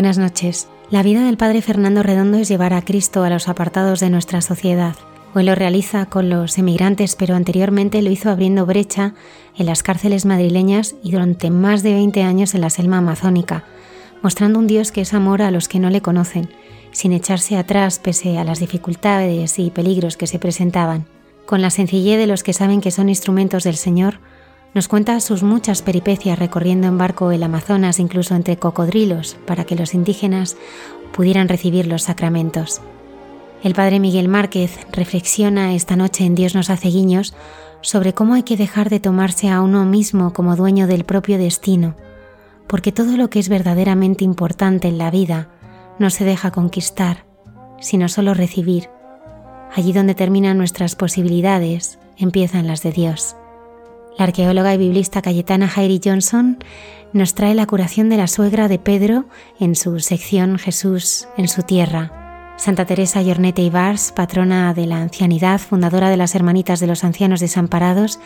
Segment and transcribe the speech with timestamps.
[0.00, 0.66] Buenas noches.
[0.88, 4.40] La vida del Padre Fernando Redondo es llevar a Cristo a los apartados de nuestra
[4.40, 4.96] sociedad.
[5.34, 9.12] Hoy lo realiza con los emigrantes, pero anteriormente lo hizo abriendo brecha
[9.58, 13.64] en las cárceles madrileñas y durante más de 20 años en la selva amazónica,
[14.22, 16.48] mostrando un Dios que es amor a los que no le conocen,
[16.92, 21.04] sin echarse atrás pese a las dificultades y peligros que se presentaban.
[21.44, 24.18] Con la sencillez de los que saben que son instrumentos del Señor,
[24.74, 29.74] nos cuenta sus muchas peripecias recorriendo en barco el Amazonas, incluso entre cocodrilos, para que
[29.74, 30.56] los indígenas
[31.12, 32.80] pudieran recibir los sacramentos.
[33.62, 37.34] El padre Miguel Márquez reflexiona esta noche en Dios nos hace guiños
[37.82, 41.96] sobre cómo hay que dejar de tomarse a uno mismo como dueño del propio destino,
[42.66, 45.48] porque todo lo que es verdaderamente importante en la vida
[45.98, 47.26] no se deja conquistar,
[47.80, 48.88] sino solo recibir.
[49.74, 53.36] Allí donde terminan nuestras posibilidades, empiezan las de Dios.
[54.18, 56.58] La arqueóloga y biblista Cayetana Jairi Johnson
[57.12, 59.24] nos trae la curación de la suegra de Pedro
[59.58, 62.54] en su sección Jesús en su tierra.
[62.56, 67.40] Santa Teresa Yornete Ibars, patrona de la ancianidad, fundadora de las Hermanitas de los Ancianos
[67.40, 68.20] Desamparados,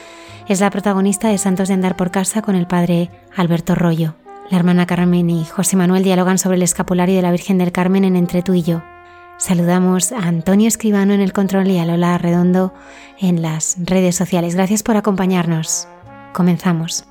[0.48, 4.16] es la protagonista de Santos de Andar por Casa con el padre Alberto Rollo.
[4.50, 8.04] La hermana Carmen y José Manuel dialogan sobre el escapulario de la Virgen del Carmen
[8.04, 8.82] en Entre tú y yo.
[9.38, 12.72] Saludamos a Antonio Escribano en el control y a Lola Redondo
[13.18, 14.54] en las redes sociales.
[14.54, 15.88] Gracias por acompañarnos.
[16.32, 17.04] Comenzamos.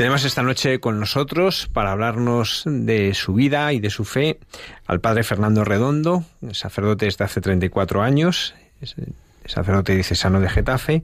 [0.00, 4.40] Tenemos esta noche con nosotros para hablarnos de su vida y de su fe
[4.86, 8.54] al padre Fernando Redondo, sacerdote desde hace 34 años,
[9.44, 11.02] sacerdote diocesano de Getafe.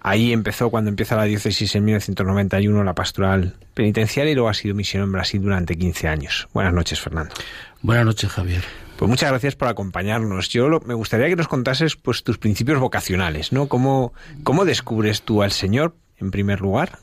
[0.00, 4.74] Ahí empezó, cuando empieza la diócesis en 1991, la pastoral penitenciaria y luego ha sido
[4.74, 6.48] misionero en Brasil durante 15 años.
[6.52, 7.32] Buenas noches, Fernando.
[7.80, 8.64] Buenas noches, Javier.
[8.96, 10.48] Pues muchas gracias por acompañarnos.
[10.48, 13.68] Yo me gustaría que nos contases pues tus principios vocacionales, ¿no?
[13.68, 14.12] ¿Cómo,
[14.42, 16.98] cómo descubres tú al Señor, en primer lugar,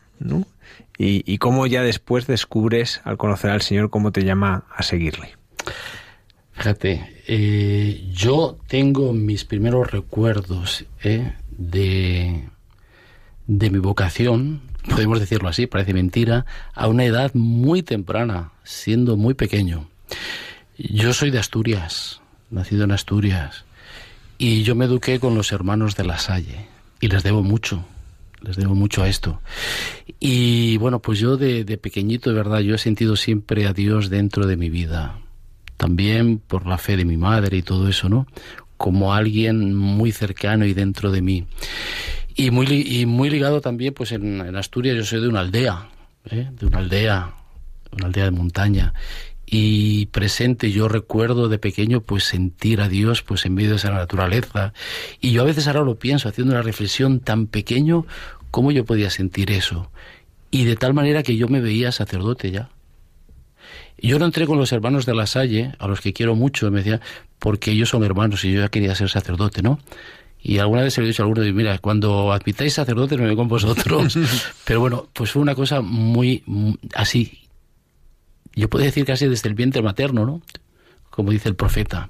[0.98, 5.36] y, cómo ya después descubres, al conocer al Señor, cómo te llama a seguirle.
[6.54, 12.50] Fíjate, eh, yo tengo mis primeros recuerdos eh, de,
[13.46, 19.36] de mi vocación, podemos decirlo así, parece mentira, a una edad muy temprana, siendo muy
[19.36, 19.88] pequeño.
[20.80, 23.66] Yo soy de Asturias, nacido en Asturias,
[24.40, 26.68] y yo me eduqué con los hermanos de la Salle,
[27.00, 27.86] y les debo mucho
[28.42, 29.42] les debo mucho a esto.
[30.20, 34.48] Y bueno, pues yo de, pequeñito, de verdad, yo he sentido siempre a Dios dentro
[34.48, 35.20] de mi vida.
[35.78, 38.28] También por la fe de mi madre y todo eso, ¿no?
[38.78, 41.46] Como alguien muy cercano y dentro de mí.
[42.36, 45.90] Y muy, y muy ligado también, pues en, Asturias yo soy de una aldea,
[46.30, 46.50] ¿eh?
[46.52, 47.34] de una aldea,
[47.92, 48.94] una aldea de montaña
[49.50, 50.72] y presente.
[50.72, 54.74] Yo recuerdo de pequeño pues sentir a Dios pues en medio de esa naturaleza
[55.22, 58.06] y yo a veces ahora lo pienso haciendo una reflexión tan pequeño
[58.52, 59.90] cómo yo podía sentir eso
[60.52, 62.70] y de tal manera que yo me veía sacerdote ya.
[64.00, 66.80] Yo no entré con los hermanos de la Salle, a los que quiero mucho, me
[66.80, 67.02] decía,
[67.40, 69.80] porque ellos son hermanos y yo ya quería ser sacerdote, ¿no?
[70.40, 73.36] Y alguna vez se lo he dicho a alguno, mira, cuando admitáis sacerdotes me voy
[73.36, 74.18] con vosotros.
[74.66, 76.44] Pero bueno, pues fue una cosa muy
[76.94, 77.47] así,
[78.62, 80.42] yo puedo decir casi desde el vientre materno, ¿no?
[81.10, 82.10] Como dice el profeta.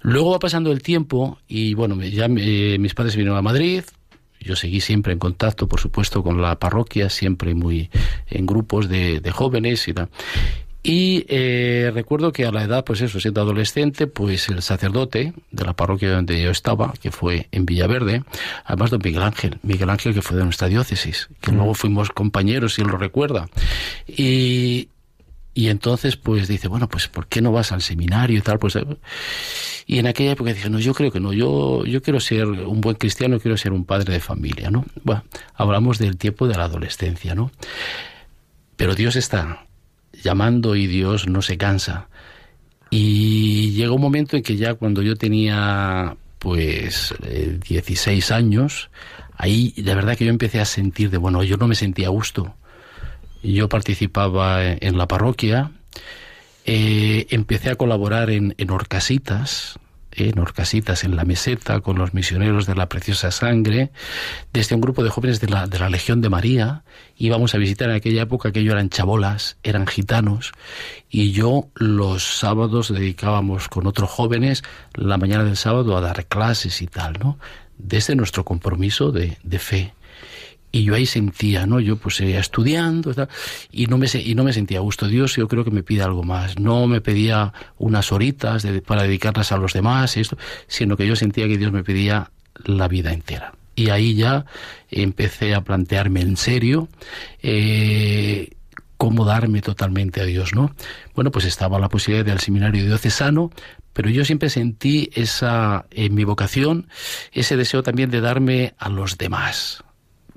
[0.00, 3.82] Luego va pasando el tiempo y bueno, ya eh, mis padres vinieron a Madrid,
[4.40, 7.90] yo seguí siempre en contacto, por supuesto, con la parroquia, siempre muy
[8.28, 10.08] en grupos de, jóvenes y tal.
[10.82, 15.64] Y eh, recuerdo que a la edad, pues eso, siendo adolescente, pues el sacerdote de
[15.64, 18.22] la parroquia donde yo estaba, que fue en Villaverde,
[18.64, 22.74] además don Miguel Ángel, Miguel Ángel que fue de nuestra diócesis, que luego fuimos compañeros,
[22.74, 23.48] si él lo recuerda.
[24.06, 24.90] Y,
[25.56, 28.58] y entonces, pues dice, bueno, pues ¿por qué no vas al seminario y tal?
[28.58, 28.78] Pues,
[29.86, 32.82] y en aquella época dije, no, yo creo que no, yo, yo quiero ser un
[32.82, 34.84] buen cristiano, quiero ser un padre de familia, ¿no?
[35.02, 37.50] Bueno, hablamos del tiempo de la adolescencia, ¿no?
[38.76, 39.64] Pero Dios está
[40.12, 42.10] llamando y Dios no se cansa.
[42.90, 47.14] Y llegó un momento en que ya cuando yo tenía pues
[47.66, 48.90] 16 eh, años,
[49.38, 52.10] ahí la verdad que yo empecé a sentir de, bueno, yo no me sentía a
[52.10, 52.54] gusto
[53.52, 55.72] yo participaba en la parroquia,
[56.64, 59.78] eh, empecé a colaborar en, en Orcasitas,
[60.16, 63.90] en Orcasitas, en la meseta, con los misioneros de la Preciosa Sangre,
[64.52, 66.82] desde un grupo de jóvenes de la, de la Legión de María.
[67.16, 70.52] Íbamos a visitar en aquella época, aquello eran chabolas, eran gitanos,
[71.10, 76.80] y yo los sábados dedicábamos con otros jóvenes la mañana del sábado a dar clases
[76.82, 77.38] y tal, ¿no?
[77.78, 79.92] Desde nuestro compromiso de, de fe
[80.72, 81.80] y yo ahí sentía, ¿no?
[81.80, 83.14] Yo pues seguía estudiando
[83.72, 85.08] y no me y no me sentía a gusto.
[85.08, 86.58] Dios yo creo que me pide algo más.
[86.58, 91.48] No me pedía unas horitas para dedicarlas a los demás, esto, sino que yo sentía
[91.48, 92.30] que Dios me pedía
[92.64, 93.54] la vida entera.
[93.74, 94.46] Y ahí ya
[94.90, 96.88] empecé a plantearme en serio
[97.42, 98.50] eh,
[98.96, 100.74] cómo darme totalmente a Dios, ¿no?
[101.14, 103.50] Bueno, pues estaba la posibilidad del seminario diocesano,
[103.92, 106.88] pero yo siempre sentí esa, en mi vocación,
[107.32, 109.84] ese deseo también de darme a los demás,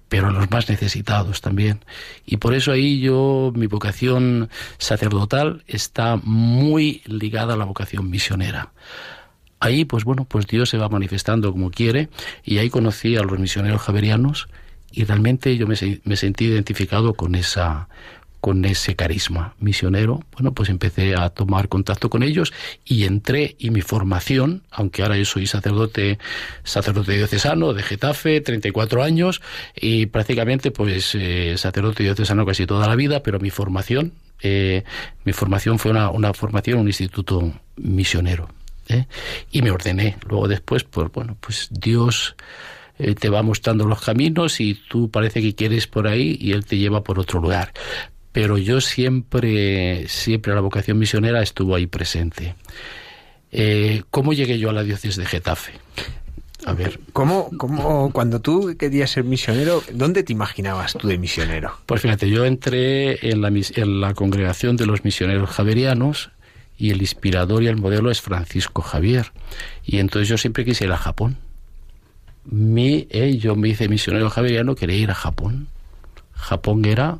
[0.09, 1.85] pero a los más necesitados también.
[2.25, 4.49] Y por eso ahí yo, mi vocación
[4.79, 8.73] sacerdotal está muy ligada a la vocación misionera.
[9.59, 12.09] Ahí, pues bueno, pues Dios se va manifestando como quiere,
[12.43, 14.47] y ahí conocí a los misioneros javerianos,
[14.91, 17.87] y realmente yo me, me sentí identificado con esa,
[18.41, 22.53] con ese carisma misionero, bueno, pues empecé a tomar contacto con ellos
[22.85, 26.19] y entré y mi formación, aunque ahora yo soy sacerdote,
[26.63, 29.41] sacerdote diocesano de Getafe, 34 años
[29.75, 34.83] y prácticamente pues eh, sacerdote diocesano casi toda la vida, pero mi formación, eh,
[35.25, 38.49] mi formación fue una, una formación un instituto misionero.
[38.87, 39.05] ¿eh?
[39.51, 40.17] Y me ordené.
[40.27, 42.35] Luego después, pues bueno, pues Dios
[42.97, 46.77] te va mostrando los caminos y tú parece que quieres por ahí y Él te
[46.77, 47.71] lleva por otro lugar
[48.31, 52.55] pero yo siempre, siempre la vocación misionera estuvo ahí presente.
[53.51, 55.73] Eh, ¿Cómo llegué yo a la diócesis de Getafe?
[56.65, 56.99] A ver.
[57.13, 61.71] ¿Cómo, ¿Cómo, cuando tú querías ser misionero, dónde te imaginabas tú de misionero?
[61.85, 66.31] Pues fíjate, yo entré en la, en la congregación de los misioneros javerianos
[66.77, 69.31] y el inspirador y el modelo es Francisco Javier.
[69.85, 71.37] Y entonces yo siempre quise ir a Japón.
[72.45, 75.67] Mi, eh, yo me hice misionero javeriano, quería ir a Japón.
[76.33, 77.19] Japón era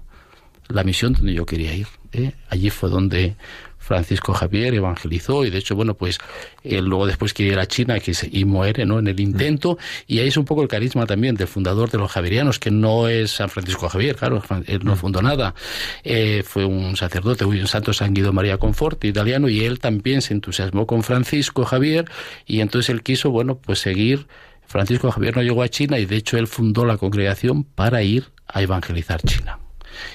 [0.70, 1.88] la misión donde yo quería ir.
[2.14, 2.34] ¿eh?
[2.50, 3.36] Allí fue donde
[3.80, 6.20] Francisco Javier evangelizó y de hecho, bueno, pues
[6.64, 9.00] él luego después quiere ir a China que y muere ¿no?
[9.00, 12.12] en el intento y ahí es un poco el carisma también del fundador de los
[12.12, 15.56] javerianos, que no es San Francisco Javier, claro, él no fundó nada,
[16.04, 20.34] eh, fue un sacerdote, un santo San Guido María Conforti, italiano, y él también se
[20.34, 22.06] entusiasmó con Francisco Javier
[22.46, 24.28] y entonces él quiso, bueno, pues seguir
[24.68, 28.26] Francisco Javier no llegó a China y de hecho él fundó la congregación para ir
[28.46, 29.58] a evangelizar China.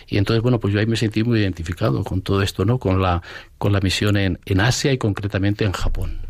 [0.09, 2.79] Y entonces, bueno, pues yo ahí me sentí muy identificado con todo esto, ¿no?
[2.79, 3.23] Con la,
[3.59, 6.21] con la misión en, en Asia y concretamente en Japón.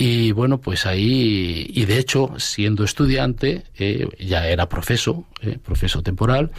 [0.00, 6.02] Y bueno, pues ahí, y de hecho, siendo estudiante, eh, ya era profeso, eh, profeso
[6.04, 6.52] temporal,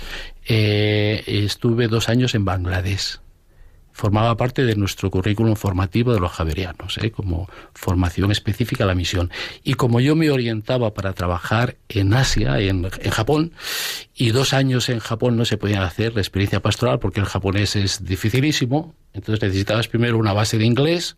[0.45, 3.19] eh, estuve dos años en Bangladesh
[3.99, 7.11] formaba parte de nuestro currículum formativo de los javerianos, ¿eh?
[7.11, 9.29] como formación específica a la misión.
[9.61, 13.51] Y como yo me orientaba para trabajar en Asia, en, en, Japón,
[14.15, 17.75] y dos años en Japón no se podía hacer la experiencia pastoral porque el japonés
[17.75, 21.17] es dificilísimo, entonces necesitabas primero una base de inglés,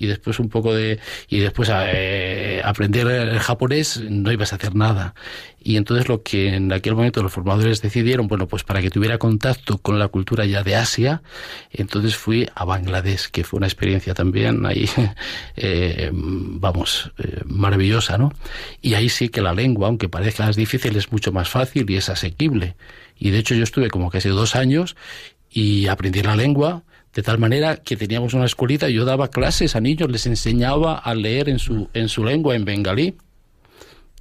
[0.00, 4.74] y después un poco de y después eh, aprender el japonés no ibas a hacer
[4.74, 5.14] nada.
[5.62, 9.18] Y entonces lo que en aquel momento los formadores decidieron bueno pues para que tuviera
[9.18, 11.22] contacto con la cultura ya de Asia
[11.70, 14.88] entonces fui a Bangladesh que fue una experiencia también ahí
[15.56, 18.32] eh, vamos eh, maravillosa no
[18.80, 21.96] y ahí sí que la lengua aunque parezca más difícil es mucho más fácil y
[21.96, 22.74] es asequible.
[23.18, 24.96] Y de hecho yo estuve como casi dos años
[25.50, 29.80] y aprendí la lengua de tal manera que teníamos una escuelita yo daba clases a
[29.80, 33.16] niños, les enseñaba a leer en su, en su lengua, en bengalí.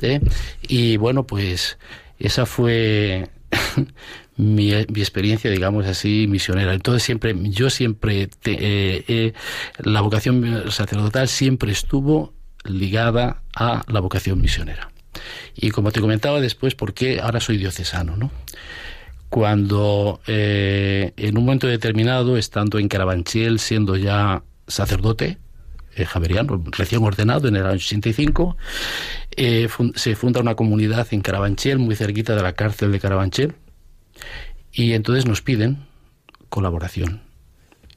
[0.02, 0.22] ¿eh?
[0.68, 1.78] Y bueno, pues
[2.18, 3.30] esa fue
[4.38, 6.74] mi, mi, experiencia, digamos así, misionera.
[6.74, 9.34] Entonces siempre, yo siempre, te, eh,
[9.78, 14.92] la vocación sacerdotal siempre estuvo ligada a la vocación misionera.
[15.56, 18.16] Y como te comentaba después, ¿por qué ahora soy diocesano?
[18.16, 18.32] ¿no?
[19.30, 25.38] Cuando eh, en un momento determinado, estando en Carabanchel, siendo ya sacerdote,
[25.96, 28.58] eh, javeriano, recién ordenado en el año 85,
[29.36, 33.56] eh, se funda una comunidad en Carabanchel, muy cerquita de la cárcel de Carabanchel,
[34.72, 35.86] y entonces nos piden
[36.50, 37.29] colaboración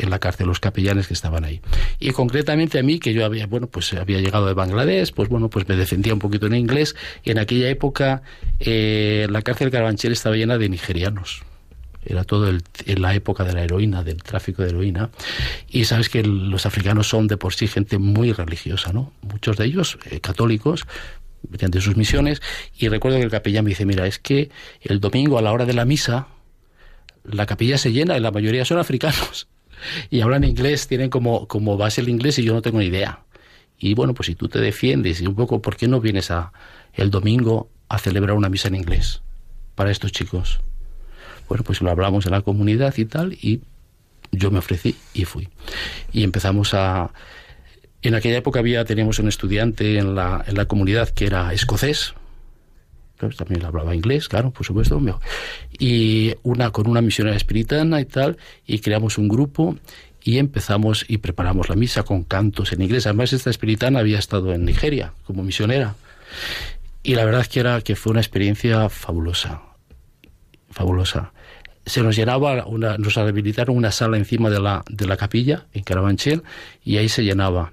[0.05, 1.61] en la cárcel los capellanes que estaban ahí.
[1.99, 5.49] Y concretamente a mí, que yo había, bueno, pues había llegado de Bangladesh, pues bueno,
[5.49, 8.23] pues me defendía un poquito en inglés, y en aquella época
[8.61, 11.43] eh, la cárcel de Carabanchel estaba llena de nigerianos.
[12.05, 15.11] Era todo el, en la época de la heroína, del tráfico de heroína.
[15.69, 19.13] Y sabes que los africanos son de por sí gente muy religiosa, ¿no?
[19.23, 20.85] Muchos de ellos eh, católicos,
[21.49, 22.43] mediante sus misiones.
[22.77, 25.65] Y recuerdo que el capellán me dice, mira, es que el domingo a la hora
[25.65, 26.27] de la misa,
[27.25, 29.47] la capilla se llena y la mayoría son africanos
[30.11, 33.21] y hablan inglés, tienen como, como base el inglés y yo no tengo ni idea.
[33.79, 36.53] Y bueno, pues si tú te defiendes y un poco, ¿por qué no vienes a
[36.95, 39.23] el domingo a celebrar una misa en inglés
[39.75, 40.61] para estos chicos?
[41.49, 43.61] Bueno, pues lo hablamos en la comunidad y tal, y
[44.31, 45.49] yo me ofrecí y fui.
[46.13, 47.13] Y empezamos a...
[48.03, 52.15] En aquella época había, teníamos un estudiante en la, en la comunidad que era escocés,
[53.31, 55.01] también hablaba inglés, claro, por supuesto,
[55.79, 58.37] y una con una misionera espiritana y tal,
[58.67, 59.77] y creamos un grupo
[60.25, 63.07] y empezamos y preparamos la misa con cantos en inglés.
[63.07, 65.97] Además, esta espiritana había estado en Nigeria como misionera.
[67.03, 69.63] Y la verdad es que era que fue una experiencia fabulosa,
[70.71, 71.33] fabulosa.
[71.85, 75.83] Se nos llenaba, una, nos habilitaron una sala encima de la, de la capilla en
[75.83, 76.43] Carabanchel
[76.85, 77.73] y ahí se llenaba.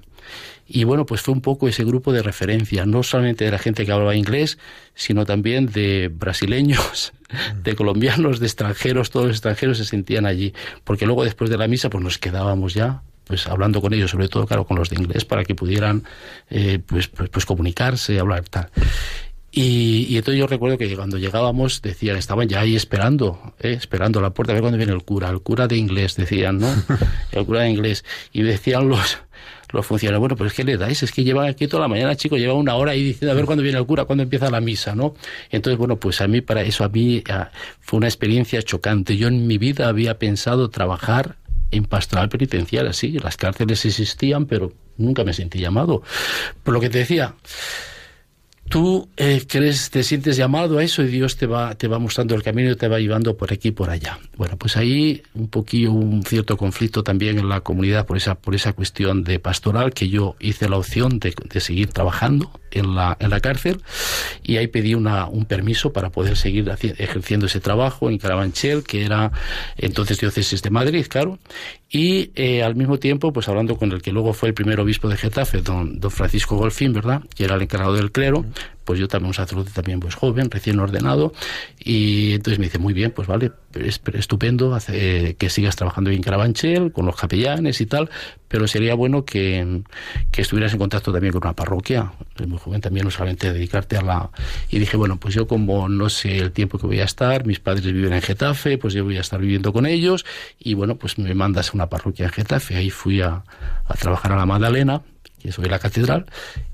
[0.71, 3.88] Y bueno, pues fue un poco ese grupo de referencia, no solamente de la gente
[3.88, 4.59] que hablaba inglés,
[4.93, 7.63] sino también de brasileños, mm.
[7.63, 11.67] de colombianos, de extranjeros, todos los extranjeros se sentían allí, porque luego después de la
[11.67, 14.97] misa pues nos quedábamos ya pues hablando con ellos, sobre todo claro con los de
[14.97, 16.03] inglés, para que pudieran
[16.49, 18.69] eh, pues, pues, pues, comunicarse, hablar tal.
[19.51, 24.17] Y, y, entonces yo recuerdo que cuando llegábamos decían, estaban ya ahí esperando, eh, esperando
[24.17, 26.67] a la puerta a ver cuándo viene el cura, el cura de inglés, decían, ¿no?
[27.31, 28.03] El cura de inglés.
[28.31, 29.19] Y decían los,
[29.71, 32.15] los funcionarios, bueno, pero es que le dais, es que llevan aquí toda la mañana,
[32.15, 34.61] chicos, lleva una hora ahí diciendo a ver cuándo viene el cura, cuándo empieza la
[34.61, 35.13] misa, ¿no?
[35.51, 37.23] Entonces, bueno, pues a mí, para eso, a mí
[37.79, 39.17] fue una experiencia chocante.
[39.17, 41.38] Yo en mi vida había pensado trabajar
[41.71, 46.01] en pastoral penitenciaria, sí, las cárceles existían, pero nunca me sentí llamado.
[46.63, 47.35] Por lo que te decía,
[48.69, 52.35] tú eh, crees, te sientes llamado a eso y Dios te va, te va mostrando
[52.35, 54.19] el camino y te va llevando por aquí y por allá.
[54.38, 58.55] Bueno, pues ahí un poquillo, un cierto conflicto también en la comunidad por esa, por
[58.55, 63.17] esa cuestión de pastoral que yo hice la opción de, de seguir trabajando en la,
[63.19, 63.81] en la cárcel
[64.43, 69.05] y ahí pedí una, un permiso para poder seguir ejerciendo ese trabajo en Carabanchel, que
[69.05, 69.31] era
[69.77, 71.39] entonces diócesis de Madrid, claro,
[71.89, 75.09] y eh, al mismo tiempo, pues hablando con el que luego fue el primer obispo
[75.09, 78.45] de Getafe, don, don Francisco Golfín, ¿verdad?, que era el encargado del clero,
[78.89, 81.31] pues yo también un sacerdote también pues joven, recién ordenado,
[81.77, 86.24] y entonces me dice, muy bien, pues vale, es estupendo hace, que sigas trabajando en
[86.24, 88.10] Carabanchel, con los capellanes y tal,
[88.48, 89.84] pero sería bueno que,
[90.31, 93.96] que estuvieras en contacto también con una parroquia, es muy joven también, no solamente dedicarte
[93.96, 94.31] a la...
[94.72, 97.60] Y dije, bueno, pues yo como no sé el tiempo que voy a estar, mis
[97.60, 100.25] padres viven en Getafe, pues yo voy a estar viviendo con ellos,
[100.58, 103.43] y bueno, pues me mandas a una parroquia en Getafe, ahí fui a,
[103.86, 105.03] a trabajar a la Magdalena,
[105.39, 106.25] que soy la catedral,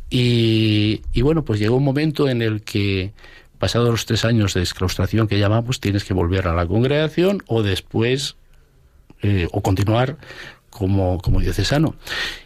[0.10, 3.14] y, bueno, pues llegó un momento en el que,
[3.58, 7.64] pasados los tres años de exclaustración que llamamos, tienes que volver a la congregación o
[7.64, 8.36] después,
[9.22, 10.18] eh, o continuar
[10.70, 11.96] como, como diocesano.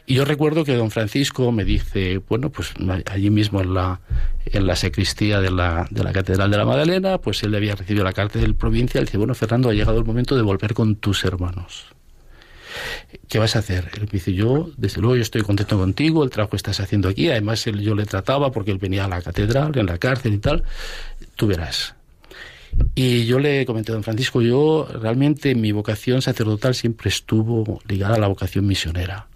[0.06, 2.74] Y yo recuerdo que don Francisco me dice, bueno, pues
[3.08, 4.01] allí mismo en la,
[4.46, 8.06] en la sacristía de la, de la Catedral de la Magdalena, pues él había recibido
[8.06, 10.95] la carta del provincial y dice, bueno, Fernando, ha llegado el momento de volver con
[10.95, 11.88] tus hermanos.
[13.28, 13.89] ¿Qué vas a hacer?
[13.94, 17.10] Él me dice, yo, desde luego, yo estoy contento contigo, el trabajo que estás haciendo
[17.10, 20.34] aquí, además él, yo le trataba porque él venía a la catedral, en la cárcel
[20.34, 20.63] y tal,
[21.36, 21.96] tú verás.
[22.96, 28.15] Y yo le comenté a don Francisco, yo realmente mi vocación sacerdotal siempre estuvo ligada
[28.15, 29.28] a la vocación misionera.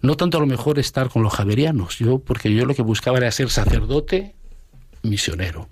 [0.00, 3.18] No tanto a lo mejor estar con los javerianos, yo, porque yo lo que buscaba
[3.18, 4.34] era ser sacerdote
[5.02, 5.68] misionero.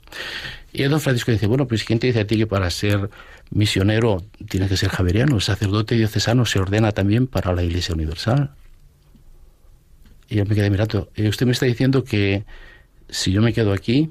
[0.72, 3.08] Y don Francisco dice, bueno, pues ¿quién te dice a ti que para ser
[3.50, 5.36] misionero tiene que ser javeriano?
[5.36, 8.50] El sacerdote diocesano se ordena también para la Iglesia Universal.
[10.28, 12.44] Y yo me quedé mirando, usted me está diciendo que
[13.08, 14.10] si yo me quedo aquí,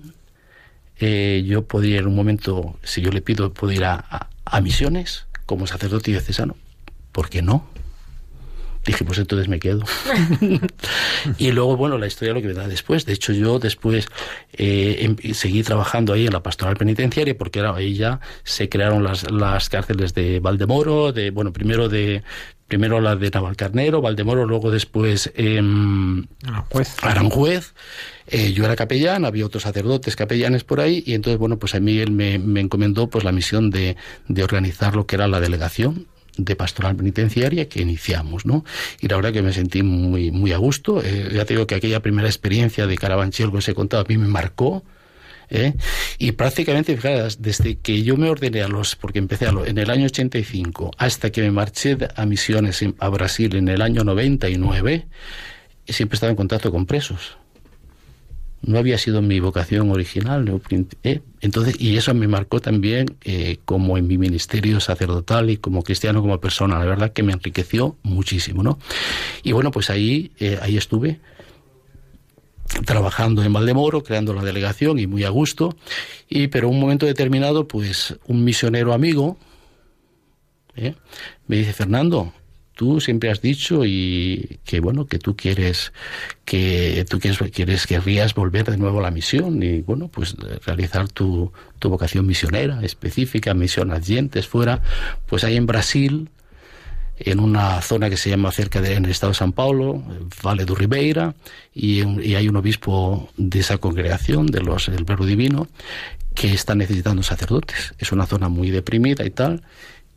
[1.00, 5.28] eh, yo podría en un momento, si yo le pido, puedo ir a, a misiones
[5.46, 6.56] como sacerdote diocesano.
[7.12, 7.68] ¿Por qué no?
[8.86, 9.84] Dije, pues entonces me quedo.
[11.38, 13.06] y luego, bueno, la historia lo que vendrá después.
[13.06, 14.08] De hecho, yo después
[14.54, 19.04] eh, em, seguí trabajando ahí en la pastoral penitenciaria porque era, ahí ya se crearon
[19.04, 22.24] las, las cárceles de Valdemoro, de, bueno, primero de
[22.68, 25.62] primero la de Navalcarnero, Valdemoro, luego después eh,
[26.44, 26.96] Aranjuez.
[27.02, 27.74] Aranjuez.
[28.28, 31.80] Eh, yo era capellán, había otros sacerdotes capellanes por ahí, y entonces, bueno, pues a
[31.80, 35.40] mí él me, me encomendó pues la misión de, de organizar lo que era la
[35.40, 38.66] delegación de pastoral penitenciaria que iniciamos, ¿no?
[39.00, 41.02] Y la verdad que me sentí muy, muy a gusto.
[41.04, 44.06] Eh, ya te digo que aquella primera experiencia de Carabanchel que os he contado a
[44.08, 44.84] mí me marcó.
[45.50, 45.74] ¿eh?
[46.18, 49.78] Y prácticamente, fijaros, desde que yo me ordené a los, porque empecé a lo, en
[49.78, 55.08] el año 85, hasta que me marché a misiones a Brasil en el año 99,
[55.88, 57.38] siempre estaba en contacto con presos
[58.66, 60.62] no había sido mi vocación original.
[61.04, 61.22] ¿eh?
[61.42, 66.22] Entonces, y eso me marcó también eh, como en mi ministerio sacerdotal y como cristiano,
[66.22, 66.80] como persona.
[66.80, 68.80] La verdad que me enriqueció muchísimo, ¿no?
[69.44, 71.20] Y bueno, pues ahí, eh, ahí estuve
[72.86, 75.76] trabajando en Valdemoro, creando la delegación y muy a gusto.
[76.28, 79.38] Y pero un momento determinado, pues un misionero amigo
[81.48, 82.34] me dice, Fernando,
[82.76, 85.94] tú siempre has dicho y que bueno que tú quieres
[86.44, 90.36] que tú quieres quieres querrías volver de nuevo a la misión y bueno pues
[90.66, 94.82] realizar tu, tu vocación misionera específica misión dientes fuera
[95.26, 96.30] pues hay en Brasil
[97.18, 100.04] en una zona que se llama cerca de en el estado de San Paulo,
[100.44, 101.34] Vale do Ribeira,
[101.74, 105.70] y, y, hay un obispo de esa congregación, de los del Verbo Divino,
[106.34, 107.94] que está necesitando sacerdotes.
[107.98, 109.64] Es una zona muy deprimida y tal,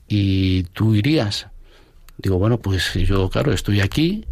[0.09, 1.47] y tú irías.
[2.19, 4.25] Digo, bueno, pues yo, claro, estoy aquí,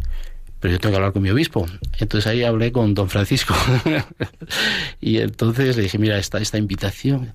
[0.59, 1.65] pero yo tengo que hablar con mi obispo.
[1.99, 3.55] Entonces ahí hablé con don Francisco.
[5.01, 7.33] y entonces le dije, mira, esta, esta invitación.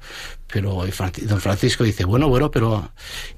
[0.53, 0.85] Pero
[1.23, 2.93] don Francisco dice, bueno, bueno, pero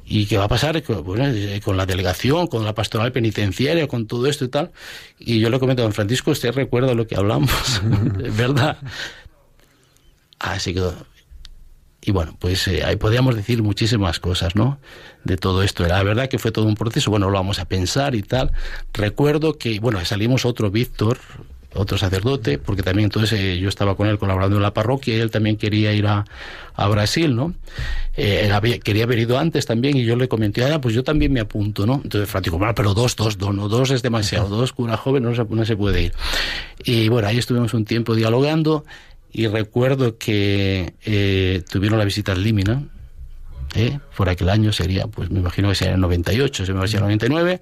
[0.05, 4.27] ¿y qué va a pasar eh, con la delegación, con la pastoral penitenciaria, con todo
[4.27, 4.73] esto y tal?
[5.19, 7.83] Y yo le comento a don Francisco, usted recuerda lo que hablamos,
[8.37, 8.79] ¿verdad?
[10.39, 10.83] Así que
[12.07, 14.79] y bueno, pues eh, ahí podríamos decir muchísimas cosas, ¿no?
[15.25, 15.87] De todo esto.
[15.87, 18.53] La verdad que fue todo un proceso, bueno, lo vamos a pensar y tal.
[18.93, 21.19] Recuerdo que, bueno, salimos otro Víctor,
[21.73, 25.21] otro sacerdote, porque también entonces eh, yo estaba con él colaborando en la parroquia y
[25.21, 26.27] él también quería ir a,
[26.75, 27.55] a Brasil, ¿no?
[28.19, 31.33] Eh, había, quería haber ido antes también y yo le comenté, ah, pues yo también
[31.33, 32.03] me apunto, ¿no?
[32.05, 35.35] Entonces Francisco, bueno, pero dos, dos, dos, no, dos es demasiado, dos cura joven no
[35.35, 36.13] se, no se puede ir.
[36.85, 38.85] Y bueno, ahí estuvimos un tiempo dialogando
[39.35, 42.85] y recuerdo que eh, tuvieron la visita al Límina,
[43.75, 43.99] ¿eh?
[44.17, 46.89] por aquel año sería, pues me imagino que sería el 98, se me va a
[46.89, 47.61] el 99,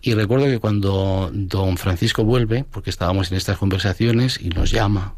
[0.00, 5.16] y recuerdo que cuando don Francisco vuelve, porque estábamos en estas conversaciones, y nos llama,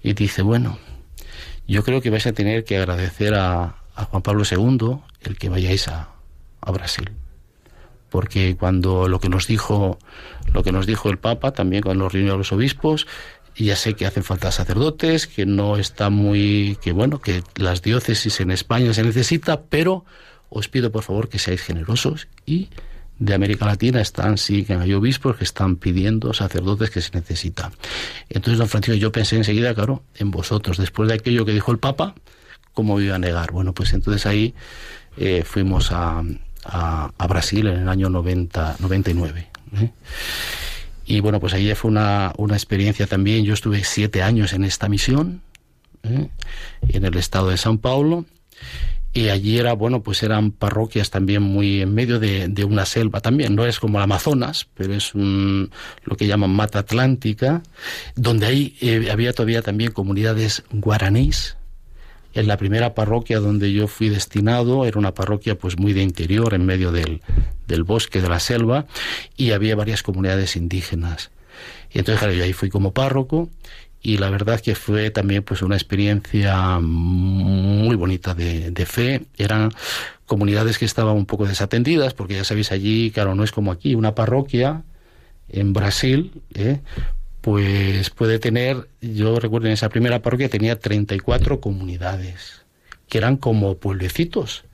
[0.00, 0.78] y dice, bueno,
[1.66, 5.48] yo creo que vais a tener que agradecer a, a Juan Pablo II el que
[5.48, 6.10] vayáis a,
[6.60, 7.10] a Brasil
[8.10, 9.98] porque cuando lo que nos dijo
[10.52, 13.06] lo que nos dijo el Papa también cuando nos reunió a los obispos
[13.56, 18.40] ya sé que hacen falta sacerdotes, que no está muy, que bueno, que las diócesis
[18.40, 20.04] en España se necesita, pero
[20.48, 22.68] os pido por favor que seáis generosos y
[23.18, 27.72] de América Latina están, sí, que hay obispos que están pidiendo sacerdotes que se necesitan.
[28.30, 31.78] Entonces, don Francisco, yo pensé enseguida, claro, en vosotros, después de aquello que dijo el
[31.78, 32.14] Papa,
[32.72, 33.52] ¿cómo iba a negar?
[33.52, 34.54] Bueno, pues entonces ahí
[35.18, 36.22] eh, fuimos a,
[36.64, 39.48] a, Brasil en el año 90, 99.
[39.76, 39.90] ¿eh?
[41.10, 43.44] Y bueno, pues ahí fue una, una experiencia también.
[43.44, 45.42] Yo estuve siete años en esta misión,
[46.04, 46.28] ¿eh?
[46.88, 48.26] en el estado de San Paulo.
[49.12, 53.18] Y allí era, bueno, pues eran parroquias también muy en medio de, de una selva
[53.18, 53.56] también.
[53.56, 55.72] No es como el Amazonas, pero es un,
[56.04, 57.64] lo que llaman mata atlántica,
[58.14, 61.56] donde ahí eh, había todavía también comunidades guaraníes,
[62.34, 66.54] en la primera parroquia donde yo fui destinado era una parroquia pues muy de interior,
[66.54, 67.22] en medio del,
[67.66, 68.86] del bosque, de la selva,
[69.36, 71.30] y había varias comunidades indígenas.
[71.92, 73.48] Y entonces, claro, yo ahí fui como párroco
[74.02, 79.22] y la verdad que fue también pues una experiencia muy bonita de, de, fe.
[79.36, 79.70] Eran
[80.24, 83.94] comunidades que estaban un poco desatendidas, porque ya sabéis allí, claro, no es como aquí,
[83.94, 84.84] una parroquia
[85.48, 86.80] en Brasil, ¿eh?
[87.40, 92.62] Pues puede tener, yo recuerdo en esa primera parroquia tenía 34 comunidades,
[93.08, 94.64] que eran como pueblecitos,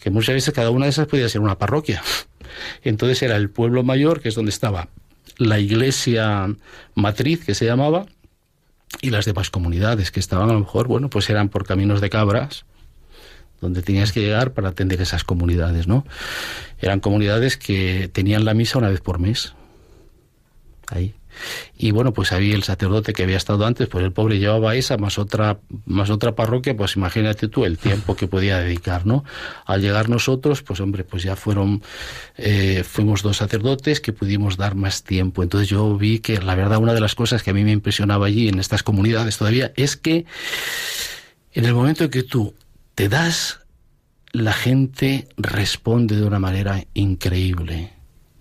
[0.00, 2.02] que muchas veces cada una de esas podía ser una parroquia.
[2.82, 4.88] Entonces era el pueblo mayor, que es donde estaba
[5.36, 6.48] la iglesia
[6.94, 8.06] matriz, que se llamaba,
[9.02, 12.08] y las demás comunidades, que estaban a lo mejor, bueno, pues eran por caminos de
[12.08, 12.64] cabras,
[13.60, 16.06] donde tenías que llegar para atender esas comunidades, ¿no?
[16.80, 19.54] Eran comunidades que tenían la misa una vez por mes.
[20.88, 21.14] Ahí.
[21.76, 24.96] Y bueno, pues había el sacerdote que había estado antes, pues el pobre llevaba esa
[24.96, 29.24] más otra, más otra parroquia, pues imagínate tú el tiempo que podía dedicar, ¿no?
[29.64, 31.82] Al llegar nosotros, pues hombre, pues ya fueron,
[32.36, 35.42] eh, fuimos dos sacerdotes que pudimos dar más tiempo.
[35.42, 38.26] Entonces yo vi que la verdad una de las cosas que a mí me impresionaba
[38.26, 40.26] allí en estas comunidades todavía es que
[41.52, 42.54] en el momento en que tú
[42.94, 43.60] te das,
[44.32, 47.95] la gente responde de una manera increíble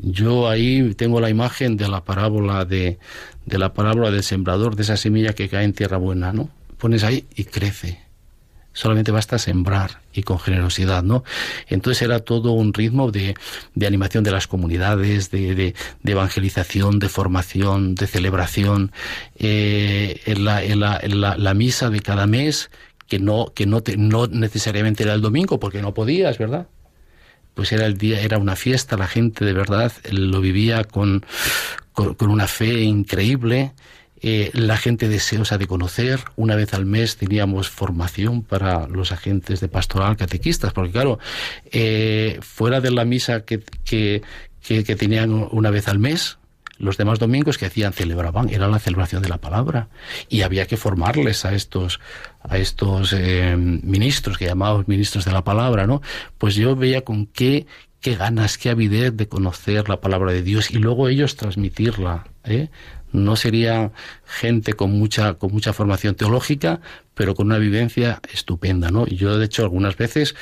[0.05, 2.99] yo ahí tengo la imagen de la parábola de,
[3.45, 6.49] de la parábola del sembrador, de esa semilla que cae en tierra buena, ¿no?
[6.77, 7.99] Pones ahí y crece.
[8.71, 11.23] Solamente basta sembrar y con generosidad, ¿no?
[11.67, 13.33] Entonces era todo un ritmo de,
[13.73, 18.91] de animación de las comunidades, de, de, de, evangelización, de formación, de celebración.
[19.37, 22.69] Eh, en, la, la, la, la, misa de cada mes,
[23.07, 26.67] que no, que no, te, no necesariamente era el domingo, porque no podías, ¿verdad?
[27.55, 31.25] Pues era el día, era una fiesta, la gente de verdad lo vivía con,
[31.93, 33.71] con, una fe increíble.
[34.21, 36.19] Eh, la gente deseosa de conocer.
[36.35, 41.19] Una vez al mes teníamos formación para los agentes de pastoral catequistas, porque claro,
[41.71, 44.21] eh, fuera de la misa que, que,
[44.61, 46.37] que, que, tenían una vez al mes,
[46.77, 49.87] los demás domingos que hacían celebraban era la celebración de la palabra.
[50.29, 51.99] Y había que formarles a estos
[52.47, 56.01] a estos eh, ministros que llamábamos ministros de la palabra no
[56.37, 57.65] pues yo veía con qué
[58.01, 62.69] qué ganas qué avidez de conocer la palabra de Dios y luego ellos transmitirla ¿eh?
[63.11, 63.91] no sería
[64.25, 66.81] gente con mucha con mucha formación teológica
[67.13, 70.35] pero con una vivencia estupenda no y yo de hecho algunas veces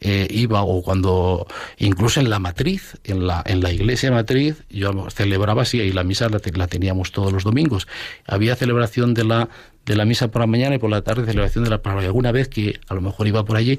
[0.00, 5.10] eh, iba o cuando incluso en la matriz, en la, en la iglesia matriz, yo
[5.10, 7.88] celebraba así y la misa la, la, teníamos todos los domingos.
[8.26, 9.48] Había celebración de la,
[9.86, 12.04] de la misa por la mañana y por la tarde celebración de la palabra.
[12.04, 13.78] Y alguna vez que a lo mejor iba por allí,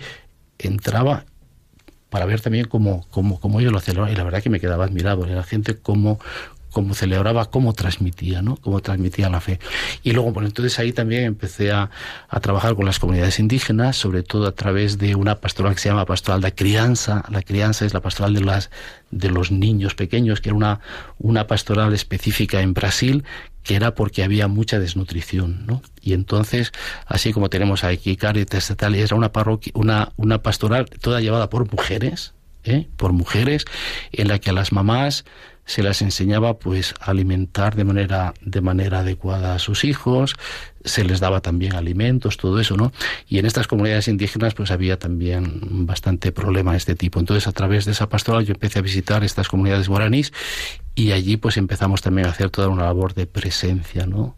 [0.57, 1.25] entraba
[2.09, 4.83] para ver también cómo, cómo, cómo ellos lo celebraban y la verdad que me quedaba
[4.83, 6.19] admirado, la gente cómo,
[6.71, 8.57] cómo celebraba, cómo transmitía, ¿no?
[8.57, 9.59] Cómo transmitía la fe.
[10.03, 11.89] Y luego, bueno, entonces ahí también empecé a,
[12.29, 15.89] a, trabajar con las comunidades indígenas, sobre todo a través de una pastoral que se
[15.89, 17.23] llama Pastoral de Crianza.
[17.29, 18.69] La crianza es la pastoral de las
[19.11, 20.79] de los niños pequeños, que era una,
[21.17, 23.23] una pastoral específica en Brasil,
[23.63, 25.81] que era porque había mucha desnutrición, ¿no?
[26.01, 26.71] Y entonces,
[27.05, 31.71] así como tenemos aquí Caritas tal, era una parroquia, una, una pastoral toda llevada por
[31.71, 32.87] mujeres, ¿eh?
[32.97, 33.65] por mujeres,
[34.11, 35.25] en la que a las mamás
[35.69, 40.35] se las enseñaba pues a alimentar de manera de manera adecuada a sus hijos,
[40.83, 42.91] se les daba también alimentos, todo eso, ¿no?
[43.27, 47.19] Y en estas comunidades indígenas pues había también bastante problema de este tipo.
[47.19, 50.33] Entonces, a través de esa pastoral yo empecé a visitar estas comunidades guaraníes
[50.95, 54.35] y allí pues empezamos también a hacer toda una labor de presencia, ¿no?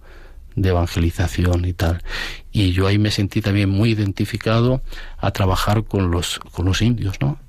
[0.57, 2.03] de evangelización y tal.
[2.51, 4.81] Y yo ahí me sentí también muy identificado
[5.17, 7.39] a trabajar con los con los indios, ¿no?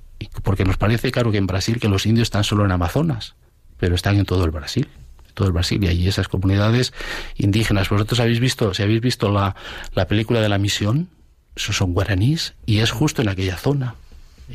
[0.45, 3.35] Porque nos parece claro que en Brasil que los indios están solo en Amazonas
[3.83, 4.87] pero están en todo el Brasil
[5.35, 6.93] todo el Brasil y allí esas comunidades
[7.37, 7.89] indígenas.
[7.89, 9.57] Vosotros habéis visto, si habéis visto la,
[9.95, 11.09] la película de la misión,
[11.57, 13.97] esos son guaraníes y es justo en aquella zona,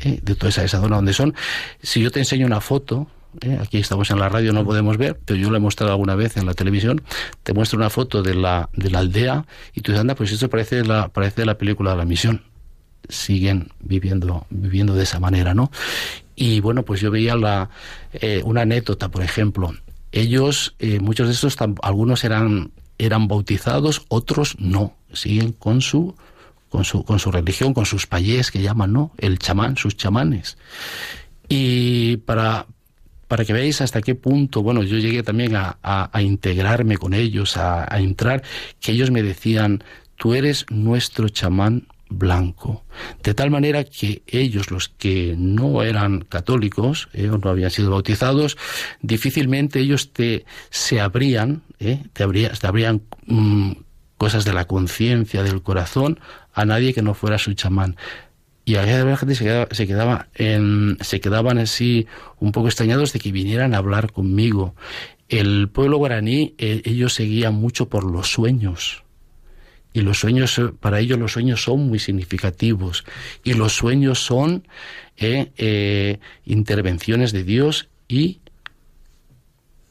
[0.02, 0.20] ¿eh?
[0.22, 1.34] de toda esa, zona donde son.
[1.82, 3.06] Si yo te enseño una foto,
[3.42, 3.58] ¿eh?
[3.60, 6.38] aquí estamos en la radio, no podemos ver, pero yo lo he mostrado alguna vez
[6.38, 7.02] en la televisión,
[7.42, 10.48] te muestro una foto de la, de la aldea y tú dices, anda, pues esto
[10.48, 12.44] parece la, parece la película de la misión.
[13.08, 15.72] Siguen viviendo, viviendo de esa manera, ¿no?
[16.40, 17.68] Y bueno, pues yo veía la,
[18.12, 19.74] eh, una anécdota, por ejemplo.
[20.12, 24.94] Ellos, eh, muchos de estos, algunos eran, eran bautizados, otros no.
[25.12, 26.14] Siguen con su,
[26.68, 29.10] con su, con su religión, con sus payés que llaman, ¿no?
[29.18, 30.58] El chamán, sus chamanes.
[31.48, 32.66] Y para,
[33.26, 37.56] para que veáis hasta qué punto, bueno, yo llegué también a, a, integrarme con ellos,
[37.56, 38.44] a, a, entrar,
[38.80, 39.82] que ellos me decían,
[40.14, 42.84] tú eres nuestro chamán blanco.
[43.22, 47.90] De tal manera que ellos, los que no eran católicos, eh, o no habían sido
[47.90, 48.56] bautizados,
[49.02, 53.72] difícilmente ellos te se abrían, eh, te, te abrían mm,
[54.16, 56.20] cosas de la conciencia, del corazón,
[56.52, 57.96] a nadie que no fuera su chamán
[58.68, 62.06] y a la gente se, quedaba, se, quedaba en, se quedaban así
[62.38, 64.74] un poco extrañados de que vinieran a hablar conmigo.
[65.30, 69.04] El pueblo guaraní, eh, ellos seguían mucho por los sueños.
[69.98, 73.04] Y los sueños, eh, para ellos los sueños son muy significativos.
[73.42, 74.62] Y los sueños son
[75.16, 78.38] eh, intervenciones de Dios y,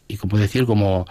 [0.07, 1.05] y como decir, como,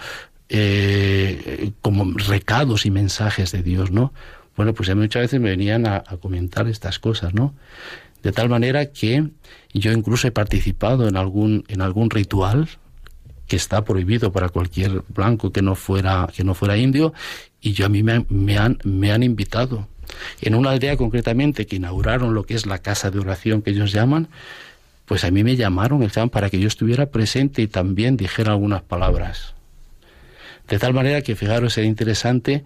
[1.83, 4.15] como recados y mensajes de Dios, ¿no?
[4.57, 7.55] Bueno, pues muchas veces me venían a, comentar estas cosas, ¿no?
[8.23, 9.29] De tal manera que
[9.75, 12.71] yo incluso he participado en algún, en algún ritual
[13.47, 17.13] que está prohibido para cualquier blanco que no fuera, que no fuera indio,
[17.61, 19.89] y yo a mí me, me, han, me han invitado.
[20.41, 23.93] En una aldea concretamente que inauguraron lo que es la casa de oración que ellos
[23.93, 24.29] llaman,
[25.05, 28.83] pues a mí me llamaron el para que yo estuviera presente y también dijera algunas
[28.83, 29.55] palabras.
[30.69, 32.65] De tal manera que fijaros, era interesante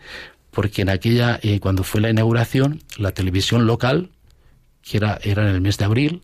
[0.50, 4.10] porque en aquella, eh, cuando fue la inauguración, la televisión local,
[4.82, 6.22] que era, era en el mes de abril,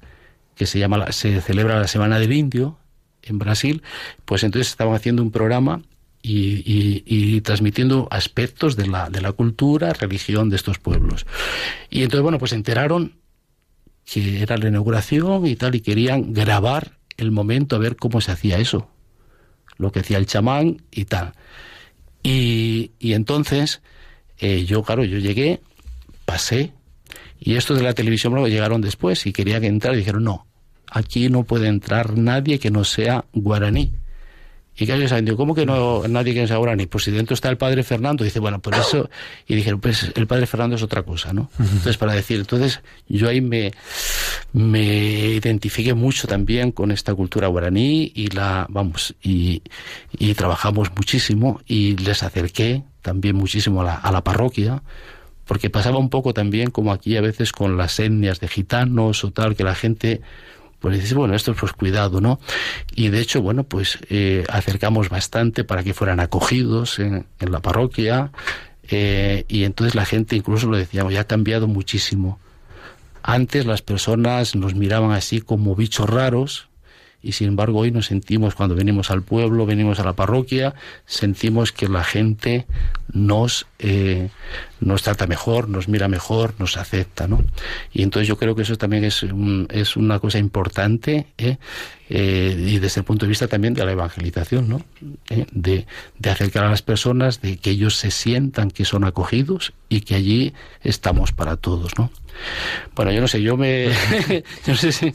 [0.55, 2.79] que se, llama, se celebra la Semana del Indio
[3.27, 3.83] en Brasil,
[4.25, 5.83] pues entonces estaban haciendo un programa
[6.29, 11.27] y, transmitiendo aspectos de la, cultura, religión de estos pueblos.
[11.91, 13.15] Y entonces, bueno, pues se enteraron
[14.05, 18.33] que era la inauguración y tal, y querían grabar el momento a ver cómo se
[18.33, 18.89] hacía eso,
[19.79, 21.33] lo que hacía el chamán y tal.
[22.23, 23.83] Y, entonces
[24.39, 25.61] eh, yo, claro, yo llegué,
[26.25, 26.73] pasé,
[27.39, 30.46] y estos de la televisión luego llegaron después y querían entrar y dijeron, no,
[30.91, 33.93] aquí no puede entrar nadie que no sea guaraní.
[34.79, 36.85] Y que ellos saben, ¿cómo que no nadie que no sea guaraní?
[36.85, 39.09] Pues si dentro está el padre Fernando, dice, bueno, por eso,
[39.49, 41.51] y dijeron, pues el padre Fernando es otra cosa, ¿no?
[41.59, 43.73] Entonces, para decir, entonces yo ahí me,
[44.53, 49.63] me identifiqué mucho también con esta cultura guaraní y la, vamos, y,
[50.19, 54.83] y trabajamos muchísimo y les acerqué también muchísimo a la, a la parroquia,
[55.47, 59.31] porque pasaba un poco también como aquí a veces con las etnias de gitanos o
[59.31, 60.21] tal, que la gente
[60.81, 62.39] pues dice, bueno, esto es pues cuidado, ¿no?
[62.95, 67.61] Y de hecho, bueno, pues eh, acercamos bastante para que fueran acogidos en, en la
[67.61, 68.31] parroquia
[68.89, 72.39] eh, y entonces la gente incluso lo decíamos, ya ha cambiado muchísimo.
[73.23, 76.69] Antes las personas nos miraban así como bichos raros,
[77.27, 80.75] y sin embargo hoy nos sentimos cuando venimos al pueblo, venimos a la parroquia,
[81.07, 82.67] sentimos que la gente
[83.13, 84.29] nos, eh,
[84.81, 87.45] nos trata mejor, nos mira mejor, nos acepta, ¿no?
[87.93, 89.27] Y entonces yo creo que eso también es,
[89.71, 91.57] es una cosa importante ¿eh?
[92.09, 94.83] Eh, y desde el punto de vista también de la evangelización, ¿no?
[95.53, 95.87] De,
[96.19, 100.15] de acercar a las personas, de que ellos se sientan que son acogidos y que
[100.15, 102.13] allí estamos para todos, ¿no?
[102.95, 103.87] Bueno, yo no sé, yo me...
[104.31, 105.13] yo no sé si...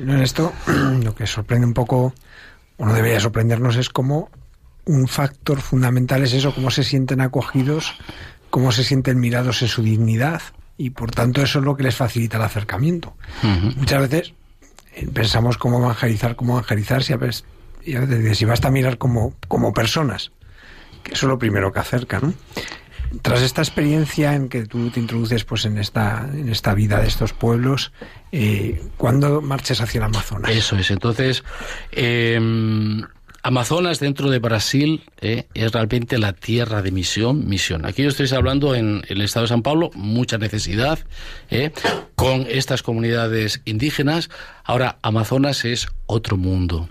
[0.00, 0.52] En esto,
[1.02, 2.14] lo que sorprende un poco,
[2.78, 4.30] o no debería sorprendernos, es cómo
[4.86, 7.94] un factor fundamental es eso, cómo se sienten acogidos,
[8.48, 10.40] cómo se sienten mirados en su dignidad,
[10.78, 13.14] y por tanto eso es lo que les facilita el acercamiento.
[13.76, 14.34] Muchas veces
[14.94, 17.44] eh, pensamos cómo evangelizar, cómo evangelizar, si a veces,
[17.84, 20.32] y a veces si basta mirar como, como personas,
[21.02, 22.32] que eso es lo primero que acerca, ¿no?
[23.22, 27.08] Tras esta experiencia en que tú te introduces pues en esta, en esta vida de
[27.08, 27.92] estos pueblos,
[28.30, 30.50] eh, ¿cuándo marches hacia el Amazonas?
[30.52, 31.42] Eso es, entonces,
[31.92, 33.02] em,
[33.42, 37.86] Amazonas dentro de Brasil eh, es realmente la tierra de misión, misión.
[37.86, 40.98] Aquí yo estoy hablando en, el estado de San Pablo, mucha necesidad
[41.50, 41.72] eh,
[42.16, 44.28] con estas comunidades indígenas.
[44.62, 46.90] Ahora, Amazonas es otro mundo.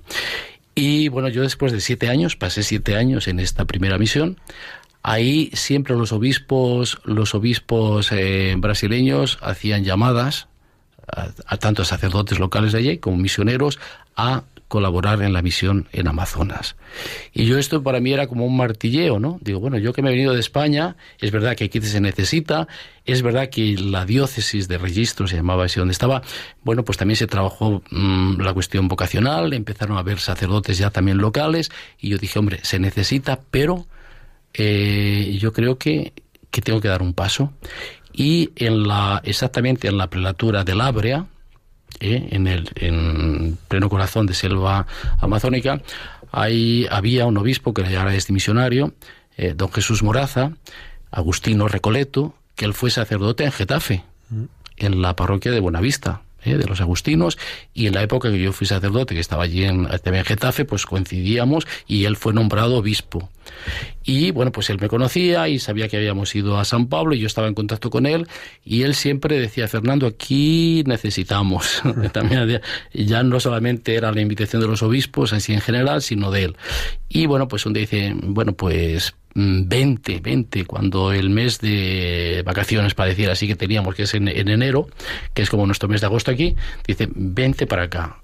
[0.74, 4.40] Y bueno, yo después de siete años, pasé siete años en esta primera misión,
[5.02, 10.48] Ahí siempre los obispos, los obispos eh, brasileños hacían llamadas
[11.08, 13.80] a, tanto sacerdotes locales de allí como misioneros
[14.16, 16.76] a colaborar en la misión en Amazonas.
[17.34, 19.40] Y yo esto para mí era como un martilleo, ¿no?
[19.42, 22.68] Digo, bueno, yo que me he venido de España, es verdad que aquí se necesita,
[23.04, 26.22] es verdad que la diócesis de registro se llamaba así donde estaba,
[26.64, 31.18] bueno, pues también se trabajó mm, la cuestión vocacional, empezaron a haber sacerdotes ya también
[31.18, 33.88] locales, y yo dije, hombre, se necesita, pero
[34.54, 36.14] eh, yo creo que,
[36.52, 37.54] que, tengo que dar un paso.
[38.12, 41.28] Y en la, exactamente en la prelatura del Ábrea,
[42.00, 42.28] ¿eh?
[42.32, 44.88] en el en pleno corazón de selva
[45.20, 45.82] amazónica,
[46.32, 48.94] ahí había un obispo que ahora es dimisionario,
[49.38, 50.52] eh, don Jesús Moraza,
[51.12, 54.44] Agustino Recoleto, que él fue sacerdote en Getafe, mm.
[54.78, 56.22] en la parroquia de Buenavista.
[56.44, 56.58] ¿eh?
[56.58, 57.38] de los agustinos,
[57.74, 60.86] y en la época que yo fui sacerdote, que estaba allí en, en Getafe, pues
[60.86, 63.30] coincidíamos y él fue nombrado obispo.
[64.12, 67.20] Y bueno, pues él me conocía y sabía que habíamos ido a San Pablo y
[67.20, 68.28] yo estaba en contacto con él
[68.66, 71.84] y él siempre decía, Fernando, aquí necesitamos.
[72.12, 72.60] También
[72.92, 76.58] ya no solamente era la invitación de los obispos así en general, sino de él.
[77.08, 82.42] Y bueno, pues un día dice, bueno, pues 20, mm, 20, cuando el mes de
[82.44, 84.88] vacaciones, para decir así que teníamos, que es en, enero,
[85.36, 86.56] que es como nuestro mes de agosto aquí,
[86.88, 88.24] dice, 20 para acá,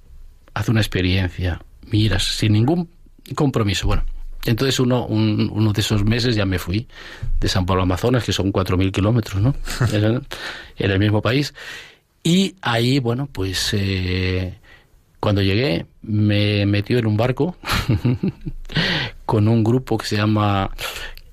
[0.56, 2.90] haz una experiencia, miras, sin ningún
[3.36, 3.86] compromiso.
[3.86, 4.04] Bueno,
[4.46, 6.88] entonces uno, uno de esos meses ya me fui
[7.40, 9.56] de San Pablo Amazonas, que son 4.000 kilómetros, ¿no?
[10.78, 11.54] en el mismo país.
[12.24, 14.58] Y ahí, bueno, pues eh,
[15.20, 17.56] cuando llegué me metió en un barco
[19.26, 20.72] con un grupo que se llama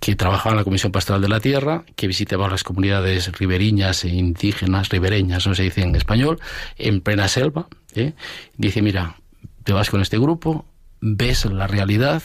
[0.01, 4.09] que trabajaba en la Comisión Pastoral de la Tierra, que visitaba las comunidades riberiñas e
[4.09, 6.40] indígenas, ribereñas, no se dice en español,
[6.77, 7.68] en plena selva.
[7.94, 8.14] ¿eh?
[8.57, 9.16] Dice, mira,
[9.62, 10.66] te vas con este grupo,
[11.01, 12.20] ves la realidad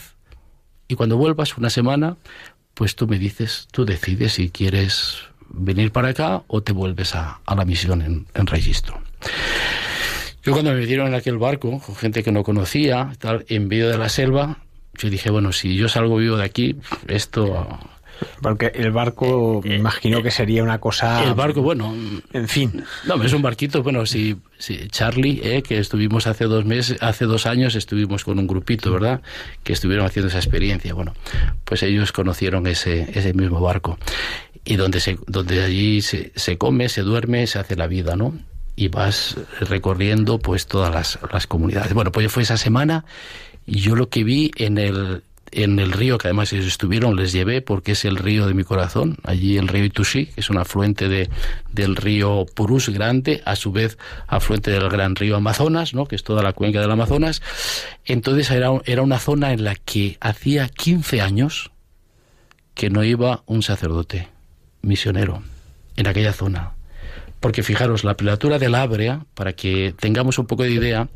[0.88, 2.16] y cuando vuelvas una semana,
[2.74, 5.18] pues tú me dices, tú decides si quieres
[5.50, 9.00] venir para acá o te vuelves a, la misión en, en registro.
[10.42, 13.88] Yo cuando me metieron en aquel barco, con gente que no conocía, tal, en medio
[13.88, 14.58] de la selva,
[14.94, 17.78] yo dije, bueno, si yo salgo vivo de aquí, esto...
[18.42, 21.22] Porque el barco, me imagino que sería una cosa...
[21.24, 21.94] El barco, bueno...
[22.32, 22.84] En fin.
[23.06, 27.24] No, es un barquito, bueno, si, si Charlie, eh, que estuvimos hace dos meses, hace
[27.24, 29.22] dos años, estuvimos con un grupito, ¿verdad?
[29.62, 30.94] Que estuvieron haciendo esa experiencia.
[30.94, 31.14] Bueno,
[31.64, 33.98] pues ellos conocieron ese, ese mismo barco.
[34.64, 38.34] Y donde, se, donde allí se, se come, se duerme, se hace la vida, ¿no?
[38.76, 41.92] y vas recorriendo pues todas las, las comunidades.
[41.94, 43.04] Bueno, pues fue esa semana
[43.66, 47.32] y yo lo que vi en el, en el río, que además ellos estuvieron, les
[47.32, 50.58] llevé porque es el río de mi corazón, allí el río Itushi, que es un
[50.58, 51.28] afluente de,
[51.72, 56.06] del río Purús grande, a su vez afluente del gran río Amazonas, ¿no?
[56.06, 57.42] que es toda la cuenca del Amazonas.
[58.04, 61.70] Entonces era, era una zona en la que hacía 15 años
[62.74, 64.28] que no iba un sacerdote
[64.82, 65.42] misionero
[65.96, 66.77] en aquella zona.
[67.40, 71.08] Porque fijaros, la prelatura del Ábrea, para que tengamos un poco de idea,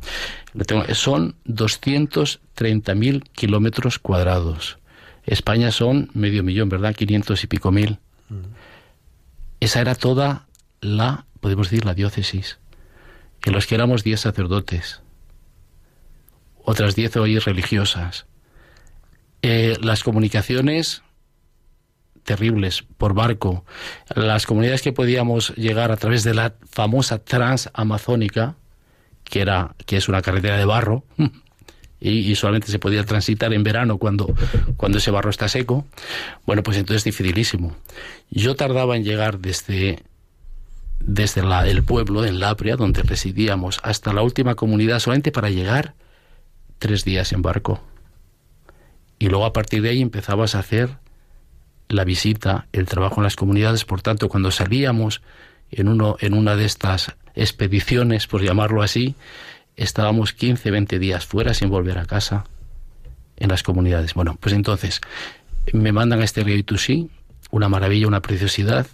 [0.93, 4.77] son 230.000 kilómetros cuadrados.
[5.25, 6.95] España son medio millón, ¿verdad?
[6.95, 7.99] 500 y pico mil.
[9.59, 10.47] Esa era toda
[10.81, 12.59] la, podemos decir, la diócesis,
[13.45, 15.01] en los que éramos 10 sacerdotes,
[16.63, 18.25] otras 10 hoy religiosas.
[19.41, 21.03] Eh, las comunicaciones
[22.23, 23.65] terribles por barco.
[24.15, 28.55] Las comunidades que podíamos llegar a través de la famosa transamazónica,
[29.23, 31.05] que era que es una carretera de barro
[31.99, 34.33] y, solamente se podía transitar en verano cuando
[34.77, 35.85] cuando ese barro está seco.
[36.45, 37.75] Bueno, pues entonces es dificilísimo.
[38.29, 40.03] Yo tardaba en llegar desde
[40.99, 45.95] desde la, el pueblo en Lapria, donde residíamos, hasta la última comunidad solamente para llegar
[46.79, 47.81] tres días en barco.
[49.19, 50.97] Y luego a partir de ahí empezabas a hacer
[51.93, 53.85] la visita, el trabajo en las comunidades.
[53.85, 55.21] Por tanto, cuando salíamos
[55.71, 59.15] en, uno, en una de estas expediciones, por llamarlo así,
[59.75, 62.45] estábamos 15, 20 días fuera sin volver a casa
[63.37, 64.13] en las comunidades.
[64.13, 65.01] Bueno, pues entonces
[65.71, 67.09] me mandan a este río Itusí,
[67.51, 68.87] una maravilla, una preciosidad,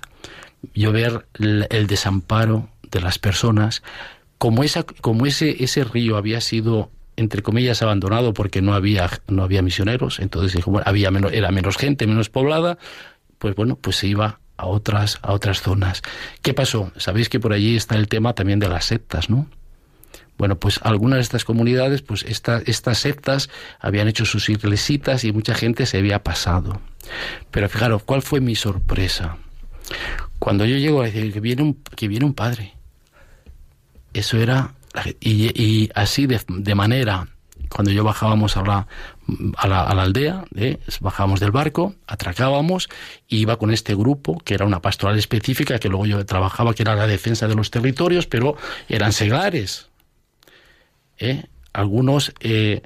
[0.73, 3.81] yo ver el, desamparo de las personas,
[4.37, 6.89] como, esa, como ese, ese río había sido
[7.19, 10.19] entre comillas abandonado porque no había no había misioneros.
[10.19, 12.77] Entonces había menos, era menos gente menos poblada
[13.37, 16.01] pues bueno pues se iba a otras a otras zonas.
[16.41, 19.47] Qué pasó sabéis que por allí está el tema también de las sectas no
[20.39, 25.53] bueno, pues algunas de estas comunidades, pues estas sectas habían hecho sus iglesitas y mucha
[25.53, 26.79] gente se había pasado.
[27.51, 29.37] Pero fijaros, ¿cuál fue mi sorpresa?
[30.39, 32.73] Cuando yo llego a decir que viene un, que viene un padre,
[34.13, 34.75] eso era
[35.19, 37.27] y, así de, manera,
[37.69, 38.87] cuando yo bajábamos a la,
[39.57, 40.79] a la, aldea, ¿eh?
[41.01, 42.89] bajábamos del barco, atracábamos,
[43.27, 46.83] y iba con este grupo, que era una pastoral específica, que luego yo trabajaba, que
[46.83, 48.55] era la defensa de los territorios, pero
[48.87, 49.89] eran seglares.
[51.19, 51.45] ¿eh?
[51.73, 52.81] Algunos eh,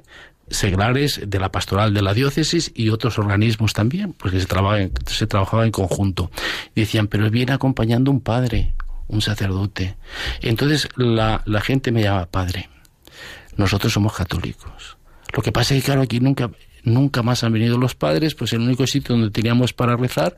[0.48, 5.26] seglares de la pastoral de la diócesis y otros organismos también, porque se trabajaba, se
[5.26, 6.30] trabajaba en conjunto.
[6.74, 8.74] Decían, pero viene acompañando un padre,
[9.08, 9.96] un sacerdote.
[10.40, 12.68] Entonces la, la gente me llama padre.
[13.56, 14.96] Nosotros somos católicos.
[15.34, 16.50] Lo que pasa es que, claro, aquí nunca,
[16.82, 20.36] nunca más han venido los padres, pues el único sitio donde teníamos para rezar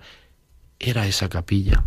[0.78, 1.82] era esa capilla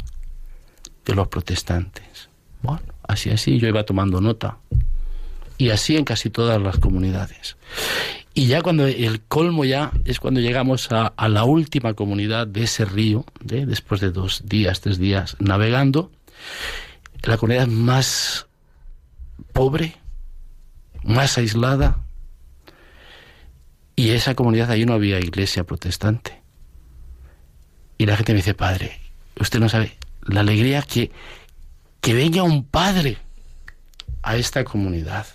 [1.05, 2.29] de los protestantes.
[2.61, 4.57] Bueno, así, así, yo iba tomando nota.
[5.57, 7.57] Y así en casi todas las comunidades.
[8.33, 12.85] Y ya cuando el colmo ya es cuando llegamos a, la última comunidad de ese
[12.85, 16.11] río, después de dos días, tres días navegando,
[17.23, 18.47] la comunidad más
[19.53, 19.95] pobre,
[21.03, 21.99] más aislada,
[23.95, 26.41] y esa comunidad allí no había iglesia protestante.
[27.97, 28.97] Y la gente me dice, padre,
[29.37, 31.11] usted no sabe la alegría que,
[31.99, 33.17] que venga un padre
[34.23, 35.27] a esta comunidad.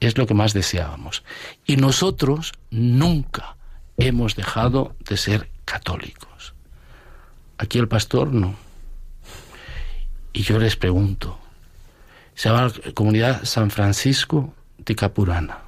[0.00, 1.22] Es lo que más deseábamos.
[1.64, 3.56] Y nosotros nunca
[3.98, 6.54] hemos dejado de ser católicos.
[7.58, 8.56] Aquí el pastor no.
[10.32, 11.38] Y yo les pregunto,
[12.34, 15.58] se llama la comunidad San Francisco de Capurana,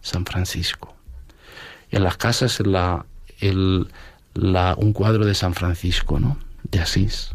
[0.00, 0.94] San Francisco.
[1.90, 3.04] En las casas la,
[3.40, 3.88] el,
[4.34, 6.38] la, un cuadro de San Francisco, ¿no?
[6.62, 7.32] De Asís.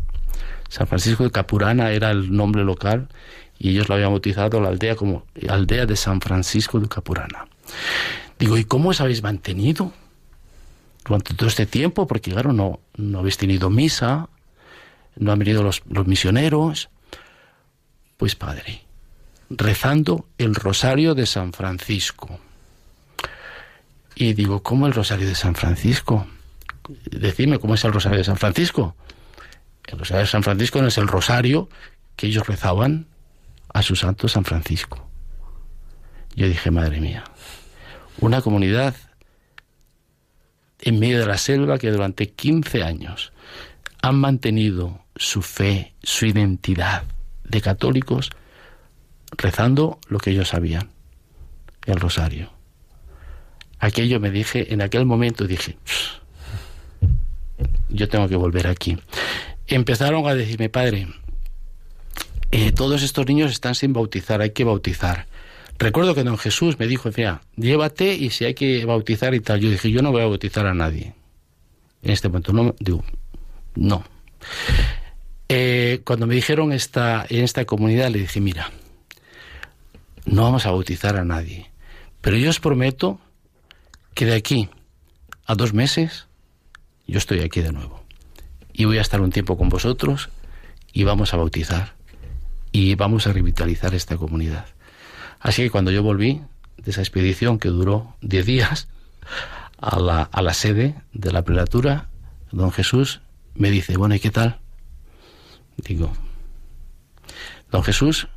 [0.70, 3.08] San Francisco de Capurana era el nombre local
[3.60, 7.48] y ellos lo habían bautizado la aldea como aldea de San Francisco de Capurana.
[8.40, 9.92] Digo, ¿y cómo os habéis mantenido
[11.06, 12.08] durante todo este tiempo?
[12.08, 14.30] Porque claro, no, no habéis tenido misa,
[15.20, 16.90] no han venido los, los misioneros.
[18.18, 18.82] Pues padre,
[19.50, 22.40] rezando el rosario de San Francisco.
[24.16, 26.26] Y digo, ¿cómo el rosario de San Francisco?
[27.06, 28.96] Decidme cómo es el rosario de San Francisco.
[29.86, 31.70] El rosario de San Francisco no es el rosario
[32.16, 33.08] que ellos rezaban
[33.74, 35.08] a su santo San Francisco.
[36.36, 37.24] Yo dije, madre mía,
[38.20, 38.96] una comunidad
[40.80, 43.34] en medio de la selva que durante 15 años
[44.02, 47.04] han mantenido su fe, su identidad
[47.44, 48.30] de católicos,
[49.38, 50.90] rezando lo que ellos sabían,
[51.86, 52.52] el rosario.
[53.80, 55.78] Aquello me dije, en aquel momento dije,
[57.90, 58.98] yo tengo que volver aquí.
[59.68, 61.08] Empezaron a decirme, padre,
[62.52, 65.28] eh, todos estos niños están sin bautizar, hay que bautizar.
[65.80, 67.10] Recuerdo que don Jesús me dijo,
[67.56, 69.60] llévate y si hay que bautizar y tal.
[69.60, 71.14] Yo dije, yo no voy a bautizar a nadie.
[72.02, 73.04] En este momento, no, digo,
[73.76, 74.04] no.
[75.50, 78.72] Eh, cuando me dijeron esta, en esta comunidad, le dije, mira,
[80.26, 81.72] no vamos a bautizar a nadie,
[82.22, 83.20] pero yo os prometo
[84.14, 84.70] que de aquí
[85.46, 86.28] a dos meses
[87.08, 88.04] yo estoy aquí de nuevo.
[88.74, 90.30] Y voy a estar un tiempo con vosotros
[90.92, 91.94] y vamos a bautizar
[92.72, 94.66] y vamos a revitalizar esta comunidad.
[95.40, 96.42] Así que cuando yo volví
[96.78, 98.88] de esa expedición que duró diez días
[99.78, 102.10] a la, a la sede de la prelatura,
[102.52, 103.22] don Jesús
[103.56, 104.60] me dice, bueno, ¿y qué tal?
[105.78, 106.12] Digo,
[107.72, 108.28] don Jesús,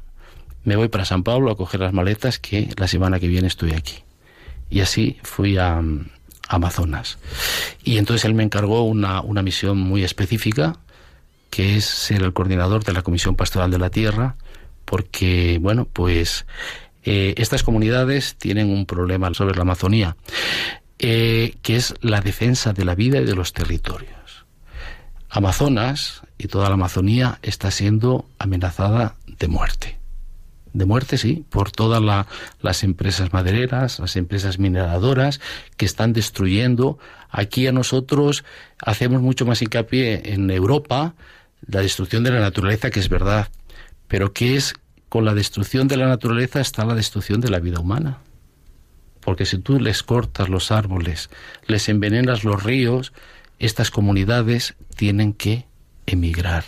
[0.64, 3.72] me voy para San Pablo a coger las maletas que la semana que viene estoy
[3.72, 3.97] aquí.
[4.68, 5.82] Y así fui a,
[6.51, 7.18] Amazonas.
[7.84, 10.80] Y entonces él me encargó una, una misión muy específica,
[11.49, 14.34] que es ser el coordinador de la Comisión Pastoral de la Tierra,
[14.84, 16.47] porque, bueno, pues
[17.05, 20.16] eh, estas comunidades tienen un problema sobre la Amazonía,
[20.99, 24.45] eh, que es la defensa de la vida y de los territorios.
[25.28, 29.99] Amazonas y toda la Amazonía está siendo amenazada de muerte.
[30.72, 32.03] De muerte, sí, por todas
[32.62, 35.38] las empresas madereras, las empresas mineradoras
[35.76, 36.99] que están destruyendo.
[37.28, 38.43] Aquí a nosotros
[38.78, 41.14] hacemos mucho más hincapié en Europa
[41.66, 43.49] la destrucción de la naturaleza, que es verdad,
[44.09, 44.72] pero ¿qué es
[45.11, 48.16] con la destrucción de la naturaleza está la destrucción de la vida humana?
[49.20, 51.28] Porque si tú les cortas los árboles,
[51.66, 53.12] les envenenas los ríos,
[53.59, 55.68] estas comunidades tienen que
[56.12, 56.64] emigrar.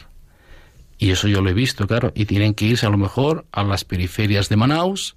[0.99, 3.64] Y eso yo lo he visto, claro, y tienen que irse a lo mejor a
[3.64, 5.16] las periferias de Manaus,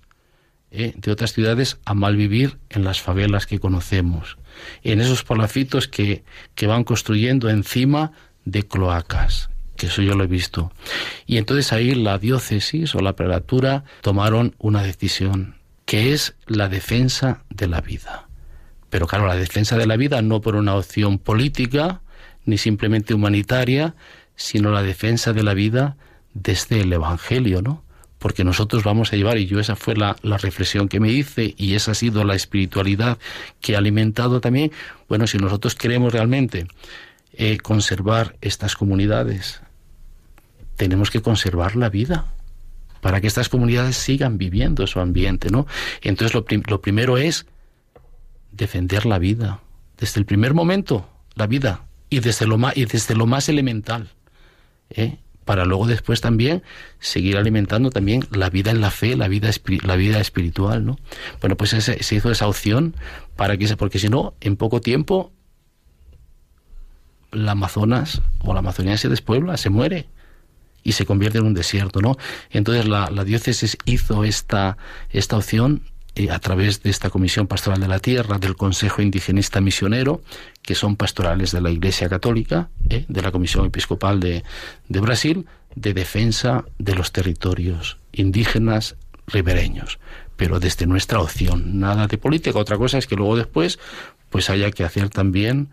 [0.71, 4.37] eh, de otras ciudades, a malvivir en las favelas que conocemos,
[4.83, 6.23] en esos palafitos que,
[6.55, 8.13] que van construyendo encima
[8.45, 10.71] de cloacas, que eso yo lo he visto.
[11.27, 15.55] Y entonces ahí la diócesis o la prelatura tomaron una decisión,
[15.85, 18.27] que es la defensa de la vida.
[18.89, 22.01] Pero claro, la defensa de la vida no por una opción política
[22.45, 23.95] ni simplemente humanitaria,
[24.35, 25.97] sino la defensa de la vida
[26.33, 27.83] desde el Evangelio, ¿no?
[28.19, 31.75] Porque nosotros vamos a llevar, y yo esa fue la, reflexión que me hice, y
[31.75, 33.17] esa ha sido la espiritualidad
[33.61, 34.71] que ha alimentado también,
[35.07, 36.67] bueno, si nosotros queremos realmente
[37.33, 39.61] eh, conservar estas comunidades,
[40.75, 42.25] tenemos que conservar la vida
[43.01, 45.67] para que estas comunidades sigan viviendo su ambiente, ¿no?
[46.01, 47.45] Entonces lo, lo primero es
[48.51, 49.59] defender la vida.
[49.97, 51.84] Desde el primer momento, la vida.
[52.09, 54.09] Y desde lo más, y desde lo más elemental.
[54.89, 55.17] ¿eh?
[55.43, 56.63] Para luego después también
[56.99, 59.49] seguir alimentando también la vida en la fe, la vida,
[59.83, 60.97] la vida espiritual, ¿no?
[61.39, 62.95] Bueno, pues se hizo esa opción
[63.35, 65.31] para que porque si no, en poco tiempo
[67.35, 70.07] la Amazonas o la Amazonía se despuebla, se muere.
[70.83, 72.15] y se convierte en un desierto, ¿no?
[72.51, 74.77] Entonces la, diócesis hizo esta,
[75.09, 75.81] esta opción
[76.15, 80.21] eh, a través de esta Comisión Pastoral de la Tierra, del Consejo Indigenista Misionero,
[80.61, 84.43] que son pastorales de la Iglesia Católica, eh, de la Comisión Episcopal de,
[84.87, 85.45] Brasil,
[85.75, 88.95] de defensa de los territorios indígenas
[89.27, 89.99] ribereños,
[90.37, 92.59] pero desde nuestra opción, nada de política.
[92.59, 93.77] Otra cosa es que luego después
[94.29, 95.69] pues haya que hacer también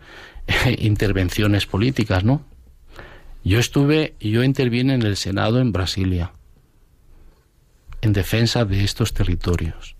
[0.77, 2.43] intervenciones políticas, ¿no?
[3.45, 6.31] Yo estuve, yo intervine en el Senado en Brasilia,
[8.01, 9.95] en defensa de estos territorios,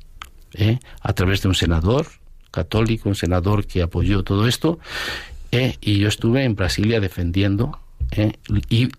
[0.53, 0.79] ¿eh?
[1.01, 2.07] a través de un senador
[2.51, 4.79] católico, un senador que apoyó todo esto,
[5.51, 5.77] ¿eh?
[5.81, 7.79] y yo estuve en Brasilia defendiendo
[8.11, 8.33] ¿eh?
[8.69, 8.89] y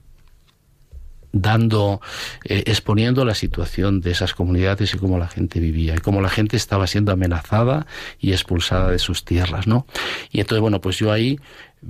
[1.37, 2.01] dando,
[2.45, 6.57] exponiendo la situación de esas comunidades y cómo la gente vivía y cómo la gente
[6.57, 7.87] estaba siendo amenazada
[8.21, 9.85] y expulsada de sus tierras, ¿no?
[10.31, 11.41] Y entonces, bueno, pues yo ahí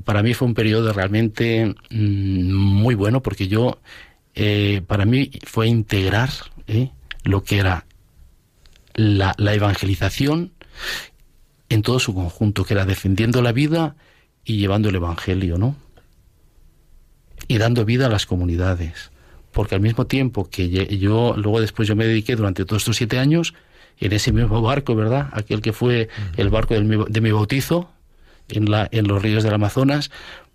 [0.05, 3.79] para mí fue un periodo realmente mm, muy bueno porque yo,
[4.87, 6.31] para mí fue integrar
[7.25, 7.85] lo que era
[8.95, 10.53] la, la, evangelización
[11.69, 13.97] en todo su conjunto, que era defendiendo la vida
[14.45, 15.77] y llevando el Evangelio, ¿no?
[17.49, 19.11] Y dando vida a las comunidades.
[19.53, 20.69] Porque al mismo tiempo que
[20.99, 23.55] yo, luego después yo me dediqué durante todos estos siete años
[24.01, 25.29] en ese mismo barco, ¿verdad?
[25.33, 27.95] Aquel que fue el barco de mi bautizo,
[28.49, 30.11] en, la, en los ríos del Amazonas,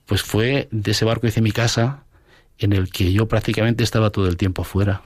[0.05, 2.03] pues fue de ese barco hice mi casa
[2.57, 5.03] en el que yo prácticamente estaba todo el tiempo afuera.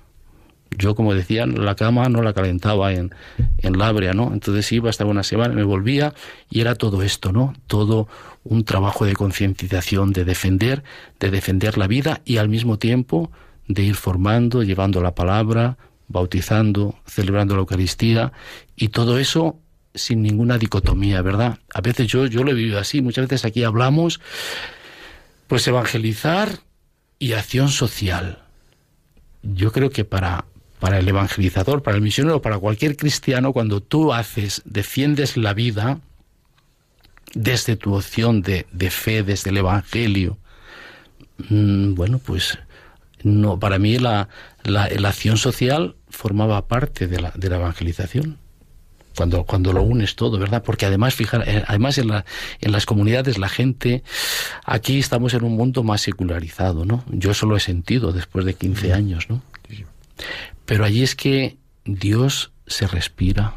[0.78, 3.14] Yo, como decían, la cama no la calentaba en,
[3.58, 4.32] en Labria, ¿no?
[4.34, 6.14] Entonces iba, estaba una semana, me volvía
[6.50, 7.54] y era todo esto, ¿no?
[7.68, 8.08] Todo
[8.44, 10.84] un trabajo de concienciación, de defender,
[11.20, 13.32] de defender la vida y al mismo tiempo
[13.68, 18.34] de ir formando, llevando la palabra, bautizando, celebrando la Eucaristía
[18.76, 19.60] y todo eso
[19.96, 21.60] sin ninguna dicotomía, ¿verdad?
[21.74, 24.20] A veces yo, yo lo he vivido así, muchas veces aquí hablamos,
[25.48, 26.60] pues evangelizar
[27.20, 28.40] y acción social.
[29.44, 30.46] Yo creo que para,
[30.84, 36.02] para el evangelizador, para el misionero, para cualquier cristiano, cuando tú haces, defiendes la vida
[37.34, 40.38] desde tu opción de, de fe, desde el Evangelio,
[41.48, 42.60] mm, bueno, pues
[43.24, 44.28] no, para mí la,
[44.66, 48.38] la, la acción social formaba parte de la, de la evangelización
[49.16, 50.64] cuando, cuando lo unes todo, ¿verdad?
[50.64, 52.26] Porque además, fijar, eh, además en, la,
[52.60, 54.04] en las comunidades la gente,
[54.66, 57.06] aquí estamos en un mundo más secularizado, ¿no?
[57.08, 59.42] Yo eso lo he sentido después de 15 años, ¿no?
[60.66, 63.56] Pero allí es que Dios se respira.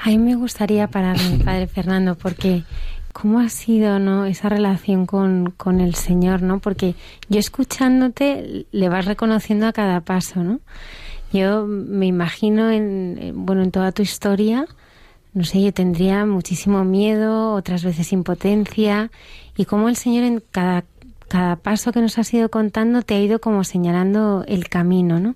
[0.00, 2.64] A mí me gustaría pararme, Padre Fernando, porque
[3.12, 4.26] ¿cómo ha sido ¿no?
[4.26, 6.42] esa relación con, con el Señor?
[6.42, 6.58] ¿no?
[6.58, 6.94] Porque
[7.28, 10.60] yo escuchándote le vas reconociendo a cada paso, ¿no?
[11.32, 14.66] Yo me imagino en, bueno, en toda tu historia,
[15.32, 19.10] no sé, yo tendría muchísimo miedo, otras veces impotencia,
[19.56, 20.84] y cómo el Señor en cada,
[21.28, 25.34] cada paso que nos has ido contando te ha ido como señalando el camino, ¿no?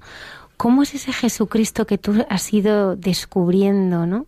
[0.57, 4.27] ¿Cómo es ese Jesucristo que tú has ido descubriendo, ¿no?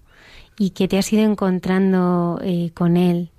[0.58, 3.30] Y que te has ido encontrando eh, con Él.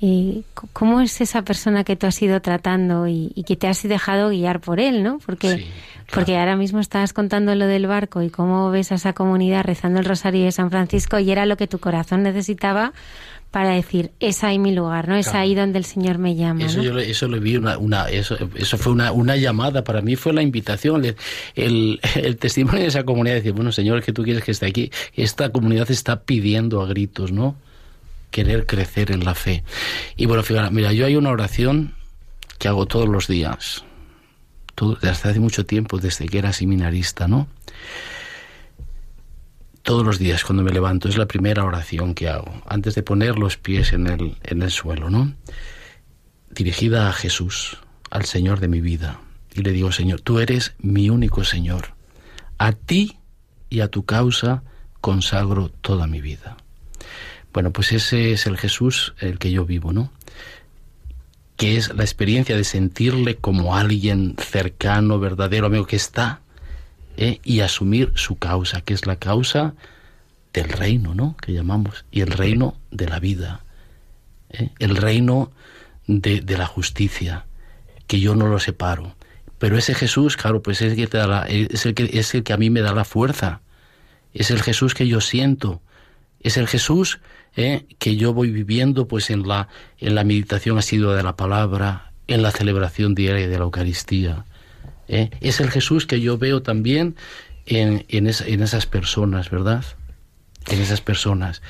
[0.00, 0.42] Eh,
[0.72, 4.60] ¿Cómo es esa persona que tú has ido tratando y, que te has dejado guiar
[4.60, 5.18] por Él, ¿no?
[5.24, 5.66] Porque
[6.12, 10.00] porque ahora mismo estabas contando lo del barco y cómo ves a esa comunidad rezando
[10.00, 12.92] el rosario de San Francisco y era lo que tu corazón necesitaba
[13.54, 15.14] para decir, es ahí mi lugar, ¿no?
[15.14, 16.64] Es ahí donde el Señor me llama.
[16.64, 20.16] Eso, yo, eso lo vi, una, una, eso, eso fue una, una llamada, para mí
[20.16, 24.42] fue la invitación, el, el, testimonio de esa comunidad, decir, bueno, Señor, que tú quieres
[24.42, 27.54] que esté aquí, esta comunidad está pidiendo a gritos, ¿no?
[28.32, 29.62] Querer crecer en la fe.
[30.16, 31.94] Y bueno, fíjate, mira, yo hay una oración
[32.58, 33.84] que hago todos los días,
[35.00, 37.46] desde hace mucho tiempo, desde que era seminarista, ¿no?
[39.84, 43.38] Todos los días cuando me levanto es la primera oración que hago, antes de poner
[43.38, 45.34] los pies en el, en el suelo, ¿no?
[46.50, 47.76] Dirigida a Jesús,
[48.10, 49.20] al Señor de mi vida.
[49.54, 51.92] Y le digo, Señor, tú eres mi único Señor.
[52.56, 53.18] A ti
[53.68, 54.62] y a tu causa
[55.02, 56.56] consagro toda mi vida.
[57.52, 60.10] Bueno, pues ese es el Jesús el que yo vivo, ¿no?
[61.56, 66.40] que es la experiencia de sentirle como alguien cercano, verdadero, amigo que está,
[67.16, 67.40] ¿eh?
[67.44, 69.74] y asumir su causa, que es la causa
[70.52, 71.36] del reino, ¿no?
[71.40, 73.64] Que llamamos, y el reino de la vida,
[74.50, 74.70] ¿eh?
[74.78, 75.50] el reino
[76.06, 77.46] de, la justicia,
[78.06, 79.16] que yo no lo separo.
[79.58, 82.42] Pero ese Jesús, claro, pues es el que, te da es el que, es el
[82.42, 83.60] que a mí me da la fuerza,
[84.32, 85.80] es el Jesús que yo siento,
[86.40, 87.20] es el Jesús
[87.56, 87.86] ¿eh?
[87.98, 92.42] que yo voy viviendo pues en la, en la meditación asidua de la palabra, en
[92.42, 94.44] la celebración diaria de la Eucaristía.
[95.08, 95.30] ¿Eh?
[95.40, 97.16] Es el Jesús que yo veo también
[97.66, 99.84] en, en, esas personas, ¿verdad?
[100.68, 101.62] En esas personas.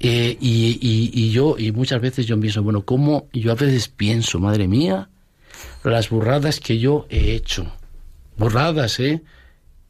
[0.00, 3.88] Eh, y, y, y, yo, y muchas veces yo pienso, bueno, ¿cómo yo a veces
[3.88, 5.08] pienso, madre mía,
[5.82, 7.66] las burradas que yo he hecho.
[8.36, 9.22] Burradas, ¿eh?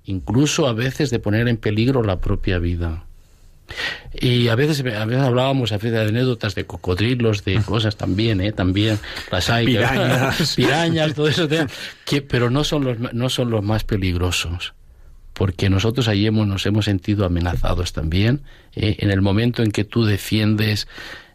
[0.05, 3.07] Incluso a veces de poner en peligro la propia vida.
[4.13, 8.53] Y a veces, a veces hablábamos a de anécdotas de cocodrilos, de cosas también, ¿eh?
[8.53, 8.99] También
[9.31, 9.67] las hay.
[9.67, 10.55] Pirañas.
[10.57, 11.49] pirañas, todo eso.
[12.05, 14.75] Que, pero no son, los, no son los más peligrosos.
[15.33, 18.43] Porque nosotros ahí hemos, nos hemos sentido amenazados también.
[18.77, 18.97] ¿eh?
[19.01, 20.87] En el momento en que tú defiendes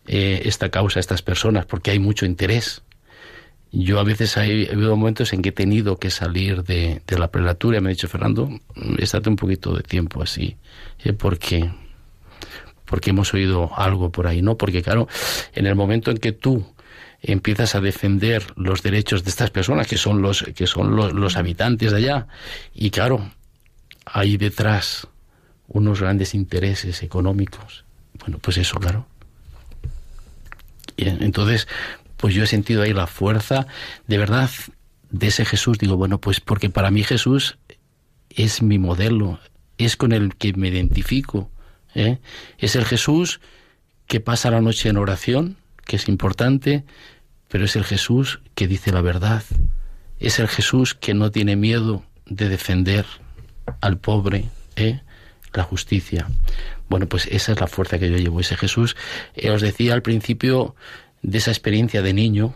[0.08, 2.82] eh, esta causa, estas personas, porque hay mucho interés.
[3.72, 7.30] Yo a veces he, habido momentos en que he tenido que salir de, de la
[7.30, 8.50] prelatura y me ha dicho, Fernando,
[8.98, 10.56] estate un poquito de tiempo así,
[11.04, 11.14] ¿eh?
[11.14, 11.70] porque
[12.90, 14.58] porque hemos oído algo por ahí, ¿no?
[14.58, 15.08] Porque claro,
[15.54, 16.66] en el momento en que tú
[17.22, 21.92] empiezas a defender los derechos de estas personas que son los que son los, habitantes
[21.92, 22.28] de allá
[22.74, 23.30] y claro,
[24.06, 25.08] hay detrás
[25.68, 27.86] unos grandes intereses económicos.
[28.20, 29.06] Bueno, pues eso, claro.
[30.98, 31.68] Y entonces,
[32.18, 33.68] pues yo he sentido ahí la fuerza
[34.08, 34.50] de verdad
[35.12, 35.78] de ese Jesús.
[35.78, 37.60] Digo, bueno, pues porque para mí Jesús
[38.30, 39.40] es mi modelo,
[39.78, 41.52] es con el que me identifico.
[42.00, 42.20] ¿Eh?
[42.58, 43.40] Es el Jesús
[44.08, 46.84] que pasa la noche en oración, que es importante,
[47.50, 49.44] pero es el Jesús que dice la verdad.
[50.20, 53.06] Es el Jesús que no tiene miedo de defender
[53.82, 54.46] al pobre,
[54.76, 55.02] ¿eh?
[55.54, 56.28] la justicia.
[56.90, 58.40] Bueno, pues esa es la fuerza que yo llevo.
[58.40, 58.96] Ese Jesús,
[59.36, 60.76] eh, os decía al principio
[61.22, 62.56] de esa experiencia de niño,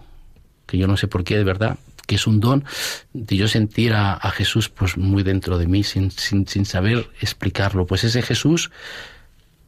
[0.65, 1.77] que yo no sé por qué, de verdad,
[2.07, 2.65] que es un don
[3.13, 7.09] de yo sentir a, a Jesús pues muy dentro de mí, sin, sin, sin saber
[7.21, 7.85] explicarlo.
[7.85, 8.71] Pues ese Jesús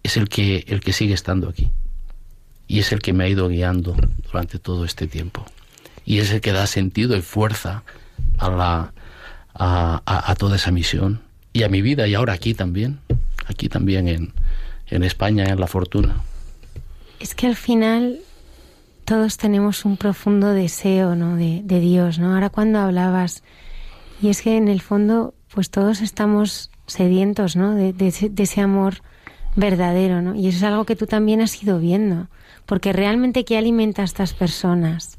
[0.06, 1.72] es el que, el que sigue estando aquí.
[2.68, 3.96] Y es el que me ha ido guiando
[4.32, 5.46] durante todo este tiempo.
[6.06, 7.84] Y es el que da sentido y fuerza
[8.38, 8.94] a, la,
[9.54, 11.22] a, a, toda esa misión.
[11.54, 13.00] Y a mi vida, y ahora aquí también.
[13.48, 14.34] Aquí también en,
[14.88, 16.22] en España, en La Fortuna.
[17.20, 18.20] Es que al final
[19.06, 21.36] todos tenemos un profundo deseo ¿no?
[21.36, 22.34] de, de Dios, ¿no?
[22.34, 23.44] Ahora cuando hablabas,
[24.22, 27.74] y es que en el fondo, pues todos estamos sedientos, ¿no?
[27.74, 29.02] De, de, de ese amor
[29.56, 30.36] verdadero, ¿no?
[30.36, 32.28] Y eso es algo que tú también has ido viendo,
[32.66, 35.18] porque realmente qué alimenta a estas personas.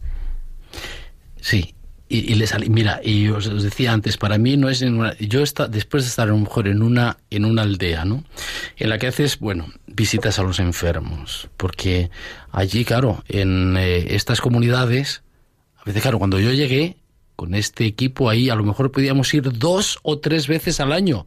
[1.40, 1.74] Sí,
[2.08, 5.42] y, y les mira, y os, decía antes, para mí no es en una, yo
[5.42, 8.24] está, después de estar a lo mejor en una en una aldea, ¿no?
[8.76, 12.10] En la que haces, bueno, visitas a los enfermos, porque
[12.52, 15.22] allí, claro, en eh, estas comunidades,
[15.76, 16.96] a veces, claro, cuando yo llegué
[17.34, 21.26] con este equipo ahí, a lo mejor podíamos ir dos o tres veces al año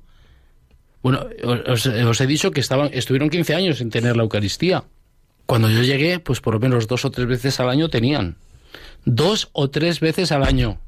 [1.02, 1.26] bueno,
[1.68, 4.84] os, he dicho que estaban, estuvieron 15 años sin tener la Eucaristía.
[5.46, 8.38] Cuando yo llegué, pues por lo menos dos o tres veces al año tenían.
[9.06, 10.80] Dos o tres veces al año.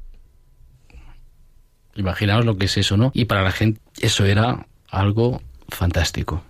[1.94, 3.10] Imaginaos lo que es eso, ¿no?
[3.14, 6.42] Y para la gente eso era algo fantástico,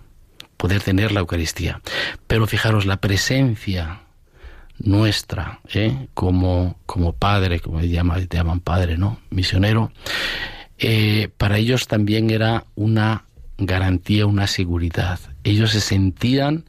[0.57, 1.81] poder tener la Eucaristía.
[2.27, 4.01] Pero fijaros, la presencia
[4.79, 6.07] nuestra, ¿eh?
[6.13, 9.19] como, como padre, como te llaman, te llaman padre, ¿no?
[9.29, 9.91] Misionero,
[10.77, 13.25] eh, para ellos también era una
[13.57, 15.19] garantía, una seguridad.
[15.43, 16.65] Ellos se sentían,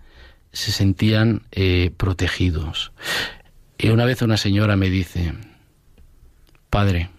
[0.52, 2.92] se sentían eh, protegidos.
[3.78, 5.34] Y una vez una señora me dice,
[6.70, 7.10] Padre,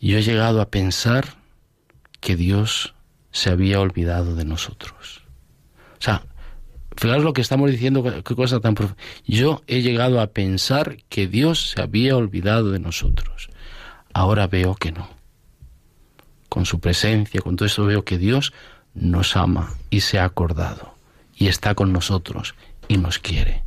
[0.00, 1.36] yo he llegado a pensar
[2.20, 2.94] que Dios
[3.30, 5.22] se había olvidado de nosotros.
[5.98, 6.24] O sea,
[6.96, 9.02] fijaros lo que estamos diciendo, qué cosa tan profunda.
[9.26, 13.50] Yo he llegado a pensar que Dios se había olvidado de nosotros.
[14.12, 15.17] Ahora veo que no
[16.48, 18.52] con su presencia, con todo eso veo que Dios
[18.94, 20.94] nos ama y se ha acordado
[21.36, 22.54] y está con nosotros
[22.88, 23.62] y nos quiere.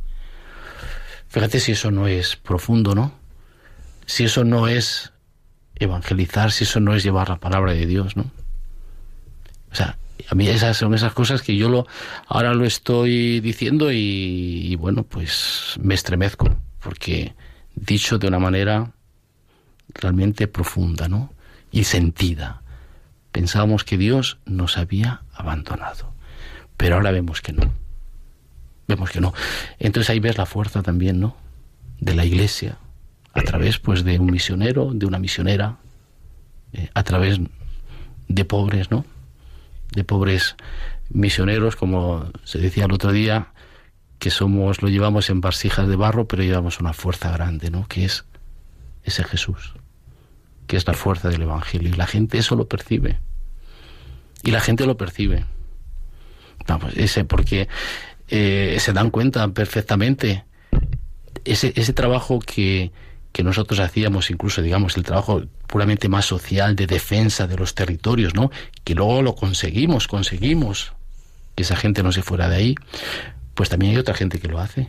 [1.28, 3.12] Fíjate si eso no es profundo, ¿no?
[4.04, 5.12] Si eso no es
[5.76, 8.30] evangelizar, si eso no es llevar la palabra de Dios, ¿no?
[9.70, 9.96] O sea,
[10.28, 11.86] a mí esas son esas cosas que yo lo
[12.26, 17.34] ahora lo estoy diciendo y, y bueno, pues me estremezco porque
[17.74, 18.92] dicho de una manera
[19.94, 21.32] realmente profunda, ¿no?
[21.70, 22.61] Y sentida.
[23.32, 26.12] Pensábamos que Dios nos había abandonado,
[26.76, 27.72] pero ahora vemos que no.
[28.86, 29.32] Vemos que no.
[29.78, 31.36] Entonces ahí ves la fuerza también, ¿no?
[31.98, 32.76] De la Iglesia,
[33.32, 35.78] a través pues de un misionero, de una misionera,
[36.74, 37.40] eh, a través
[38.28, 39.06] de pobres, ¿no?
[39.92, 40.56] De pobres
[41.08, 43.52] misioneros, como se decía el otro día,
[44.18, 47.88] que somos, lo llevamos en vasijas de barro, pero llevamos una fuerza grande, ¿no?
[47.88, 48.26] Que es
[49.04, 49.74] ese Jesús
[50.66, 51.88] que es la fuerza del Evangelio.
[51.88, 53.18] Y la gente eso lo percibe.
[54.42, 55.44] Y la gente lo percibe.
[56.66, 57.68] Vamos, ese, porque
[58.28, 60.44] eh, se dan cuenta perfectamente.
[61.44, 62.92] Ese, ese trabajo que,
[63.32, 68.34] que nosotros hacíamos, incluso, digamos, el trabajo puramente más social de defensa de los territorios,
[68.34, 68.50] ¿no?
[68.84, 70.92] Que luego lo conseguimos, conseguimos
[71.54, 72.74] que esa gente no se fuera de ahí,
[73.54, 74.86] pues también hay otra gente que lo hace.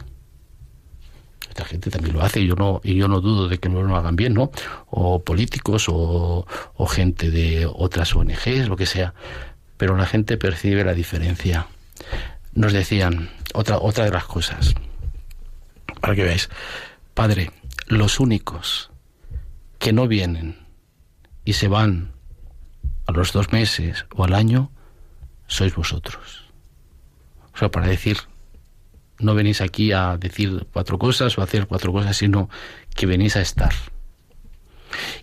[1.53, 3.83] Otra gente también lo hace y yo no, y yo no dudo de que no
[3.83, 4.51] lo hagan bien, ¿no?
[4.89, 9.13] O políticos o, o gente de otras ONGs, lo que sea.
[9.77, 11.67] Pero la gente percibe la diferencia.
[12.53, 14.73] Nos decían, otra, otra de las cosas,
[16.01, 16.49] para que veáis,
[17.13, 17.51] Padre,
[17.87, 18.89] los únicos
[19.77, 20.57] que no vienen
[21.45, 22.13] y se van
[23.05, 24.71] a los dos meses o al año,
[25.45, 26.51] sois vosotros.
[27.53, 28.17] O sea, para decir,
[29.19, 32.49] no venís aquí a decir cuatro cosas o a hacer cuatro cosas, sino
[32.95, 33.73] que venís a estar.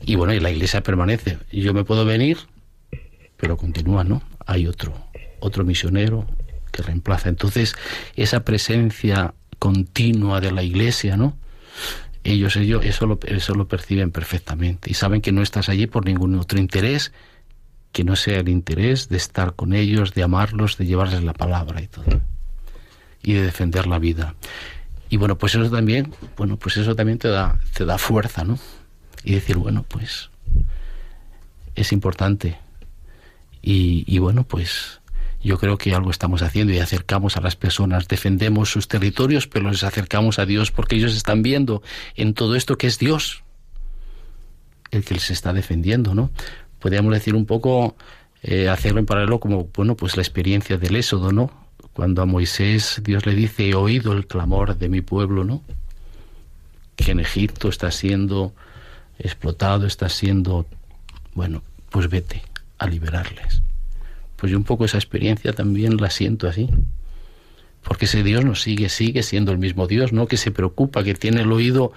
[0.04, 1.38] Y bueno, y la iglesia permanece.
[1.52, 2.38] Yo me puedo venir,
[3.36, 4.22] pero continúa, ¿no?
[4.46, 4.94] Hay otro,
[5.40, 6.26] otro misionero
[6.72, 7.28] que reemplaza.
[7.28, 7.74] Entonces,
[8.16, 11.36] esa presencia continua de la iglesia, ¿no?
[12.24, 16.04] Ellos, ellos eso, lo, eso lo perciben perfectamente y saben que no estás allí por
[16.04, 17.12] ningún otro interés
[17.92, 21.80] que no sea el interés de estar con ellos, de amarlos, de llevarles la palabra
[21.80, 22.04] y todo
[23.22, 24.34] y de defender la vida.
[25.08, 28.58] Y bueno, pues eso también, bueno, pues eso también te da, te da fuerza, ¿no?
[29.24, 30.30] Y decir, bueno, pues
[31.74, 32.58] es importante.
[33.62, 35.00] Y, y bueno, pues
[35.42, 39.70] yo creo que algo estamos haciendo y acercamos a las personas, defendemos sus territorios, pero
[39.70, 41.82] les acercamos a Dios porque ellos están viendo
[42.14, 43.42] en todo esto que es Dios
[44.90, 46.30] el que les está defendiendo, ¿no?
[46.78, 47.96] Podríamos decir un poco,
[48.42, 51.50] eh, hacerlo en paralelo como, bueno, pues la experiencia del Éxodo, ¿no?
[51.92, 55.62] Cuando a Moisés Dios le dice, he oído el clamor de mi pueblo, ¿no?
[56.96, 58.54] Que en Egipto está siendo
[59.18, 60.66] explotado, está siendo,
[61.34, 62.42] bueno, pues vete
[62.78, 63.62] a liberarles.
[64.36, 66.68] Pues yo un poco esa experiencia también la siento así.
[67.82, 70.26] Porque ese Dios nos sigue, sigue siendo el mismo Dios, ¿no?
[70.26, 71.92] Que se preocupa, que tiene el oído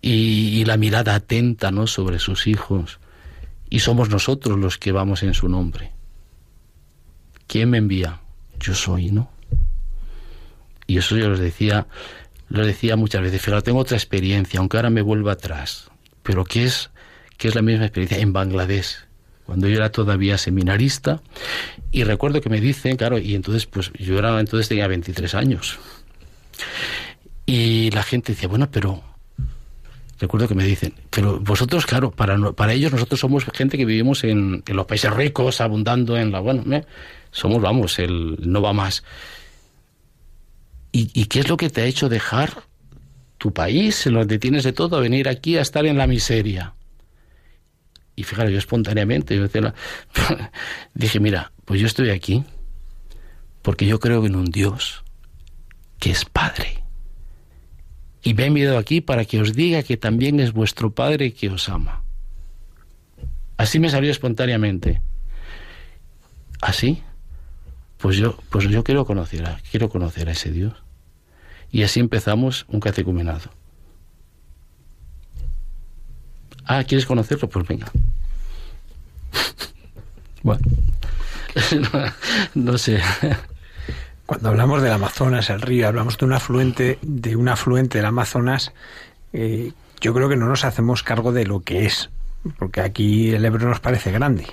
[0.00, 1.86] y, la mirada atenta, ¿no?
[1.86, 2.98] Sobre sus hijos.
[3.70, 5.92] Y somos nosotros los que vamos en su nombre.
[7.46, 8.20] ¿Quién me envía?
[8.60, 9.30] Yo soy, ¿no?
[10.86, 11.86] Y eso yo les decía,
[12.48, 15.90] lo decía muchas veces, pero tengo otra experiencia, aunque ahora me vuelva atrás,
[16.22, 16.90] pero que es,
[17.36, 18.96] que es la misma experiencia en Bangladesh,
[19.44, 21.20] cuando yo era todavía seminarista,
[21.92, 25.78] y recuerdo que me dicen, claro, y entonces, pues yo era, entonces tenía 23 años,
[27.44, 29.02] y la gente decía, bueno, pero
[30.18, 34.24] recuerdo que me dicen, pero vosotros, claro, para, para ellos nosotros somos gente que vivimos
[34.24, 36.64] en, en los países ricos, abundando en la, bueno.
[37.30, 39.04] Somos, vamos, el no va más.
[40.90, 42.64] ¿Y, qué es lo que te ha hecho dejar
[43.36, 46.74] tu país, en donde tienes de todo, a venir aquí a estar en la miseria?
[48.16, 49.46] Y fíjate, yo espontáneamente yo
[50.94, 52.42] dije, mira, pues yo estoy aquí
[53.62, 55.04] porque yo creo en un Dios
[56.00, 56.82] que es Padre.
[58.22, 61.48] Y me he enviado aquí para que os diga que también es vuestro Padre que
[61.48, 62.02] os ama.
[63.56, 65.02] Así me salió espontáneamente.
[66.60, 67.02] Así,
[67.98, 70.74] pues yo, pues yo quiero conocer a, quiero conocer a ese Dios.
[71.70, 73.50] Y así empezamos un catecumenado.
[76.64, 77.48] Ah, ¿quieres conocerlo?
[77.48, 77.90] Pues venga.
[80.42, 80.62] bueno,
[82.54, 83.00] no, sé.
[84.26, 88.72] Cuando hablamos del Amazonas, el río, hablamos de un afluente, de un afluente del Amazonas,
[89.32, 92.10] eh, yo creo que no nos hacemos cargo de lo que es,
[92.58, 94.46] porque aquí el Ebro nos parece grande.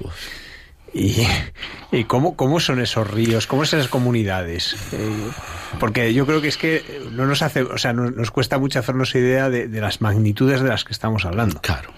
[0.98, 3.48] ¿Y, cómo, cómo, son esos ríos?
[3.48, 4.78] ¿Cómo son esas comunidades?
[4.94, 5.30] Eh,
[5.78, 9.14] porque yo creo que es que no nos hace, o sea, nos cuesta mucho hacernos
[9.14, 11.60] idea de, las magnitudes de las que estamos hablando.
[11.60, 11.94] Claro.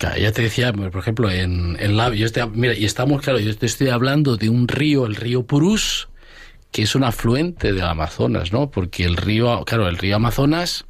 [0.00, 3.66] ya te decía, por ejemplo, en, en la, yo mira, y estamos, claro, yo te
[3.66, 6.08] estoy hablando de un río, el río Purús,
[6.72, 8.68] que es un afluente del Amazonas, ¿no?
[8.68, 10.86] Porque el río, claro, el río Amazonas,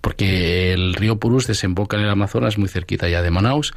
[0.00, 3.72] porque el río Purús desemboca en el Amazonas muy cerquita ya de Manaus,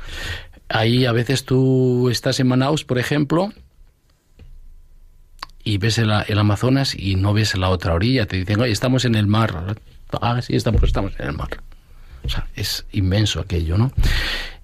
[0.70, 3.54] Ahí a veces tú estás en Manaus, por ejemplo,
[5.64, 8.26] y ves el, Amazonas y no ves la otra orilla.
[8.26, 9.76] Te dicen, oye, estamos en el mar.
[10.22, 11.62] Ah, sí, estamos, estamos en el mar.
[12.24, 13.92] O sea, es inmenso aquello, ¿no?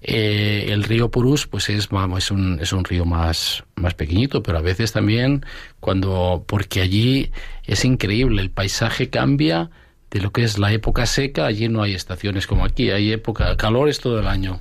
[0.02, 4.58] Eh, el río Purús, pues es, es, un, es un río más, más pequeñito, pero
[4.58, 5.44] a veces también
[5.80, 7.32] cuando, porque allí
[7.64, 9.70] es increíble, el paisaje cambia
[10.10, 13.56] de lo que es la época seca, allí no hay estaciones como aquí, hay época,
[13.56, 14.60] calor es todo el año.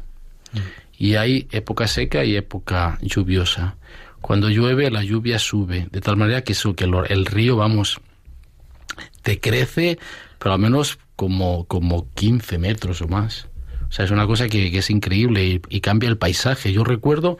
[0.53, 3.75] Mm y hay época seca y época lluviosa.
[4.21, 7.99] Cuando llueve la lluvia sube, de tal manera que, eso, que el, río, vamos,
[9.21, 9.99] te crece,
[10.39, 13.47] pero al menos como, como 15 metros o más.
[13.89, 16.71] O sea, es una cosa que, es increíble y, cambia el paisaje.
[16.71, 17.37] Yo recuerdo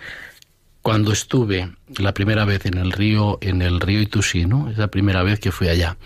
[0.82, 4.70] cuando estuve la primera vez en el río, en el río Itusí, ¿no?
[4.70, 5.98] Es la primera vez que fui allá.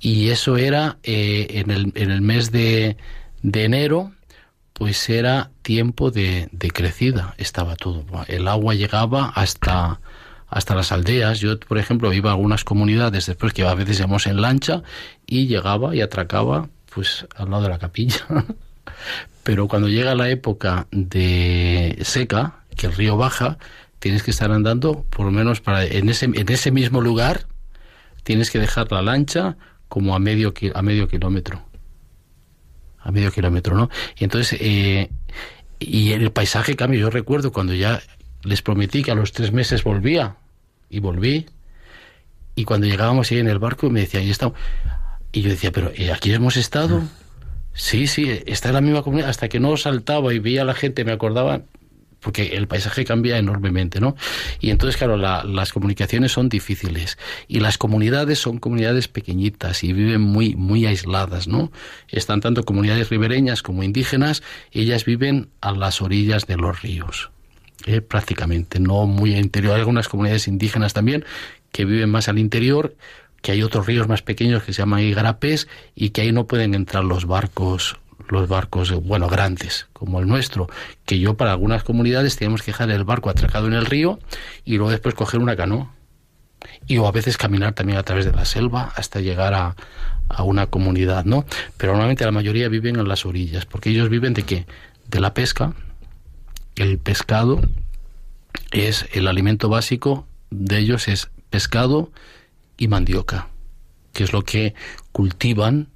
[0.00, 2.96] Y eso era eh, en, el, en el mes de,
[3.42, 4.12] de enero
[4.74, 8.04] pues era tiempo de, de, crecida, estaba todo.
[8.26, 10.00] El agua llegaba hasta,
[10.48, 11.40] hasta las aldeas.
[11.40, 14.82] Yo, por ejemplo, iba a algunas comunidades después que a veces íbamos en lancha
[15.26, 18.26] y llegaba y atracaba pues al lado de la capilla.
[19.44, 23.58] Pero cuando llega la época de seca, que el río baja,
[24.00, 27.46] tienes que estar andando, por lo menos para en ese, en ese mismo lugar,
[28.24, 29.56] tienes que dejar la lancha
[29.88, 31.62] como a medio, a medio kilómetro.
[33.04, 33.90] A medio kilómetro, ¿no?
[34.18, 35.10] Y entonces, eh,
[35.78, 37.00] y el paisaje cambia.
[37.00, 38.02] Yo recuerdo cuando ya
[38.42, 40.36] les prometí que a los tres meses volvía,
[40.90, 41.46] y volví,
[42.54, 44.32] y cuando llegábamos ahí en el barco me decían, y,
[45.32, 47.00] y yo decía, pero eh, aquí hemos estado.
[47.00, 47.08] Mm.
[47.72, 49.28] Sí, sí, está en la misma comunidad.
[49.28, 51.62] Hasta que no saltaba y veía a la gente, me acordaba,
[52.24, 54.16] porque el paisaje cambia enormemente, ¿no?
[54.58, 60.22] Y entonces, claro, las comunicaciones son difíciles y las comunidades son comunidades pequeñitas y viven
[60.22, 61.70] muy, muy aisladas, ¿no?
[62.08, 67.30] Están tanto comunidades ribereñas como indígenas, ellas viven a las orillas de los ríos.
[67.86, 68.00] ¿eh?
[68.00, 69.74] prácticamente, no muy interior.
[69.74, 71.24] Hay algunas comunidades indígenas también
[71.72, 72.96] que viven más al interior,
[73.42, 76.74] que hay otros ríos más pequeños que se llaman igarapés y que ahí no pueden
[76.74, 77.98] entrar los barcos
[78.28, 80.68] los barcos, bueno, grandes, como el nuestro,
[81.04, 84.18] que yo para algunas comunidades tenemos que dejar el barco atracado en el río
[84.64, 85.92] y luego después coger una canoa.
[86.86, 89.76] Y o a veces caminar también a través de la selva hasta llegar a,
[90.28, 91.44] a una comunidad, ¿no?
[91.76, 94.66] Pero normalmente la mayoría viven en las orillas, porque ellos viven de qué?
[95.08, 95.74] De la pesca.
[96.76, 97.60] El pescado
[98.70, 102.12] es el alimento básico de ellos es pescado
[102.76, 103.48] y mandioca,
[104.12, 104.74] que es lo que
[105.12, 105.88] cultivan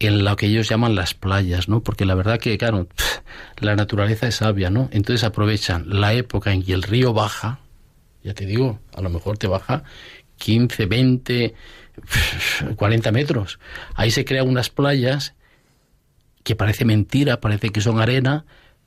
[0.00, 1.82] en lo que ellos llaman las playas, ¿no?
[1.82, 2.88] Porque la verdad que, claro,
[3.58, 4.88] la naturaleza es sabia, ¿no?
[4.92, 7.60] Entonces aprovechan la época en que el río baja,
[8.24, 9.84] ya te digo, a lo mejor te baja
[10.38, 11.54] 15, 20,
[12.76, 13.60] 40 metros.
[13.94, 15.34] Ahí se crean unas playas
[16.42, 18.46] que parece mentira, parece que son arena,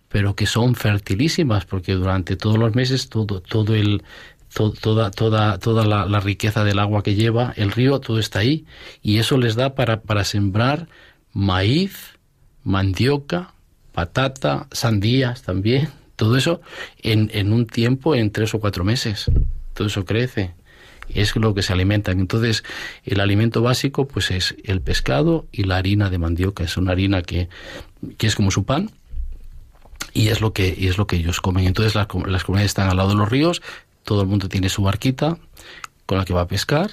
[0.10, 4.04] pero que son fertilísimas, porque durante todos los meses todo, todo el,
[4.54, 8.66] toda, toda, toda la, riqueza del agua que lleva el río, todo está ahí.
[9.02, 10.88] Y eso les da para, para sembrar
[11.34, 12.18] maíz,
[12.64, 13.54] mandioca,
[13.92, 15.90] patata, sandías también.
[16.16, 16.62] Todo eso
[17.02, 19.32] en, en un tiempo, en tres o cuatro meses.
[19.74, 20.54] Todo eso crece.
[21.10, 22.20] Es lo que se alimentan.
[22.20, 22.64] Entonces,
[23.04, 26.64] el alimento básico, pues es el pescado y la harina de mandioca.
[26.64, 27.50] Es una harina que,
[28.18, 28.92] que es como su pan,
[30.14, 31.66] y es lo que y es lo que ellos comen.
[31.66, 33.62] Entonces las, las comunidades están al lado de los ríos,
[34.04, 35.38] todo el mundo tiene su barquita
[36.06, 36.92] con la que va a pescar,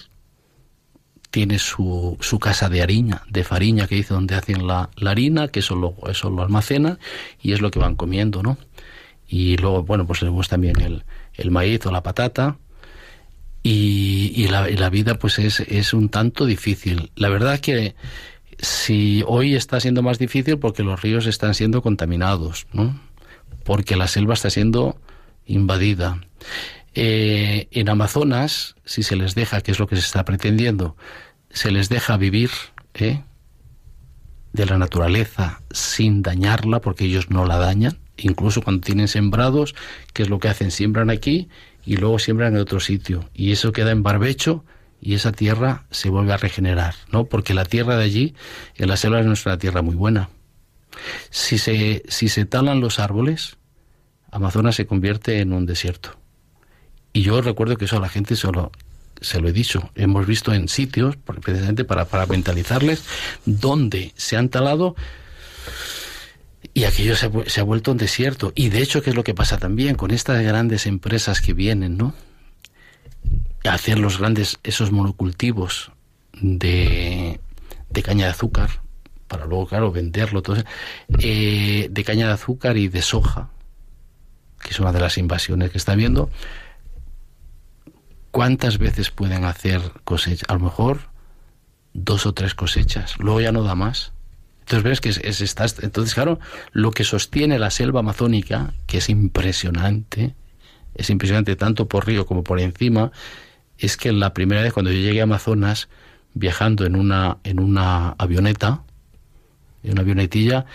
[1.31, 5.61] tiene su, su casa de harina, de fariña que dice donde hacen la, harina, que
[5.61, 6.99] eso lo, eso lo almacenan
[7.41, 8.59] y es lo que van comiendo, ¿no?
[9.29, 11.05] Y luego, bueno, pues tenemos también el,
[11.35, 12.59] el maíz o la patata,
[13.63, 17.11] y, y, la, y, la, vida pues es, es un tanto difícil.
[17.15, 17.95] La verdad que
[18.59, 22.99] si hoy está siendo más difícil porque los ríos están siendo contaminados, ¿no?
[23.65, 24.97] porque la selva está siendo
[25.47, 26.21] invadida.
[26.95, 30.97] Eh, en Amazonas, si se les deja, que es lo que se está pretendiendo,
[31.51, 32.51] se les deja vivir
[32.95, 33.23] ¿eh?
[34.53, 39.75] de la naturaleza sin dañarla, porque ellos no la dañan, incluso cuando tienen sembrados,
[40.13, 41.49] que es lo que hacen, siembran aquí
[41.85, 44.65] y luego siembran en otro sitio, y eso queda en barbecho
[45.01, 47.25] y esa tierra se vuelve a regenerar, ¿no?
[47.25, 48.35] Porque la tierra de allí,
[48.77, 50.29] en la selva, es una tierra muy buena.
[51.31, 53.57] Si se, si se talan los árboles,
[54.31, 56.20] Amazonas se convierte en un desierto.
[57.13, 58.71] Y yo recuerdo que eso a la gente solo
[59.21, 63.05] se lo he dicho, hemos visto en sitios, precisamente para, para mentalizarles,
[63.45, 64.97] donde se han talado
[66.73, 68.53] y aquello se ha, se ha, vuelto un desierto.
[68.55, 71.97] Y de hecho, ¿qué es lo que pasa también con estas grandes empresas que vienen,
[71.97, 72.15] ¿no?
[73.65, 75.93] A hacer los grandes, esos monocultivos
[76.41, 77.41] de,
[77.91, 78.71] de caña de azúcar,
[79.29, 80.57] para luego, claro, venderlo, todo
[81.21, 83.51] eh, de caña de azúcar y de soja,
[84.63, 86.31] que es una de las invasiones que está habiendo,
[88.31, 90.47] ¿cuántas veces pueden hacer cosecha?
[90.49, 91.11] A lo mejor
[91.93, 94.13] dos o tres cosechas, luego ya no da más.
[94.61, 96.39] Entonces ves que es, estás, entonces claro,
[96.73, 100.35] lo que sostiene la selva amazónica, que es impresionante,
[100.95, 103.11] es impresionante tanto por río como por encima,
[103.79, 105.89] es que la primera vez cuando yo llegué a Amazonas
[106.35, 108.83] viajando en una en una avioneta,
[109.83, 110.67] en una avionetilla,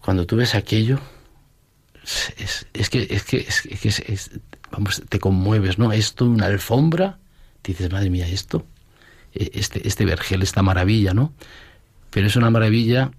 [0.00, 0.98] cuando tú ves aquello,
[2.02, 3.88] es, es que, es que, es, que
[4.70, 5.92] vamos, te conmueves, ¿no?
[5.92, 7.18] Esto, una alfombra,
[7.64, 8.64] dices, madre mía, esto,
[9.34, 11.32] e, este, este vergel, esta maravilla, ¿no?
[12.10, 13.10] Pero es una maravilla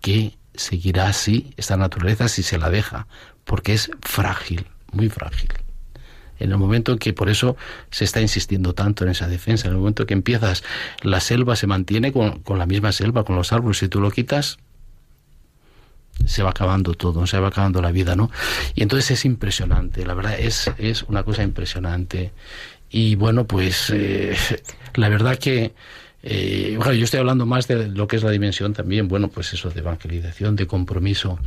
[0.00, 3.06] que seguirá así, esta naturaleza, si se la deja,
[3.44, 5.50] porque es frágil, muy frágil.
[6.38, 7.56] En el momento en que por eso
[7.90, 10.64] se está insistiendo tanto en esa defensa, en el momento que empiezas,
[11.02, 14.10] la selva se mantiene con, con la misma selva, con los árboles, si tú lo
[14.10, 14.58] quitas,
[16.26, 18.30] se va acabando todo, se va acabando la vida, ¿no?
[18.74, 22.32] Y entonces es impresionante, la verdad es, es una cosa impresionante.
[22.90, 24.36] Y bueno, pues eh,
[24.94, 25.74] la verdad que
[26.24, 29.52] Eh, bueno, yo estoy hablando más de lo que es la dimensión también, bueno, pues
[29.54, 31.38] eso de evangelización, de compromiso,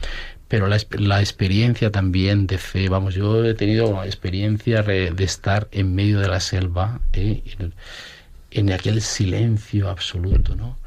[0.50, 5.96] pero la, la experiencia también de fe, vamos, yo he tenido experiencia de estar en
[5.96, 7.42] medio de la selva, ¿eh?
[8.52, 10.78] en, aquel silencio absoluto, ¿no?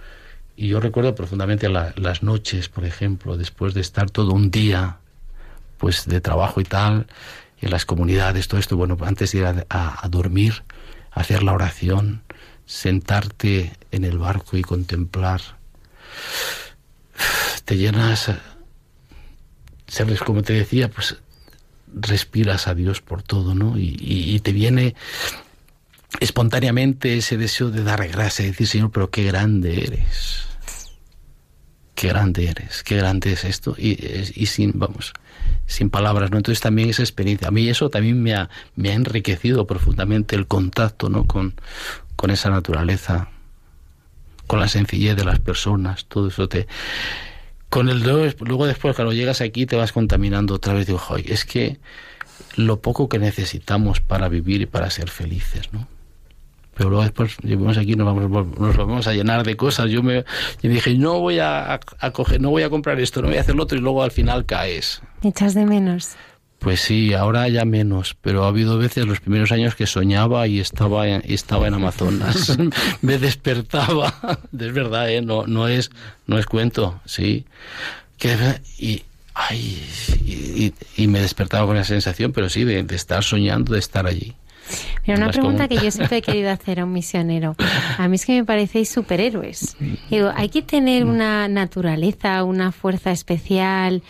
[0.60, 4.98] Y yo recuerdo profundamente las noches, por ejemplo, después de estar todo un día,
[5.76, 7.06] pues de trabajo y tal,
[7.60, 10.64] en las comunidades, todo esto, bueno, antes de ir a, a dormir,
[11.12, 12.22] hacer la oración,
[12.66, 15.40] sentarte en el barco y contemplar.
[17.64, 18.32] Te llenas,
[19.86, 21.18] sabes, como te decía, pues
[21.94, 23.74] respiras a Dios por todo, ¿no?
[23.78, 24.96] Y, te viene
[26.20, 30.46] espontáneamente ese deseo de dar gracias, y decir, Señor, pero qué grande eres.
[31.94, 33.74] Qué grande eres, qué grande es esto.
[33.76, 33.98] Y,
[34.34, 35.12] y sin, vamos,
[35.66, 36.36] sin palabras, ¿no?
[36.36, 40.46] Entonces también esa experiencia, a mí eso también me ha, me ha enriquecido profundamente el
[40.46, 41.24] contacto, ¿no?
[41.24, 41.54] Con,
[42.14, 43.28] con esa naturaleza,
[44.46, 46.66] con la sencillez de las personas, todo eso te...
[47.68, 51.78] Con el luego después cuando llegas aquí te vas contaminando otra vez, digo, es que
[52.56, 55.86] lo poco que necesitamos para vivir y para ser felices, ¿no?
[56.78, 59.90] Pero luego después llegamos aquí nos vamos, nos vamos a llenar de cosas.
[59.90, 60.24] Yo me
[60.62, 63.56] dije, no voy a, a, coger, no voy a comprar esto, no voy a hacer
[63.56, 65.02] lo otro y luego al final caes.
[65.22, 66.16] ¿Echas de menos?
[66.60, 70.60] Pues sí, ahora ya menos, pero ha habido veces los primeros años que soñaba y
[70.60, 72.56] estaba en, estaba en Amazonas.
[73.02, 74.14] me despertaba,
[74.58, 75.20] es verdad, ¿eh?
[75.20, 75.90] no, no es
[76.26, 77.44] no es cuento, sí.
[78.18, 78.36] Que,
[78.78, 79.02] y,
[79.34, 79.82] ay,
[80.96, 84.34] y, me despertaba con esa sensación, pero sí, de, estar soñando, de estar allí.
[85.04, 87.56] Pero una pregunta que yo siempre he querido hacer a un misionero.
[87.98, 89.76] A mí es que me parecéis superhéroes.
[90.10, 94.02] Digo, hay que tener una naturaleza, una fuerza especial,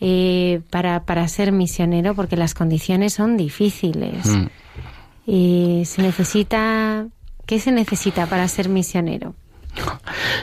[0.00, 4.26] eh, para, para ser misionero porque las condiciones son difíciles.
[4.26, 4.46] Mm.
[5.26, 7.06] Y se necesita,
[7.46, 9.34] ¿qué se necesita para ser misionero?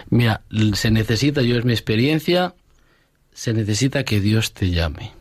[0.09, 0.41] Mira,
[0.73, 2.53] se necesita, yo es mi experiencia,
[3.33, 5.11] se necesita que Dios te llame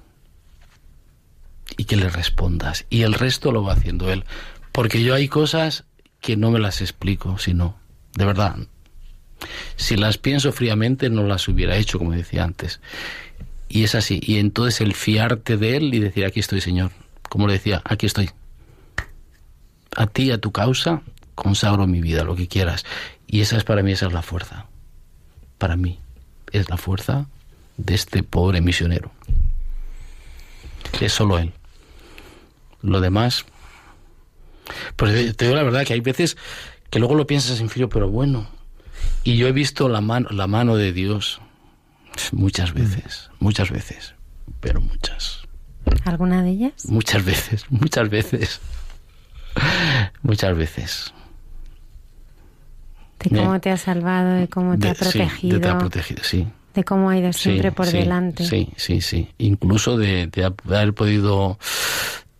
[1.77, 2.87] y que le respondas.
[2.91, 4.25] Y el resto lo va haciendo Él.
[4.73, 5.85] Porque yo hay cosas
[6.21, 7.77] que no me las explico, sino,
[8.15, 8.57] de verdad.
[9.77, 12.81] Si las pienso fríamente no las hubiera hecho, como decía antes.
[13.69, 14.21] Y es así.
[14.23, 16.93] Y entonces el fiarte de Él y decir, aquí estoy, Señor.
[17.29, 18.31] Como le decía, aquí estoy.
[19.97, 21.03] A ti, a tu causa,
[21.35, 22.85] consagro mi vida, lo que quieras.
[23.27, 24.67] Y esa es para mí, esa es la fuerza.
[25.59, 25.99] Para mí,
[26.53, 27.27] es la fuerza
[27.77, 29.11] de este pobre misionero.
[31.01, 31.53] Es solo Él.
[32.83, 33.45] Lo demás,
[34.97, 36.37] pues te digo la verdad que hay veces
[36.91, 38.49] que luego lo piensas en frío, pero bueno.
[39.25, 41.41] Y yo he visto la mano, la mano de Dios
[42.33, 44.15] Muchas veces, muchas veces,
[44.61, 45.43] pero muchas.
[46.05, 46.87] ¿Alguna de ellas?
[46.87, 48.61] Muchas veces, muchas veces.
[50.23, 51.15] Muchas veces.
[53.19, 55.59] De cómo te ha salvado, de cómo te ha protegido.
[55.59, 56.49] de te ha protegido, sí.
[56.75, 58.47] De cómo ha ido siempre por delante.
[58.47, 59.29] Sí, sí, sí.
[59.39, 60.31] Incluso de,
[60.65, 61.59] haber podido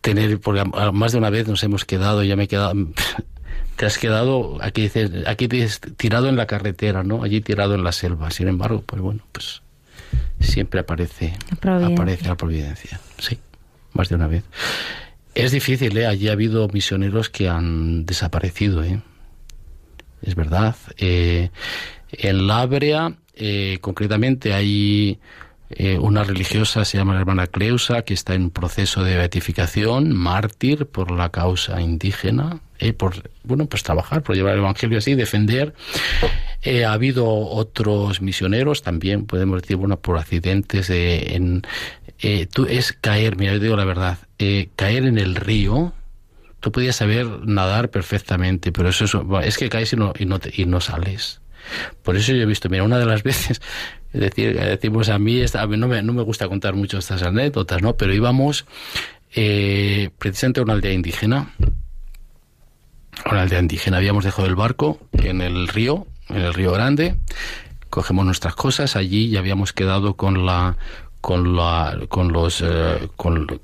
[0.03, 2.73] tener, porque más de una vez nos hemos quedado, ya me he quedado,
[3.77, 7.23] te has quedado, aquí dices, aquí tirado en la carretera, ¿no?
[7.23, 8.29] Allí tirado en la selva.
[8.29, 9.63] Sin embargo, pues bueno, pues
[10.41, 12.99] siempre aparece, aparece la providencia.
[13.17, 13.39] Sí,
[13.93, 14.43] más de una vez.
[15.35, 16.05] Es difícil, ¿eh?
[16.05, 19.01] Allí ha habido misioneros que han desaparecido, ¿eh?
[20.21, 20.75] Es verdad.
[20.97, 21.49] Eh,
[22.11, 25.17] en Labrea, eh, concretamente, hay
[25.69, 30.85] eh, una religiosa, se llama la hermana Cleusa, que está en proceso de beatificación, mártir
[30.85, 35.73] por la causa indígena, eh, por, bueno, pues trabajar, por llevar el Evangelio así, defender.
[36.61, 41.63] Eh, ha habido otros misioneros también, podemos decir, bueno, por accidentes en...
[42.51, 44.17] tú es caer, mira, yo digo la verdad,
[44.75, 45.93] caer en el río,
[46.59, 49.05] tú podías saber nadar perfectamente, pero eso,
[49.41, 51.41] es que caes y no, y no, y no sales.
[52.03, 53.61] Por eso yo he visto, mira, una de las veces
[54.13, 55.43] es decir, decimos a mí,
[55.77, 57.97] no me, no me gusta contar mucho estas anécdotas, ¿no?
[57.97, 58.65] Pero íbamos
[59.33, 61.51] eh, precisamente a una aldea indígena.
[63.29, 63.97] una aldea indígena.
[63.97, 67.15] Habíamos dejado el barco en el río, en el río Grande.
[67.89, 70.77] Cogemos nuestras cosas allí y habíamos quedado con la,
[71.19, 73.61] con la, con los, eh, con,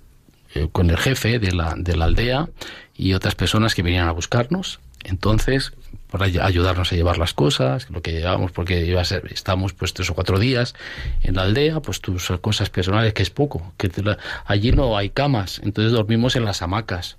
[0.56, 2.50] eh, con el jefe de la, de la aldea
[2.96, 4.80] y otras personas que venían a buscarnos.
[5.04, 5.74] Entonces
[6.10, 9.94] por ayudarnos a llevar las cosas, lo que llevábamos, porque iba a ser, estamos pues
[9.94, 10.74] tres o cuatro días
[11.22, 13.92] en la aldea, pues tus cosas personales, que es poco, que
[14.46, 17.18] allí no hay camas, entonces dormimos en las hamacas.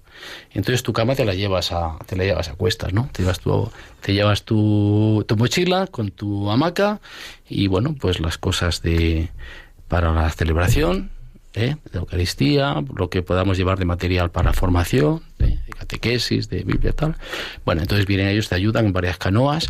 [0.53, 3.09] Entonces tu cama te la llevas a, te la llevas a cuestas, ¿no?
[3.13, 3.71] Te llevas tu,
[4.01, 7.01] te llevas tu, tu mochila con tu hamaca
[7.49, 9.31] y bueno, pues las cosas de
[9.89, 11.11] para la celebración,
[11.55, 11.77] ¿eh?
[11.93, 17.17] de Eucaristía, lo que podamos llevar de material para formación, de catequesis, de Biblia, tal.
[17.65, 19.69] Bueno, entonces vienen ellos, te ayudan en varias canoas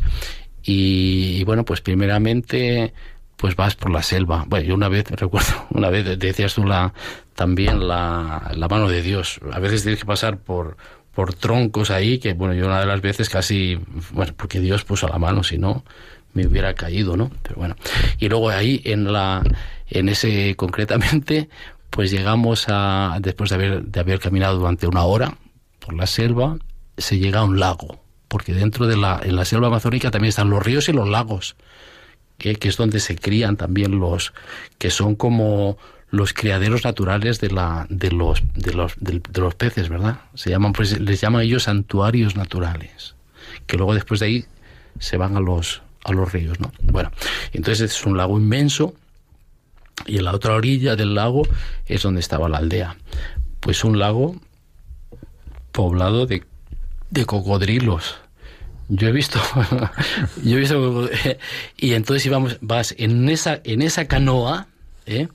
[0.63, 2.93] Y, bueno, pues primeramente
[3.37, 4.45] pues vas por la selva.
[4.47, 6.93] Bueno, yo una vez, recuerdo, una vez decías tú la,
[7.35, 9.41] también la, la mano de Dios.
[9.51, 10.77] A veces tienes que pasar por,
[11.15, 13.79] por troncos ahí, que bueno, yo una de las veces casi,
[14.13, 15.85] bueno, porque Dios puso la mano, si no,
[16.33, 17.31] me hubiera caído, ¿no?
[17.43, 17.77] Pero bueno.
[18.19, 19.43] Y luego ahí en la,
[19.89, 21.49] en ese concretamente,
[21.91, 25.37] pues llegamos a, después de haber, de haber caminado durante una hora
[25.81, 26.59] por la selva,
[26.97, 30.51] se llega a un lago, porque dentro de la, en la selva amazónica también están
[30.51, 31.57] los ríos y los lagos,
[32.39, 34.33] que, que es donde se crían también los,
[34.79, 35.79] que son como
[36.11, 40.21] los criaderos naturales de la de los de los de, los peces, ¿verdad?
[40.35, 43.15] Se llaman pues les llaman ellos santuarios naturales,
[43.67, 44.45] que luego después de ahí
[44.99, 46.73] se van a los a los ríos, ¿no?
[46.83, 47.11] Bueno,
[47.53, 48.95] entonces es un lago inmenso
[50.07, 51.47] y en la otra orilla del lago
[51.87, 52.97] es donde estaba la aldea.
[53.61, 54.37] Pues un lago
[55.73, 56.43] poblado de,
[57.11, 58.17] de cocodrilos.
[58.89, 59.39] Yo he visto,
[60.43, 61.09] yo he visto,
[61.77, 64.67] y entonces íbamos, vas en esa, en esa canoa,
[65.07, 65.29] ¿eh?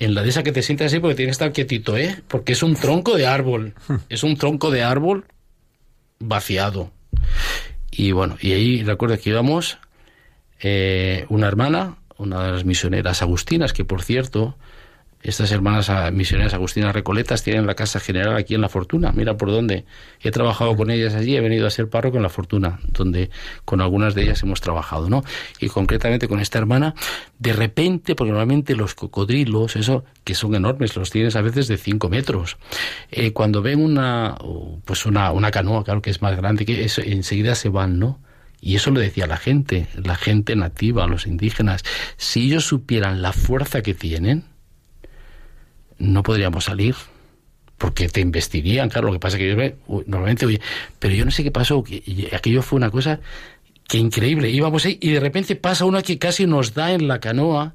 [0.00, 2.20] en la de esa que te sientas así porque tienes que estar quietito, ¿eh?
[2.26, 3.74] Porque es un tronco de árbol.
[4.08, 5.26] Es un tronco de árbol
[6.18, 6.90] vaciado.
[7.90, 9.78] Y bueno, y ahí recuerdo que íbamos
[10.60, 14.56] eh, una hermana, una de las misioneras agustinas, que por cierto,
[15.22, 19.12] estas hermanas misioneras agustinas recoletas tienen la casa general aquí en La Fortuna.
[19.12, 19.84] Mira por dónde.
[20.22, 23.30] He trabajado con ellas allí, he venido a ser párroco en La Fortuna, donde
[23.66, 25.22] con algunas de ellas hemos trabajado, ¿no?
[25.58, 26.94] Y concretamente con esta hermana,
[27.38, 31.76] de repente, porque normalmente los cocodrilos, eso, que son enormes, los tienes a veces de
[31.76, 32.56] 5 metros,
[33.10, 34.36] eh, cuando ven una,
[34.86, 38.20] pues una, una canoa, claro que es más grande, que eso, enseguida se van, ¿no?
[38.60, 41.82] Y eso lo decía la gente, la gente nativa, los indígenas.
[42.16, 44.44] Si ellos supieran la fuerza que tienen,
[45.98, 46.94] no podríamos salir
[47.80, 50.60] porque te investirían, claro, lo que pasa es que yo normalmente, oye,
[50.98, 53.20] pero yo no sé qué pasó, que aquello fue una cosa
[53.88, 57.20] que increíble, íbamos ahí y de repente pasa una que casi nos da en la
[57.20, 57.74] canoa,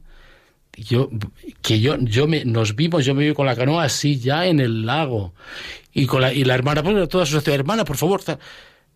[0.78, 1.10] yo,
[1.64, 4.60] que yo, yo me, nos vimos, yo me vi con la canoa así ya en
[4.60, 5.34] el lago,
[5.92, 8.22] y con la, y la hermana, pues toda su hermana, por favor,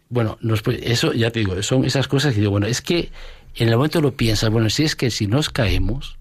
[0.09, 3.11] bueno, nos, eso ya te digo, son esas cosas que digo, bueno, es que
[3.55, 6.17] en el momento lo piensas, bueno, si es que si nos caemos,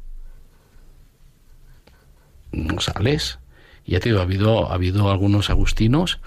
[2.53, 3.39] no sales.
[3.87, 6.21] Ya te digo, ha habido, ha habido algunos agustinos,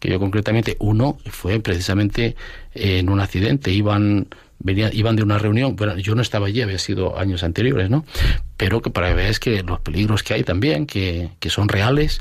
[0.00, 2.36] que yo concretamente, uno fue precisamente
[2.74, 4.28] en un accidente, iban,
[4.58, 8.04] venía, iban de una reunión, bueno, yo no estaba allí, había sido años anteriores, ¿no?
[8.58, 12.20] Pero que para que veáis que los peligros que hay también, que, que son reales,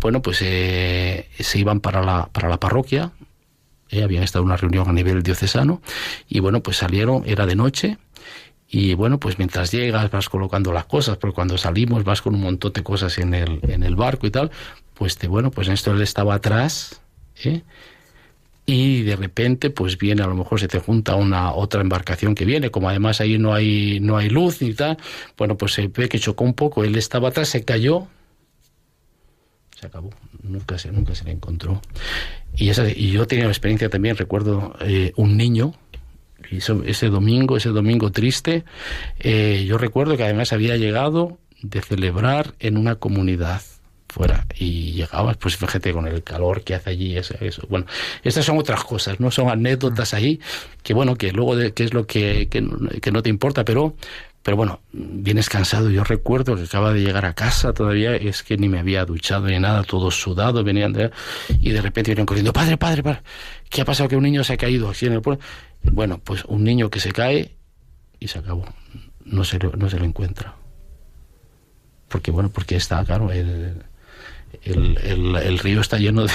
[0.00, 3.12] bueno, pues eh, se iban para la, para la parroquia,
[3.92, 5.80] eh, habían estado en una reunión a nivel diocesano,
[6.28, 7.98] y bueno, pues salieron, era de noche,
[8.68, 12.40] y bueno, pues mientras llegas vas colocando las cosas, porque cuando salimos vas con un
[12.40, 14.50] montón de cosas en el, en el barco y tal,
[14.94, 17.00] pues te, bueno, pues esto él estaba atrás,
[17.44, 17.62] ¿eh?
[18.64, 22.44] y de repente pues viene a lo mejor se te junta una otra embarcación que
[22.44, 24.98] viene como además ahí no hay no hay luz ni tal
[25.36, 28.06] bueno pues se ve que chocó un poco él estaba atrás se cayó
[29.78, 30.10] se acabó
[30.42, 31.80] nunca se nunca se le encontró.
[32.56, 35.74] Y esa y yo tenía experiencia también recuerdo eh, un niño
[36.50, 38.64] ese domingo, ese domingo triste,
[39.20, 43.62] eh, yo recuerdo que además había llegado de celebrar en una comunidad
[44.08, 47.66] fuera y llegabas pues fíjate con el calor que hace allí eso, eso.
[47.70, 47.86] bueno
[48.22, 50.38] estas son otras cosas no son anécdotas ahí
[50.82, 52.62] que bueno que luego de, que es lo que, que,
[53.00, 53.96] que no te importa pero
[54.42, 55.88] pero bueno, vienes cansado.
[55.90, 59.46] Yo recuerdo que acaba de llegar a casa todavía, es que ni me había duchado
[59.46, 61.10] ni nada, todo sudado, venían de,
[61.60, 63.22] y de repente vienen corriendo, padre, padre, padre,
[63.70, 64.08] ¿qué ha pasado?
[64.08, 65.42] Que un niño se ha caído aquí en el pueblo.
[65.84, 67.52] Bueno, pues un niño que se cae
[68.18, 68.64] y se acabó.
[69.24, 70.56] No se, no se lo encuentra.
[72.08, 73.84] Porque, bueno, porque está, claro, el,
[74.64, 76.32] el, el, río está lleno de,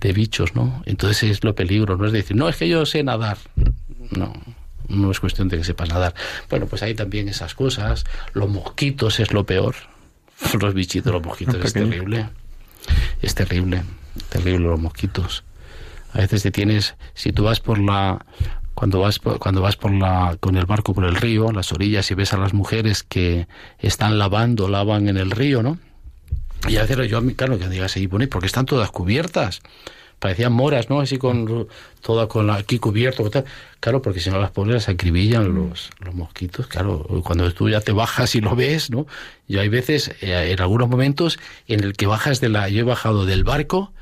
[0.00, 0.82] de bichos, ¿no?
[0.84, 3.38] Entonces es lo peligro, no es decir, no, es que yo sé nadar.
[4.10, 4.32] No,
[4.88, 6.14] no es cuestión de que sepas nadar.
[6.50, 8.04] Bueno, pues hay también esas cosas.
[8.32, 9.74] Los mosquitos es lo peor.
[10.60, 12.28] Los bichitos, los mosquitos, es terrible.
[13.22, 13.82] Es terrible,
[14.28, 15.44] terrible los mosquitos.
[16.12, 18.24] A veces te tienes, si tú vas por la,
[18.74, 22.14] cuando vas cuando vas por la con el barco por el río, las orillas y
[22.14, 23.48] ves a las mujeres que
[23.78, 25.78] están lavando, lavan en el río, ¿no?
[26.68, 29.60] Y a veces yo, claro, que digas ahí, bueno, porque están todas cubiertas.
[30.18, 31.00] Parecían moras, ¿no?
[31.00, 31.68] Así con
[32.00, 33.44] toda con la, aquí cubierto, tal.
[33.80, 36.66] Claro, porque si no las pones las acribillan los, los mosquitos.
[36.66, 39.06] Claro, cuando tú ya te bajas y lo ves, ¿no?
[39.46, 41.38] Yo hay veces, eh, en algunos momentos,
[41.68, 43.92] en el que bajas de la, yo he bajado del barco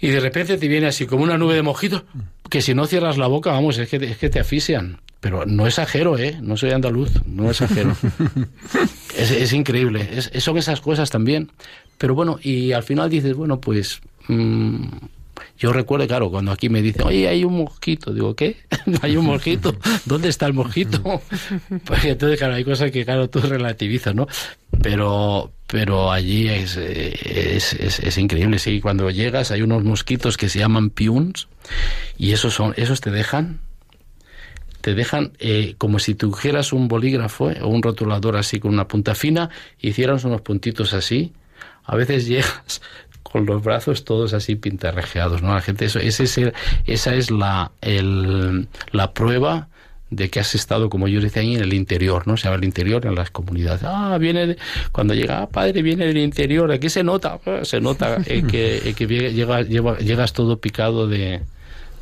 [0.00, 2.04] y de repente te viene así como una nube de mojitos,
[2.48, 5.00] que si no cierras la boca, vamos, es que, es que te asfixian.
[5.20, 6.38] Pero no exagero, ¿eh?
[6.40, 7.94] No soy andaluz, no exagero.
[9.16, 11.50] es, es increíble, es, son esas cosas también.
[11.98, 14.00] Pero bueno, y al final dices, bueno, pues...
[14.30, 14.84] Mmm,
[15.58, 18.56] Yo recuerdo, claro, cuando aquí me dicen, oye, hay un mosquito, digo, ¿qué?
[19.02, 19.74] ¿Hay un mosquito?
[20.04, 21.02] ¿Dónde está el mosquito?
[21.84, 24.26] pues entonces, claro, hay cosas que, claro, tú relativizas, ¿no?
[24.82, 30.60] Pero, pero allí es, es, es, increíble, sí, cuando llegas hay unos mosquitos que se
[30.60, 31.48] llaman piuns
[32.16, 33.60] y esos, son, esos te dejan
[34.80, 38.88] te dejan eh, como si tuvieras un bolígrafo eh, o un rotulador así con una
[38.88, 41.32] punta fina, hicieras unos puntitos así.
[41.84, 42.80] A veces llegas
[43.30, 45.54] con los brazos todos así pintarrejeados, ¿no?
[45.54, 46.40] La gente, eso, ese es
[46.86, 49.68] esa es la, el, la prueba
[50.10, 52.36] de que has estado, como yo decía ahí, en el interior, ¿no?
[52.36, 53.82] Se llama el interior en las comunidades.
[53.84, 54.56] Ah, viene,
[54.90, 58.94] cuando llega, ah, padre, viene del interior, aquí se nota, ah, se nota eh, que,
[58.96, 61.40] que llega, llegas todo picado de,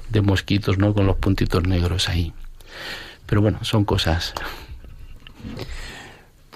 [0.09, 0.95] de mosquitos, ¿no?
[0.95, 2.33] Con los puntitos negros ahí.
[3.27, 4.33] Pero bueno, son cosas.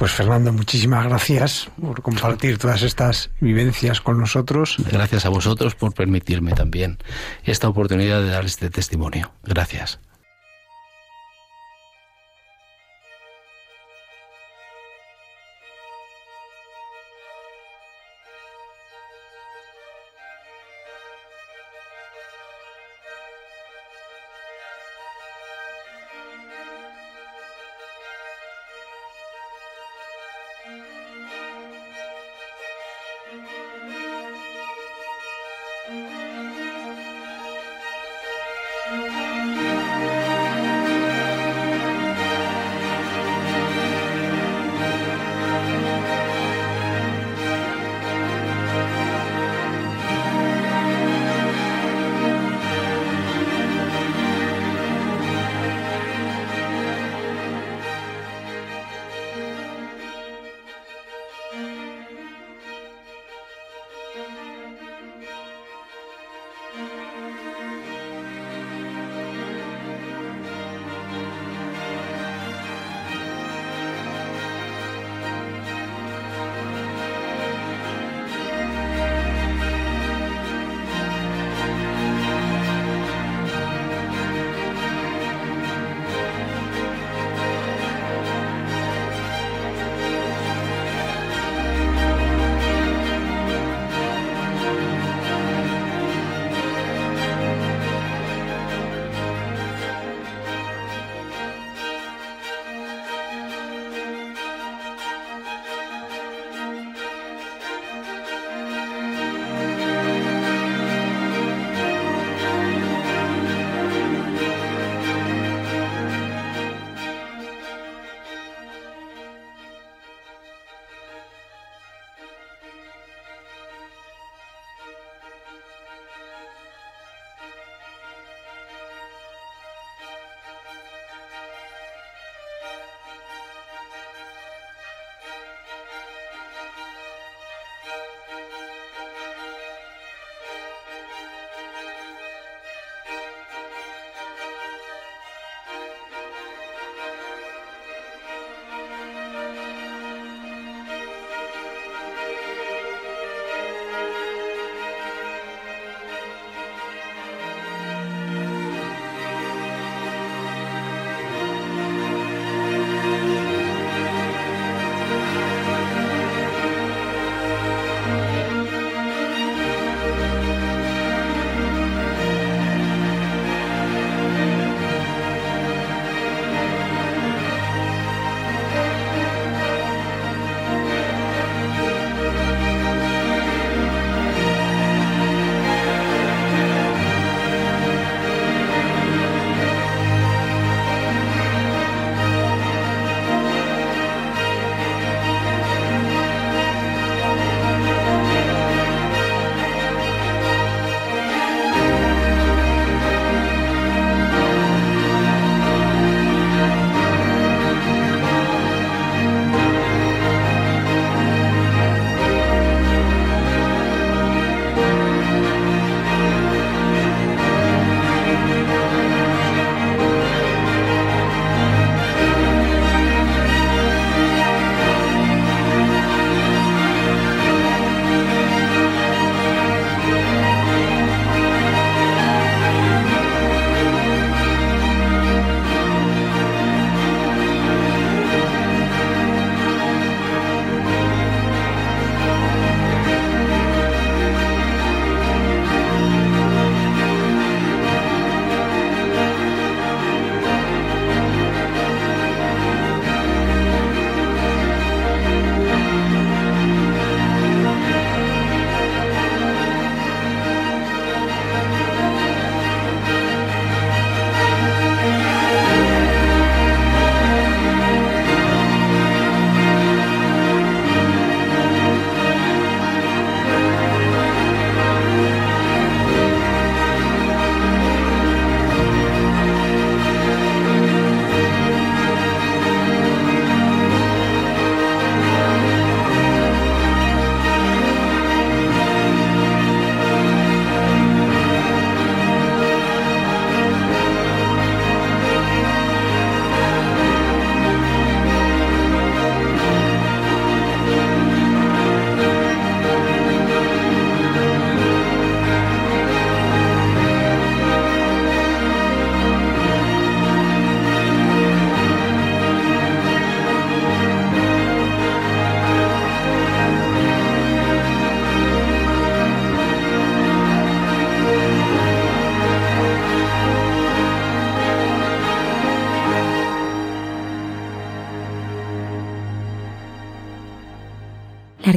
[0.03, 4.75] Pues Fernando, muchísimas gracias por compartir todas estas vivencias con nosotros.
[4.91, 6.99] Gracias a vosotros por permitirme también
[7.45, 9.31] esta oportunidad de dar este testimonio.
[9.45, 10.01] Gracias.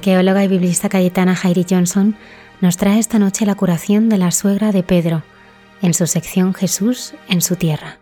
[0.06, 2.16] Arqueóloga y biblista cayetana Jairi Johnson
[2.62, 5.24] nos trae esta noche la curación de la suegra de Pedro,
[5.82, 7.98] en su sección Jesús en su tierra.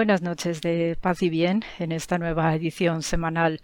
[0.00, 3.60] Buenas noches de paz y bien en esta nueva edición semanal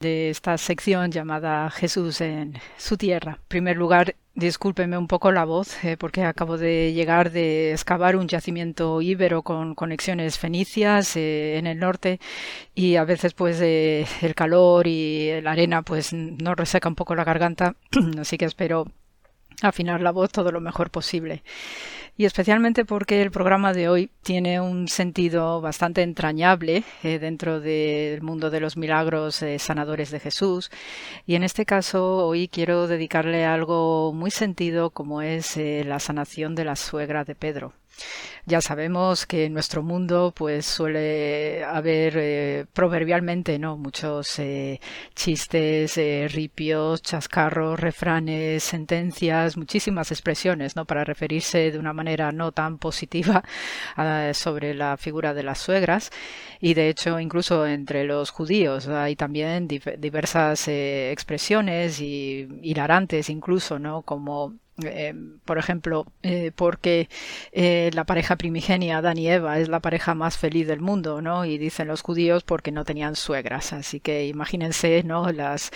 [0.00, 3.34] de esta sección llamada Jesús en su tierra.
[3.34, 8.16] En primer lugar, discúlpeme un poco la voz eh, porque acabo de llegar de excavar
[8.16, 12.18] un yacimiento íbero con conexiones fenicias eh, en el norte
[12.74, 17.14] y a veces pues eh, el calor y la arena pues nos reseca un poco
[17.14, 17.76] la garganta,
[18.18, 18.88] así que espero
[19.62, 21.42] afinar la voz todo lo mejor posible
[22.18, 28.22] y especialmente porque el programa de hoy tiene un sentido bastante entrañable eh, dentro del
[28.22, 30.68] mundo de los milagros eh, sanadores de Jesús.
[31.26, 36.56] Y en este caso hoy quiero dedicarle algo muy sentido como es eh, la sanación
[36.56, 37.72] de la suegra de Pedro.
[38.48, 44.80] Ya sabemos que en nuestro mundo pues suele haber eh, proverbialmente no muchos eh,
[45.14, 52.52] chistes, eh, ripios, chascarros, refranes, sentencias, muchísimas expresiones no para referirse de una manera no
[52.52, 53.44] tan positiva
[54.32, 56.10] sobre la figura de las suegras.
[56.58, 64.02] Y de hecho incluso entre los judíos hay también diversas expresiones y hilarantes incluso no
[64.02, 65.14] como eh,
[65.44, 67.08] por ejemplo, eh, porque
[67.52, 71.44] eh, la pareja primigenia, Adán y Eva, es la pareja más feliz del mundo, ¿no?
[71.44, 73.72] Y dicen los judíos porque no tenían suegras.
[73.72, 75.32] Así que imagínense, ¿no?
[75.32, 75.70] Las,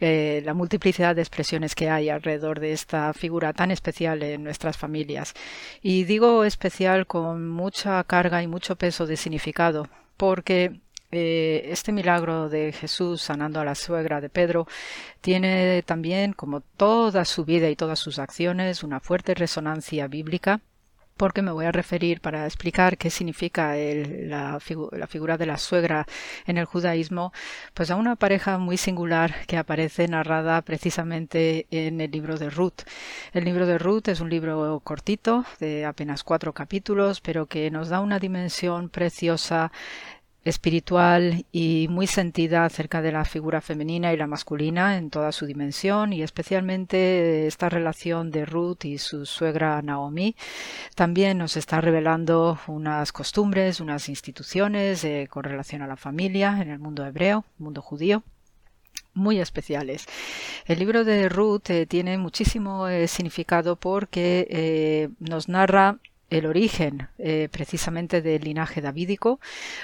[0.00, 5.34] la multiplicidad de expresiones que hay alrededor de esta figura tan especial en nuestras familias.
[5.82, 10.80] Y digo especial con mucha carga y mucho peso de significado, porque
[11.14, 14.66] eh, este milagro de Jesús sanando a la suegra de Pedro
[15.20, 20.60] tiene también, como toda su vida y todas sus acciones, una fuerte resonancia bíblica
[21.16, 24.58] porque me voy a referir para explicar qué significa la,
[24.92, 26.06] la, figura de la suegra
[26.46, 27.32] en el judaísmo,
[27.72, 32.82] pues a una pareja muy singular que aparece narrada precisamente en el libro de Ruth.
[33.32, 37.88] El libro de Ruth es un libro cortito, de apenas cuatro capítulos, pero que nos
[37.88, 39.70] da una dimensión preciosa
[40.44, 45.46] espiritual y muy sentida acerca de la figura femenina y la masculina en toda su
[45.46, 50.36] dimensión y especialmente esta relación de Ruth y su suegra Naomi
[50.94, 56.70] también nos está revelando unas costumbres, unas instituciones eh, con relación a la familia en
[56.70, 58.22] el mundo hebreo, mundo judío
[59.14, 60.06] muy especiales.
[60.66, 65.98] El libro de Ruth eh, tiene muchísimo eh, significado porque nos narra
[66.30, 69.40] el origen eh, precisamente del linaje davídico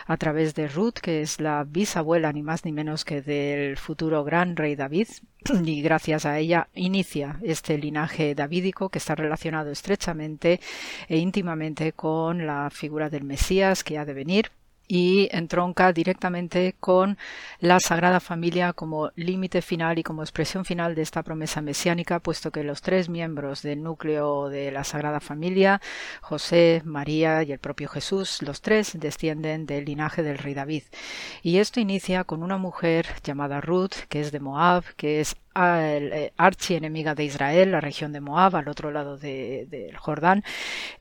[0.06, 4.24] a través de Ruth, que es la bisabuela ni más ni menos que del futuro
[4.24, 5.08] gran rey David,
[5.64, 10.60] y gracias a ella inicia este linaje davídico que está relacionado estrechamente
[11.08, 14.50] e íntimamente con la figura del Mesías que ha de venir
[14.90, 17.16] y entronca directamente con
[17.60, 22.50] la Sagrada Familia como límite final y como expresión final de esta promesa mesiánica, puesto
[22.50, 25.80] que los tres miembros del núcleo de la Sagrada Familia,
[26.22, 30.82] José, María y el propio Jesús, los tres descienden del linaje del rey David.
[31.44, 37.14] Y esto inicia con una mujer llamada Ruth, que es de Moab, que es archienemiga
[37.14, 40.44] de Israel, la región de Moab, al otro lado del Jordán.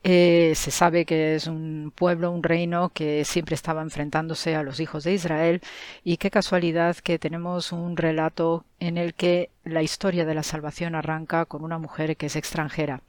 [0.04, 4.80] Eh, se sabe que es un pueblo, un reino que siempre estaba enfrentándose a los
[4.80, 5.62] hijos de Israel
[6.04, 10.96] y qué casualidad que tenemos un relato en el que la historia de la salvación
[10.96, 13.02] arranca con una mujer que es extranjera.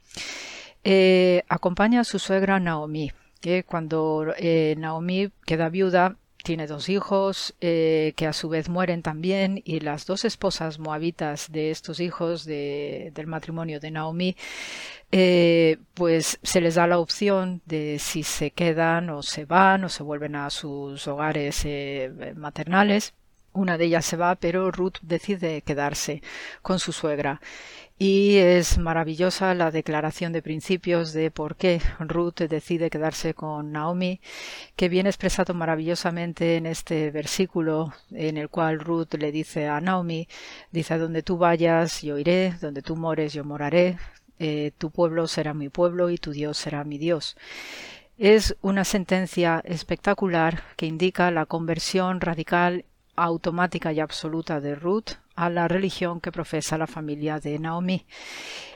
[0.83, 4.33] Eh, acompaña a su suegra Naomi, que cuando
[4.77, 10.05] Naomi queda viuda tiene dos hijos eh, que a su vez mueren también y las
[10.05, 14.35] dos esposas moabitas de estos hijos del matrimonio de Naomi
[15.11, 19.89] eh, pues se les da la opción de si se quedan o se van o
[19.89, 23.13] se vuelven a sus hogares eh, maternales
[23.53, 26.21] una de ellas se va, pero Ruth decide quedarse
[26.61, 27.41] con su suegra.
[28.03, 34.21] Y es maravillosa la declaración de principios de por qué Ruth decide quedarse con Naomi,
[34.75, 40.27] que viene expresado maravillosamente en este versículo en el cual Ruth le dice a Naomi,
[40.71, 43.99] dice, donde tú vayas yo iré, donde tú mores yo moraré,
[44.39, 47.37] eh, tu pueblo será mi pueblo y tu Dios será mi Dios.
[48.17, 52.83] Es una sentencia espectacular que indica la conversión radical
[53.23, 58.05] automática y absoluta de Ruth a la religión que profesa la familia de Naomi.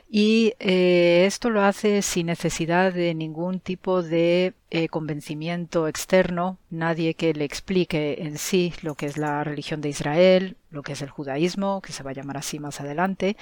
[0.07, 7.15] Y eh, esto lo hace sin necesidad de ningún tipo de eh, convencimiento externo, nadie
[7.15, 11.01] que le explique en sí lo que es la religión de Israel, lo que es
[11.01, 13.35] el judaísmo, que se va a llamar así más adelante.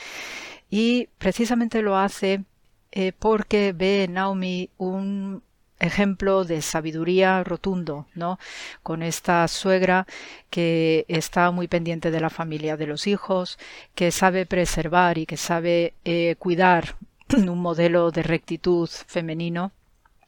[0.69, 2.45] Y precisamente lo hace
[2.91, 5.43] eh, porque ve en Naomi un
[5.83, 8.39] ejemplo de sabiduría rotundo, ¿no?
[8.81, 10.07] Con esta suegra
[10.49, 13.57] que está muy pendiente de la familia de los hijos,
[13.95, 16.95] que sabe preservar y que sabe eh, cuidar
[17.37, 19.71] un modelo de rectitud femenino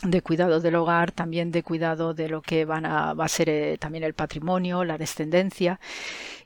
[0.05, 3.49] de cuidado del hogar, también de cuidado de lo que van a, va a ser
[3.49, 5.79] eh, también el patrimonio, la descendencia.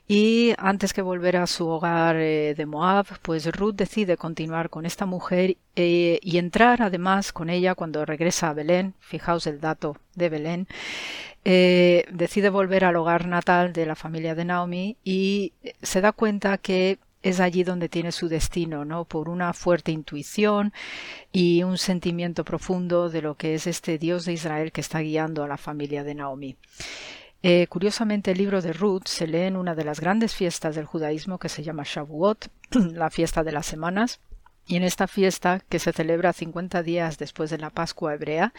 [0.08, 4.84] Y antes que volver a su hogar eh, de Moab, pues Ruth decide continuar con
[4.84, 8.94] esta mujer eh, y entrar además con ella cuando regresa a Belén.
[8.98, 10.66] Fijaos el dato de Belén.
[11.44, 16.98] decide volver al hogar natal de la familia de Naomi y se da cuenta que
[17.22, 19.04] es allí donde tiene su destino, ¿no?
[19.04, 20.72] Por una fuerte intuición
[21.32, 25.42] y un sentimiento profundo de lo que es este Dios de Israel que está guiando
[25.42, 26.56] a la familia de Naomi.
[27.42, 30.84] Eh, curiosamente, el libro de Ruth se lee en una de las grandes fiestas del
[30.84, 32.48] judaísmo que se llama Shavuot,
[32.92, 34.20] la fiesta de las semanas.
[34.66, 38.52] Y en esta fiesta, que se celebra 50 días después de la Pascua hebrea,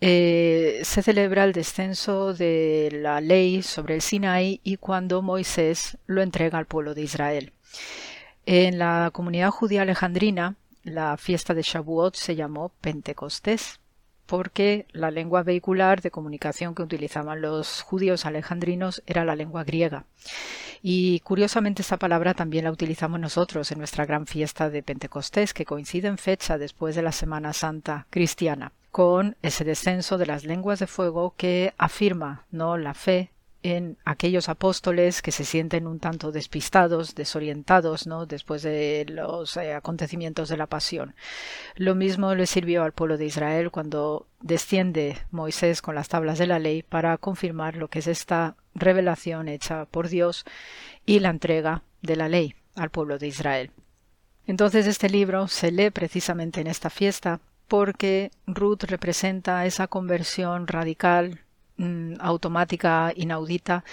[0.00, 6.22] eh, se celebra el descenso de la ley sobre el Sinaí y cuando Moisés lo
[6.22, 7.52] entrega al pueblo de Israel.
[8.46, 13.78] En la comunidad judía alejandrina, la fiesta de Shavuot se llamó Pentecostés,
[14.26, 20.06] porque la lengua vehicular de comunicación que utilizaban los judíos alejandrinos era la lengua griega.
[20.82, 25.64] Y curiosamente esta palabra también la utilizamos nosotros en nuestra gran fiesta de Pentecostés, que
[25.64, 30.80] coincide en fecha después de la Semana Santa cristiana, con ese descenso de las lenguas
[30.80, 33.30] de fuego que afirma no la fe
[33.62, 38.26] en aquellos apóstoles que se sienten un tanto despistados, desorientados, ¿no?
[38.26, 41.14] después de los eh, acontecimientos de la pasión.
[41.76, 46.46] Lo mismo le sirvió al pueblo de Israel cuando desciende Moisés con las tablas de
[46.46, 50.44] la ley para confirmar lo que es esta revelación hecha por Dios
[51.06, 53.70] y la entrega de la ley al pueblo de Israel.
[54.46, 61.40] Entonces este libro se lee precisamente en esta fiesta porque Ruth representa esa conversión radical
[61.76, 63.84] Mm, automática, inaudita,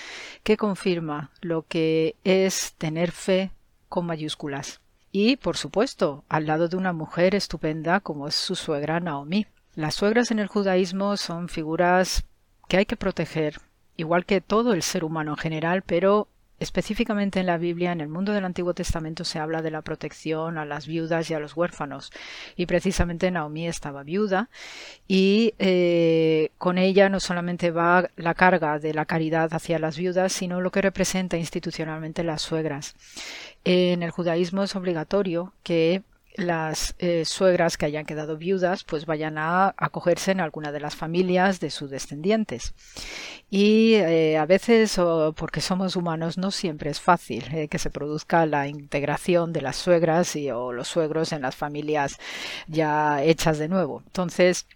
[0.44, 3.52] que confirma lo que es tener fe
[3.88, 4.82] con mayúsculas.
[5.12, 9.48] Y, por supuesto, al lado de una mujer estupenda como es su suegra Naomi.
[9.76, 12.26] Las suegras en el judaísmo son figuras
[12.68, 13.62] que hay que proteger,
[13.96, 16.28] igual que todo el ser humano en general, pero
[16.60, 20.58] Específicamente en la Biblia, en el mundo del Antiguo Testamento, se habla de la protección
[20.58, 22.12] a las viudas y a los huérfanos.
[22.56, 24.50] Y precisamente Naomi estaba viuda
[25.08, 30.34] y eh, con ella no solamente va la carga de la caridad hacia las viudas,
[30.34, 32.96] sino lo que representa institucionalmente las suegras.
[33.64, 36.04] En el judaísmo es obligatorio que
[36.36, 40.96] las eh, suegras que hayan quedado viudas pues vayan a acogerse en alguna de las
[40.96, 42.74] familias de sus descendientes.
[43.50, 47.90] Y eh, a veces o porque somos humanos no siempre es fácil eh, que se
[47.90, 52.20] produzca la integración de las suegras y o los suegros en las familias
[52.68, 54.04] ya hechas de nuevo.
[54.06, 54.68] Entonces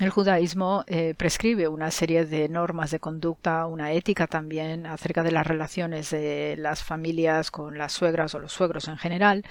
[0.00, 5.30] el judaísmo eh, prescribe una serie de normas de conducta, una ética también acerca de
[5.30, 9.44] las relaciones de las familias con las suegras o los suegros en general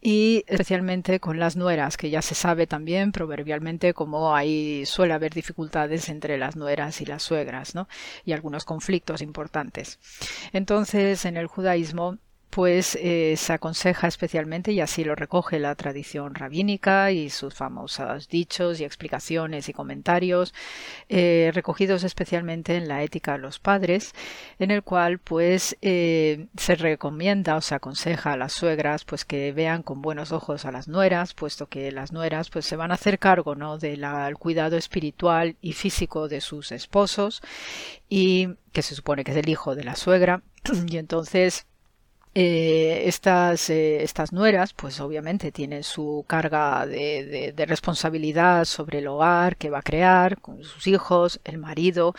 [0.00, 5.32] y especialmente con las nueras, que ya se sabe también proverbialmente cómo ahí suele haber
[5.32, 7.88] dificultades entre las nueras y las suegras, ¿no?
[8.24, 9.98] Y algunos conflictos importantes.
[10.52, 12.18] Entonces, en el judaísmo
[12.50, 18.28] pues eh, se aconseja especialmente, y así lo recoge la tradición rabínica y sus famosos
[18.28, 20.54] dichos y explicaciones y comentarios,
[21.08, 24.14] eh, recogidos especialmente en la ética de los padres,
[24.58, 29.52] en el cual pues eh, se recomienda o se aconseja a las suegras pues que
[29.52, 32.94] vean con buenos ojos a las nueras, puesto que las nueras pues se van a
[32.94, 33.78] hacer cargo ¿no?
[33.78, 34.06] del
[34.38, 37.42] cuidado espiritual y físico de sus esposos
[38.08, 40.42] y que se supone que es el hijo de la suegra
[40.88, 41.66] y entonces
[42.34, 49.56] eh, estas, eh, estas nueras, pues obviamente tienen su carga de, responsabilidad sobre el hogar
[49.56, 52.14] que va a crear, con sus hijos, el marido,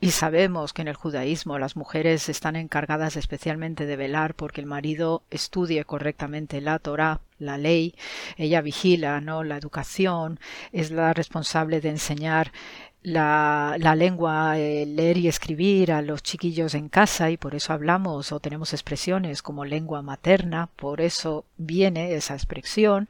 [0.00, 4.66] y sabemos que en el judaísmo las mujeres están encargadas especialmente de velar porque el
[4.66, 7.94] marido estudie correctamente la Torah, la ley,
[8.36, 9.44] ella vigila, ¿no?
[9.44, 10.40] La educación,
[10.72, 12.52] es la responsable de enseñar
[13.02, 18.40] la, lengua, leer y escribir a los chiquillos en casa y por eso hablamos o
[18.40, 23.08] tenemos expresiones como lengua materna, por eso viene esa expresión.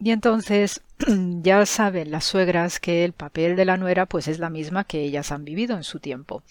[0.00, 0.82] Y entonces
[1.42, 5.02] ya saben las suegras que el papel de la nuera pues es la misma que
[5.02, 6.42] ellas han vivido en su tiempo.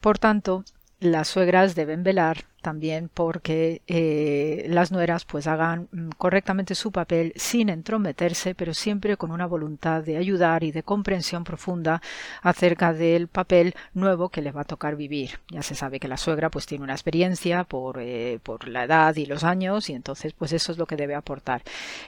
[0.00, 0.64] Por tanto,
[1.00, 7.32] las suegras deben velar también porque eh, las nueras pues hagan mm, correctamente su papel
[7.36, 12.00] sin entrometerse, pero siempre con una voluntad de ayudar y de comprensión profunda
[12.42, 15.38] acerca del papel nuevo que les va a tocar vivir.
[15.50, 19.14] Ya se sabe que la suegra pues tiene una experiencia por, eh, por la edad
[19.16, 21.62] y los años y entonces pues eso es lo que debe aportar.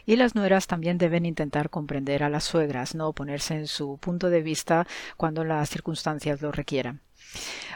[0.06, 4.30] Y las nueras también deben intentar comprender a las suegras, no ponerse en su punto
[4.30, 4.86] de vista
[5.16, 7.00] cuando las circunstancias lo requieran.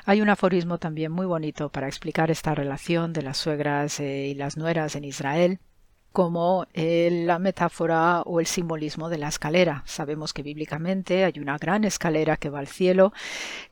[0.04, 4.34] Hay un aforismo también muy bonito para explicar esta relación de las suegras eh, y
[4.34, 5.60] las nueras en Israel
[6.12, 9.82] como la metáfora o el simbolismo de la escalera.
[9.86, 13.12] Sabemos que bíblicamente hay una gran escalera que va al cielo,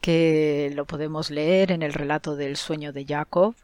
[0.01, 3.55] que lo podemos leer en el relato del sueño de Jacob,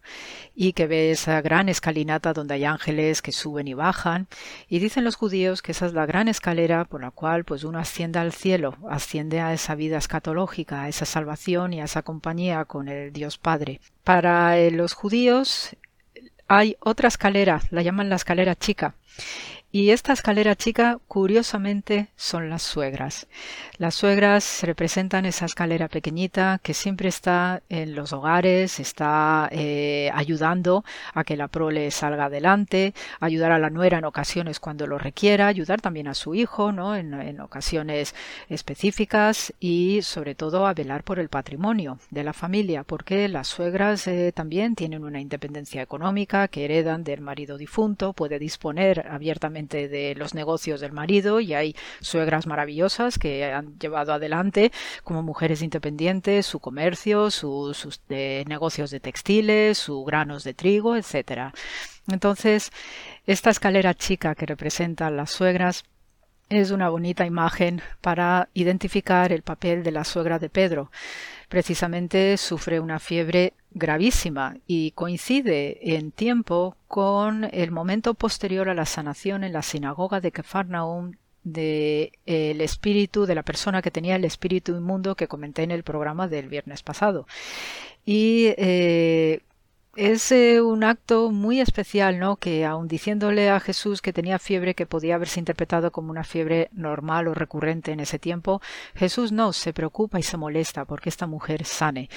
[0.54, 4.26] y que ve esa gran escalinata donde hay ángeles que suben y bajan.
[4.68, 7.78] Y dicen los judíos que esa es la gran escalera por la cual pues uno
[7.78, 12.64] asciende al cielo, asciende a esa vida escatológica, a esa salvación y a esa compañía
[12.64, 13.80] con el Dios Padre.
[14.04, 15.76] Para eh, los judíos
[16.48, 18.94] hay otra escalera, la llaman la escalera chica.
[19.76, 23.26] Y esta escalera chica, curiosamente, son las suegras.
[23.76, 30.82] Las suegras representan esa escalera pequeñita que siempre está en los hogares, está eh, ayudando
[31.12, 35.46] a que la prole salga adelante, ayudar a la nuera en ocasiones cuando lo requiera,
[35.46, 36.96] ayudar también a su hijo, ¿no?
[36.96, 38.14] En, ocasiones
[38.48, 44.06] específicas y sobre todo a velar por el patrimonio de la familia, porque las suegras
[44.06, 50.14] eh, también tienen una independencia económica que heredan del marido difunto, puede disponer abiertamente de
[50.16, 54.72] los negocios del marido y hay suegras maravillosas que han llevado adelante
[55.04, 61.52] como mujeres independientes su comercio, sus negocios de textiles, sus granos de trigo, etcétera.
[62.08, 62.70] Entonces,
[63.26, 65.84] esta escalera chica que representa las suegras
[66.48, 70.92] es una bonita imagen para identificar el papel de la suegra de Pedro.
[71.48, 78.86] Precisamente sufre una fiebre gravísima y coincide en tiempo con el momento posterior a la
[78.86, 81.12] sanación en la sinagoga de Kefarnaum
[81.44, 85.70] de eh, el espíritu de la persona que tenía el espíritu inmundo que comenté en
[85.70, 87.26] el programa del viernes pasado.
[88.06, 89.40] Y eh,
[89.96, 92.36] es eh, un acto muy especial, ¿no?
[92.36, 96.68] Que aun diciéndole a Jesús que tenía fiebre que podía haberse interpretado como una fiebre
[96.72, 98.60] normal o recurrente en ese tiempo,
[98.94, 102.10] Jesús no se preocupa y se molesta porque esta mujer sane.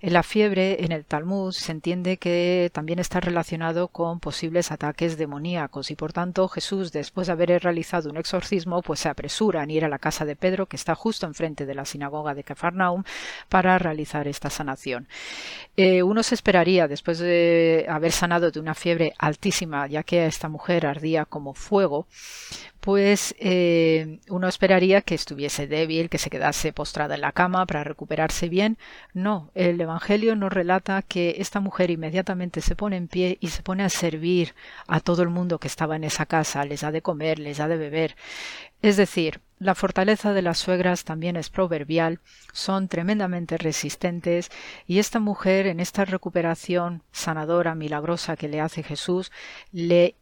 [0.00, 5.18] En la fiebre en el Talmud se entiende que también está relacionado con posibles ataques
[5.18, 9.70] demoníacos y por tanto Jesús después de haber realizado un exorcismo pues se apresura en
[9.70, 13.04] ir a la casa de Pedro que está justo enfrente de la sinagoga de Cafarnaum
[13.50, 15.06] para realizar esta sanación.
[15.76, 20.26] Eh, uno se esperaría después de de haber sanado de una fiebre altísima, ya que
[20.26, 22.06] esta mujer ardía como fuego,
[22.80, 27.82] pues eh, uno esperaría que estuviese débil, que se quedase postrada en la cama para
[27.84, 28.78] recuperarse bien.
[29.12, 33.62] No, el Evangelio nos relata que esta mujer inmediatamente se pone en pie y se
[33.62, 34.54] pone a servir
[34.86, 37.66] a todo el mundo que estaba en esa casa, les da de comer, les da
[37.66, 38.16] de beber.
[38.82, 42.20] Es decir, la fortaleza de las suegras también es proverbial,
[42.52, 44.50] son tremendamente resistentes
[44.86, 49.32] y esta mujer en esta recuperación sanadora, milagrosa que le hace Jesús,
[49.72, 50.14] le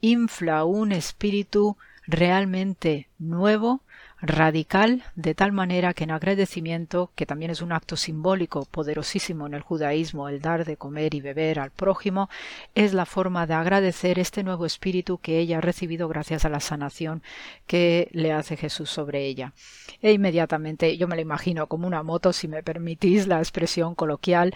[0.00, 3.82] infla un espíritu realmente nuevo
[4.22, 9.54] radical, de tal manera que en agradecimiento, que también es un acto simbólico poderosísimo en
[9.54, 12.30] el judaísmo, el dar de comer y beber al prójimo,
[12.76, 16.60] es la forma de agradecer este nuevo espíritu que ella ha recibido gracias a la
[16.60, 17.22] sanación
[17.66, 19.52] que le hace Jesús sobre ella.
[20.00, 24.54] E inmediatamente yo me lo imagino como una moto, si me permitís la expresión coloquial,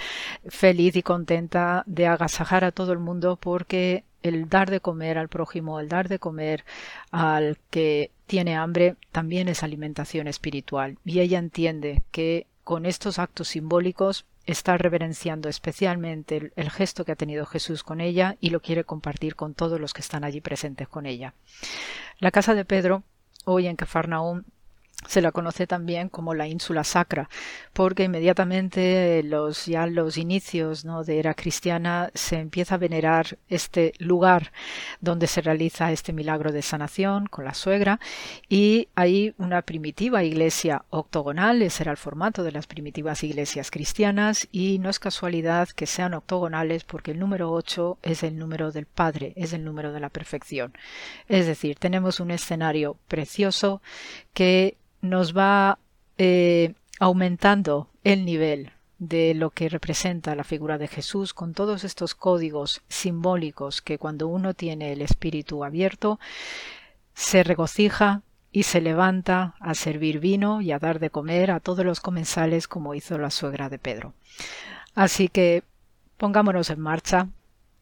[0.49, 5.29] feliz y contenta de agasajar a todo el mundo porque el dar de comer al
[5.29, 6.65] prójimo, el dar de comer
[7.11, 10.99] al que tiene hambre, también es alimentación espiritual.
[11.05, 17.17] Y ella entiende que con estos actos simbólicos está reverenciando especialmente el, gesto que ha
[17.17, 20.89] tenido Jesús con ella y lo quiere compartir con todos los que están allí presentes
[20.89, 21.35] con ella.
[22.19, 23.03] La casa de Pedro,
[23.45, 24.45] hoy en Cafarnaum,
[25.09, 27.29] se la conoce también como la ínsula sacra,
[27.73, 31.05] porque inmediatamente los ya los inicios ¿no?
[31.05, 34.53] de era cristiana se empieza a venerar este lugar
[35.01, 38.01] donde se realiza este milagro de sanación con la suegra
[38.49, 44.49] y hay una primitiva iglesia octogonal, ese era el formato de las primitivas iglesias cristianas
[44.53, 48.87] y no es casualidad que sean octogonales porque el número 8 es el número del
[48.87, 50.73] Padre, es el número de la perfección.
[51.29, 53.83] Es decir, tenemos un escenario precioso
[54.37, 55.79] que nos va
[56.19, 62.15] eh, aumentando el nivel de lo que representa la figura de Jesús con todos estos
[62.15, 66.21] códigos simbólicos que cuando uno tiene el espíritu abierto
[67.15, 68.21] se regocija
[68.53, 72.69] y se levanta a servir vino y a dar de comer a todos los comensales
[72.69, 74.13] como hizo la suegra de Pedro.
[74.95, 75.63] Así que
[76.19, 77.29] pongámonos en marcha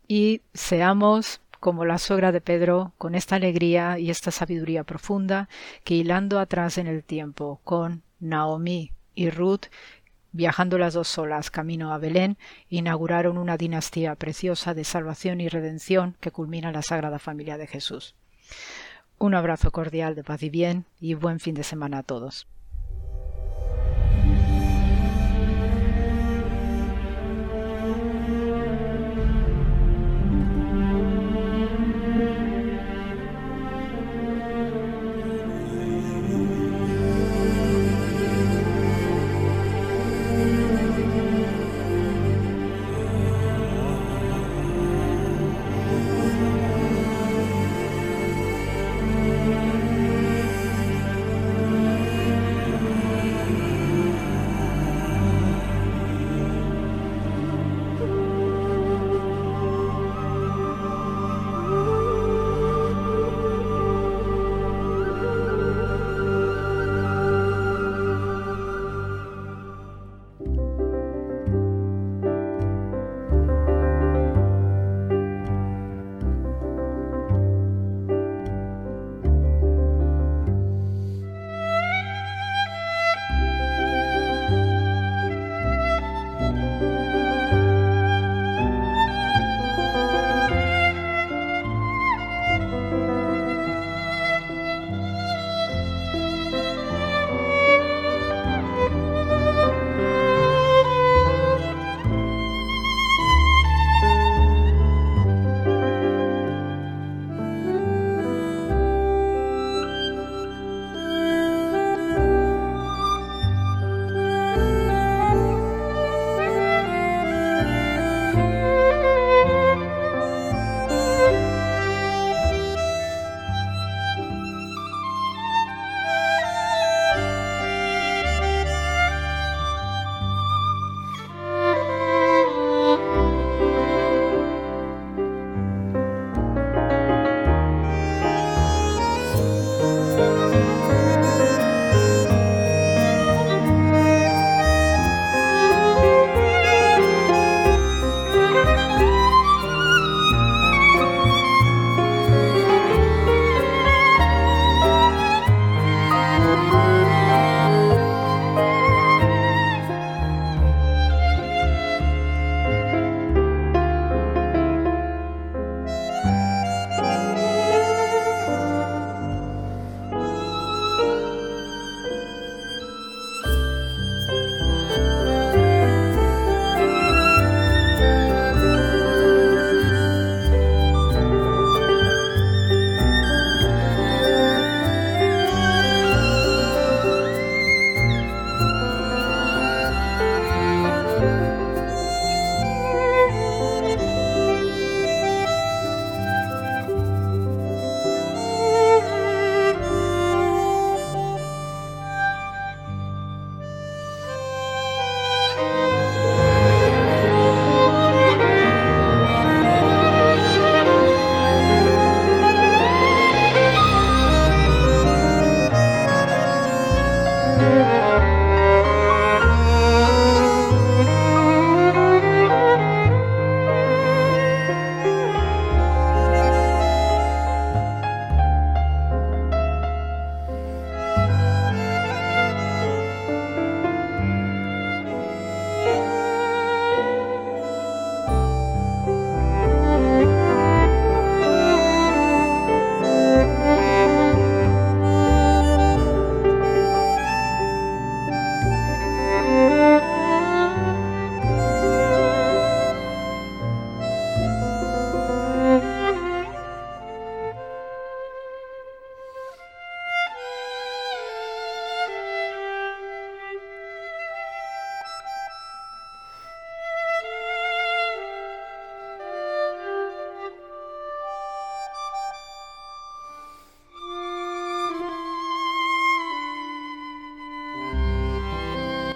[0.06, 5.48] y seamos como la suegra de Pedro, con esta alegría y esta sabiduría profunda,
[5.82, 9.68] que hilando atrás en el tiempo con Naomi y Ruth,
[10.32, 12.36] viajando las dos solas camino a Belén,
[12.68, 18.14] inauguraron una dinastía preciosa de salvación y redención que culmina la Sagrada Familia de Jesús.
[19.16, 22.46] Un abrazo cordial de paz y bien y buen fin de semana a todos.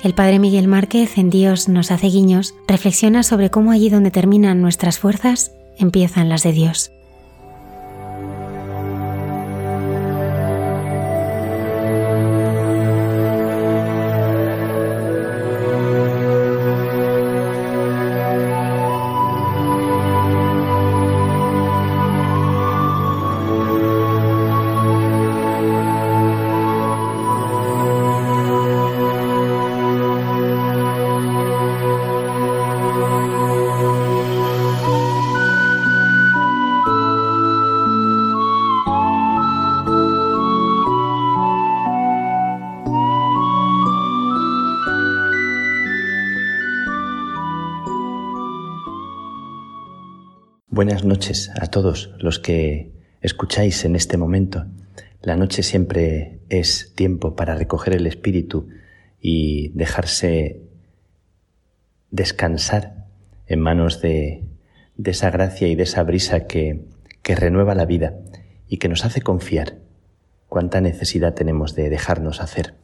[0.02, 4.62] El padre Miguel Márquez en Dios nos hace guiños reflexiona sobre cómo allí donde terminan
[4.62, 6.92] nuestras fuerzas, empiezan las de Dios.
[51.18, 52.92] Noches a todos los que
[53.22, 54.66] escucháis en este momento.
[55.20, 58.68] La noche siempre es tiempo para recoger el espíritu
[59.20, 60.62] y dejarse
[62.12, 63.06] descansar
[63.48, 64.44] en manos de,
[65.02, 66.84] esa gracia y de esa brisa que,
[67.22, 68.14] que renueva la vida
[68.68, 69.74] y que nos hace confiar.
[70.48, 72.74] Cuánta necesidad tenemos de dejarnos hacer.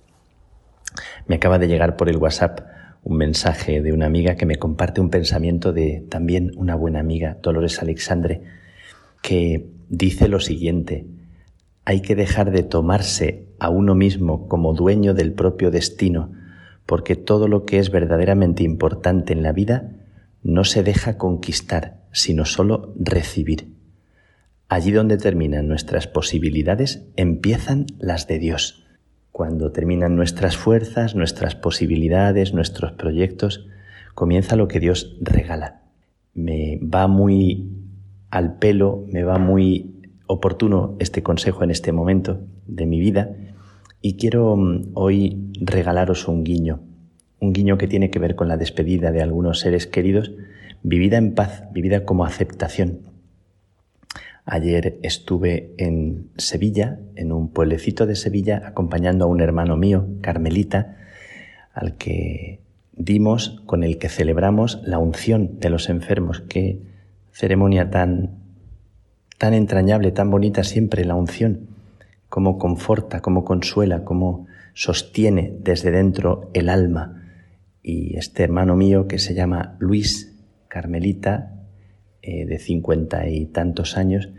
[1.29, 2.63] Me acaba de llegar por el WhatsApp
[3.05, 7.39] un mensaje de una amiga que me comparte un pensamiento de también una buena amiga,
[7.43, 8.43] Dolores Alexandre,
[9.23, 11.07] que dice lo siguiente,
[11.85, 16.33] hay que dejar de tomarse a uno mismo como dueño del propio destino,
[16.87, 19.91] porque todo lo que es verdaderamente importante en la vida
[20.43, 23.69] no se deja conquistar, sino solo recibir.
[24.69, 28.84] Allí donde terminan nuestras posibilidades, empiezan las de Dios.
[29.35, 33.67] Cuando terminan nuestras fuerzas, nuestras posibilidades, nuestros proyectos,
[34.15, 35.83] comienza lo que Dios regala.
[36.35, 37.69] Me va muy
[38.31, 43.35] al pelo, me va muy oportuno este consejo en este momento de mi vida
[44.01, 46.79] y quiero mm, hoy regalaros un guiño,
[47.41, 50.31] un guiño que tiene que ver con la despedida de algunos seres queridos,
[50.85, 53.01] vivida en paz, vivida como aceptación,
[54.47, 60.99] Ayer estuve en Sevilla, en un pueblecito de Sevilla, acompañando a un hermano mío, Carmelita,
[61.73, 62.61] al que
[62.93, 66.43] dimos, con el que celebramos la unción de los enfermos.
[66.43, 66.83] Qué
[67.33, 68.39] ceremonia tan,
[69.39, 71.69] tan entrañable, tan bonita siempre la unción,
[72.29, 77.23] cómo conforta, cómo consuela, cómo sostiene desde dentro el alma.
[77.83, 80.37] Y este hermano mío que se llama Luis
[80.69, 81.54] Carmelita,
[82.27, 84.31] eh, de cincuenta y tantos años,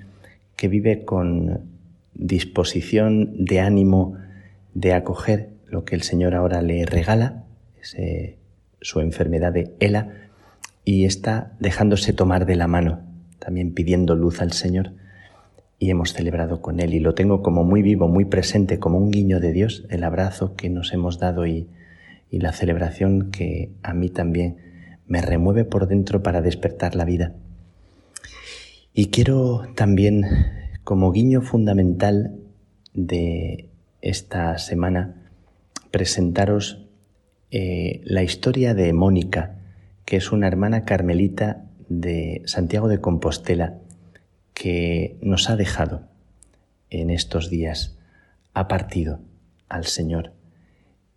[0.56, 1.60] que vive con
[2.16, 4.18] disposición de ánimo
[4.74, 7.44] de acoger lo que el Señor ahora le regala,
[8.82, 10.10] su enfermedad de ELA,
[10.84, 13.02] y está dejándose tomar de la mano,
[13.38, 14.94] también pidiendo luz al Señor.
[15.78, 19.12] Y hemos celebrado con Él y lo tengo como muy vivo, muy presente, como un
[19.12, 21.68] guiño de Dios, el abrazo que nos hemos dado y,
[22.32, 24.58] y la celebración que a mí también
[25.06, 27.34] me remueve por dentro para despertar la vida.
[28.98, 30.24] Y quiero también,
[30.86, 32.40] como guiño fundamental
[32.94, 33.68] de
[34.02, 35.34] esta semana,
[35.92, 36.88] presentaros
[37.52, 39.60] eh, la historia de Mónica,
[40.06, 43.80] que es una hermana carmelita de Santiago de Compostela,
[44.54, 46.04] que nos ha dejado
[46.90, 48.00] en estos días,
[48.54, 49.20] ha partido
[49.68, 50.32] al Señor.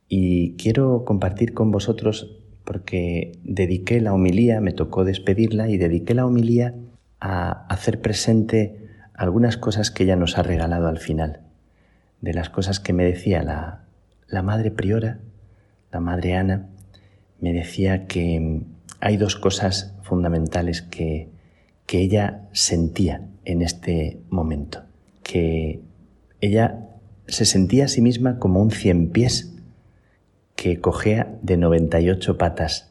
[0.09, 6.27] Y quiero compartir con vosotros, porque dediqué la homilía, me tocó despedirla y dediqué la
[6.27, 6.75] homilía
[7.21, 11.41] a hacer presente algunas cosas que ella nos ha regalado al final,
[12.21, 13.85] de las cosas que me decía la,
[14.27, 15.19] la madre priora,
[15.93, 16.69] la madre Ana,
[17.41, 18.63] me decía que
[19.01, 21.29] hay dos cosas fundamentales que,
[21.87, 24.83] que ella sentía en este momento,
[25.23, 25.81] que
[26.41, 26.89] ella
[27.27, 29.55] se sentía a sí misma como un cien pies
[30.57, 32.91] que cojea de 98 patas,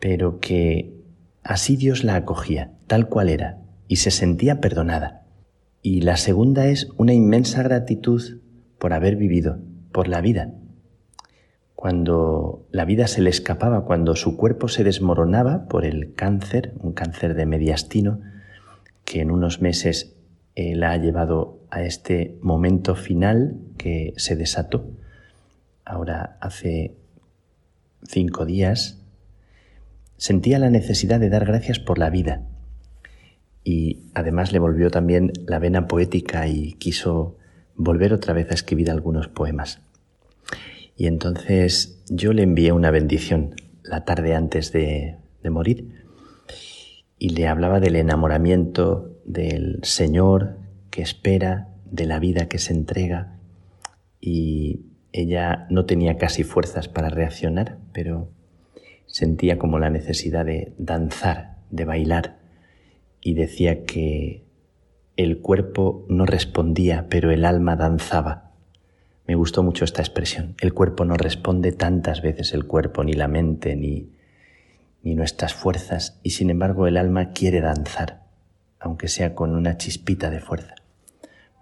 [0.00, 0.96] pero que
[1.46, 3.58] Así Dios la acogía, tal cual era,
[3.88, 5.22] y se sentía perdonada.
[5.82, 8.40] Y la segunda es una inmensa gratitud
[8.78, 9.58] por haber vivido,
[9.92, 10.52] por la vida.
[11.74, 16.92] Cuando la vida se le escapaba, cuando su cuerpo se desmoronaba por el cáncer, un
[16.92, 18.20] cáncer de mediastino,
[19.04, 20.16] que en unos meses
[20.54, 24.90] eh, la ha llevado a este momento final que se desató.
[25.84, 26.96] Ahora hace
[28.02, 29.02] cinco días
[30.16, 32.42] sentía la necesidad de dar gracias por la vida
[33.66, 37.36] y además le volvió también la vena poética y quiso
[37.74, 39.80] volver otra vez a escribir algunos poemas.
[40.96, 45.16] Y entonces yo le envié una bendición la tarde antes de,
[45.50, 46.04] morir
[47.18, 50.58] y le hablaba del enamoramiento del Señor
[50.90, 53.38] que espera, de la vida que se entrega
[54.20, 58.30] y Ella no tenía casi fuerzas para reaccionar, pero
[59.06, 62.35] sentía como la necesidad de danzar, de bailar,
[63.26, 64.44] y decía que
[65.16, 68.52] el cuerpo no respondía, pero el alma danzaba.
[69.26, 70.54] Me gustó mucho esta expresión.
[70.60, 74.12] El cuerpo no responde tantas veces el cuerpo, ni la mente, ni,
[75.02, 78.22] ni nuestras fuerzas, y sin embargo el alma quiere danzar,
[78.78, 80.76] aunque sea con una chispita de fuerza.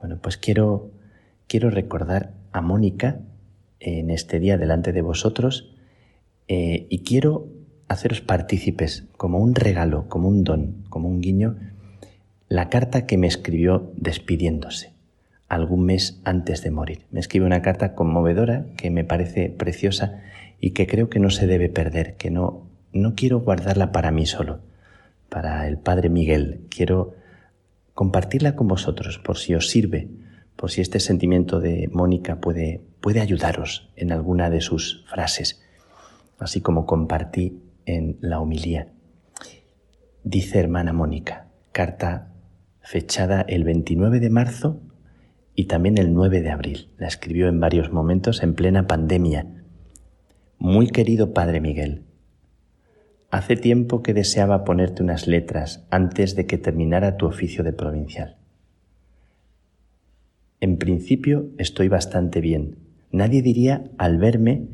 [0.01, 0.91] Bueno, pues quiero,
[1.47, 3.20] quiero recordar a Mónica
[3.81, 5.74] en este día delante de vosotros
[6.47, 7.49] eh, y quiero
[7.89, 11.56] haceros partícipes como un regalo, como un don, como un guiño,
[12.48, 14.94] la carta que me escribió despidiéndose
[15.48, 17.06] algún mes antes de morir.
[17.11, 20.20] Me escribe una carta conmovedora que me parece preciosa
[20.61, 24.27] y que creo que no se debe perder, que no, no quiero guardarla para mí
[24.27, 24.61] solo,
[25.28, 26.62] para el Padre Miguel.
[26.70, 27.15] Quiero
[27.94, 30.09] compartirla con vosotros por si os sirve,
[30.56, 35.62] por si este sentimiento de Mónica puede, puede ayudaros en alguna de sus frases,
[36.39, 38.89] así como compartí en la homilía.
[40.23, 42.32] Dice hermana Mónica, carta
[42.81, 44.81] fechada el 29 de marzo
[45.55, 46.89] y también el 9 de abril.
[46.98, 49.47] La escribió en varios momentos en plena pandemia.
[50.59, 52.05] Muy querido Padre Miguel,
[53.31, 58.36] hace tiempo que deseaba ponerte unas letras antes de que terminara tu oficio de provincial.
[60.61, 62.78] En principio estoy bastante bien.
[63.11, 64.69] Nadie diría al verme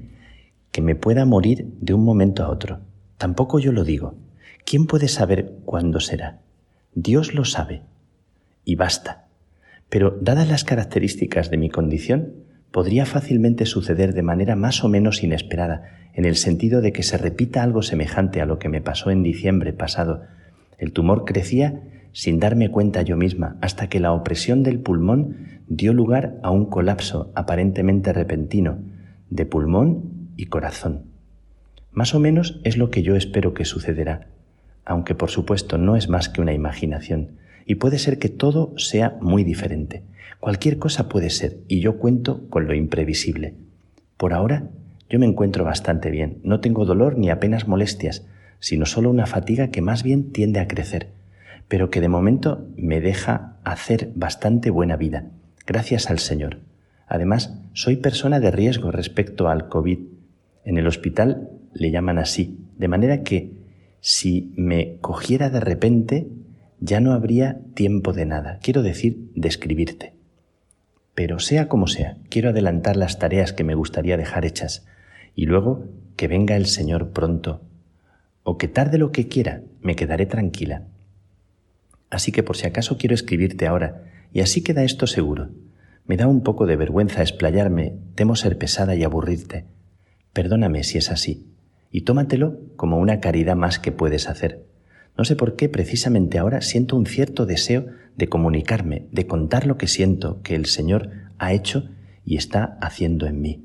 [0.70, 2.80] que me pueda morir de un momento a otro.
[3.20, 4.14] Tampoco yo lo digo.
[4.64, 6.40] ¿Quién puede saber cuándo será?
[6.94, 7.82] Dios lo sabe.
[8.64, 9.26] Y basta.
[9.90, 12.32] Pero dadas las características de mi condición,
[12.70, 17.18] podría fácilmente suceder de manera más o menos inesperada, en el sentido de que se
[17.18, 20.22] repita algo semejante a lo que me pasó en diciembre pasado.
[20.78, 21.82] El tumor crecía
[22.12, 26.70] sin darme cuenta yo misma, hasta que la opresión del pulmón dio lugar a un
[26.70, 28.78] colapso aparentemente repentino
[29.28, 31.09] de pulmón y corazón.
[31.92, 34.28] Más o menos es lo que yo espero que sucederá,
[34.84, 37.32] aunque por supuesto no es más que una imaginación,
[37.66, 40.02] y puede ser que todo sea muy diferente.
[40.38, 43.54] Cualquier cosa puede ser, y yo cuento con lo imprevisible.
[44.16, 44.68] Por ahora,
[45.08, 48.24] yo me encuentro bastante bien, no tengo dolor ni apenas molestias,
[48.60, 51.08] sino solo una fatiga que más bien tiende a crecer,
[51.68, 55.30] pero que de momento me deja hacer bastante buena vida,
[55.66, 56.58] gracias al Señor.
[57.06, 59.98] Además, soy persona de riesgo respecto al COVID.
[60.64, 63.52] En el hospital le llaman así, de manera que
[64.00, 66.28] si me cogiera de repente,
[66.80, 70.14] ya no habría tiempo de nada, quiero decir, de escribirte.
[71.14, 74.86] Pero sea como sea, quiero adelantar las tareas que me gustaría dejar hechas
[75.34, 75.84] y luego
[76.16, 77.62] que venga el Señor pronto,
[78.42, 80.84] o que tarde lo que quiera, me quedaré tranquila.
[82.08, 85.50] Así que por si acaso quiero escribirte ahora, y así queda esto seguro.
[86.06, 89.66] Me da un poco de vergüenza explayarme, temo ser pesada y aburrirte.
[90.32, 91.46] Perdóname si es así,
[91.90, 94.64] y tómatelo como una caridad más que puedes hacer.
[95.16, 97.86] No sé por qué precisamente ahora siento un cierto deseo
[98.16, 101.90] de comunicarme, de contar lo que siento que el Señor ha hecho
[102.24, 103.64] y está haciendo en mí.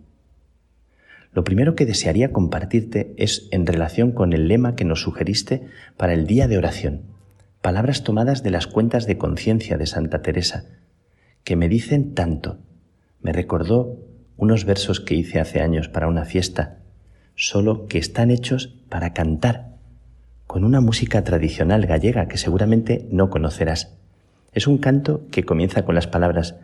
[1.34, 6.14] Lo primero que desearía compartirte es en relación con el lema que nos sugeriste para
[6.14, 7.02] el día de oración,
[7.62, 10.66] palabras tomadas de las cuentas de conciencia de Santa Teresa,
[11.44, 12.60] que me dicen tanto.
[13.22, 13.98] Me recordó
[14.38, 16.80] unos versos que hice hace años para una fiesta,
[17.36, 19.76] solo que están hechos para cantar
[20.48, 23.98] con una música tradicional gallega que seguramente no conocerás.
[24.54, 26.56] Es un canto que comienza con las palabras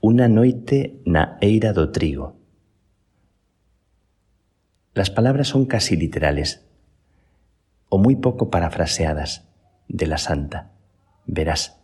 [0.00, 2.36] Una noite na eira do trigo.
[4.92, 6.68] Las palabras son casi literales
[7.88, 9.48] o muy poco parafraseadas
[9.88, 10.72] de la santa.
[11.24, 11.80] Verás.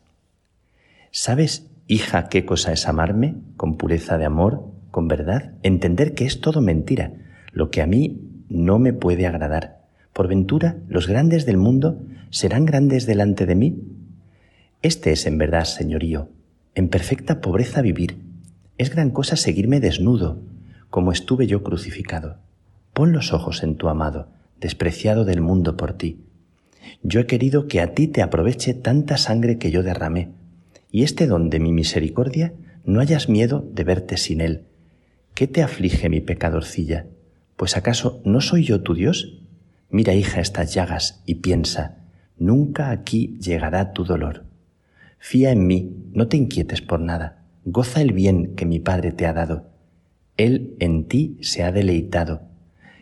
[1.11, 5.55] ¿Sabes, hija, qué cosa es amarme con pureza de amor, con verdad?
[5.63, 7.15] Entender que es todo mentira,
[7.53, 9.81] lo que a mí no me puede agradar
[10.13, 13.79] ¿Por ventura los grandes del mundo serán grandes delante de mí?
[14.83, 16.29] Este es en verdad, señorío,
[16.75, 18.19] en perfecta pobreza vivir.
[18.77, 20.43] Es gran cosa seguirme desnudo,
[20.91, 22.39] como estuve yo crucificado.
[22.93, 24.29] Pon los ojos en tu amado,
[24.61, 26.25] despreciado del mundo por ti.
[27.03, 30.31] Yo he querido que a ti te aproveche tanta sangre que yo derramé,
[30.91, 32.53] y este don de mi misericordia
[32.85, 34.65] no hayas miedo de verte sin él.
[35.35, 37.07] ¿Qué te aflige mi pecadorcilla?
[37.61, 39.37] Pues acaso no soy yo tu Dios?
[39.91, 41.99] Mira, hija, estas llagas y piensa,
[42.39, 44.47] nunca aquí llegará tu dolor.
[45.19, 49.27] Fía en mí, no te inquietes por nada, goza el bien que mi Padre te
[49.27, 49.67] ha dado.
[50.39, 52.41] Él en ti se ha deleitado,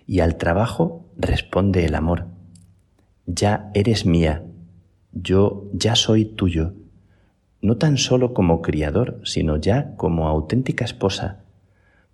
[0.09, 2.26] y al trabajo responde el amor.
[3.26, 4.43] Ya eres mía,
[5.12, 6.74] yo ya soy tuyo,
[7.62, 11.44] no tan solo como criador, sino ya como auténtica esposa.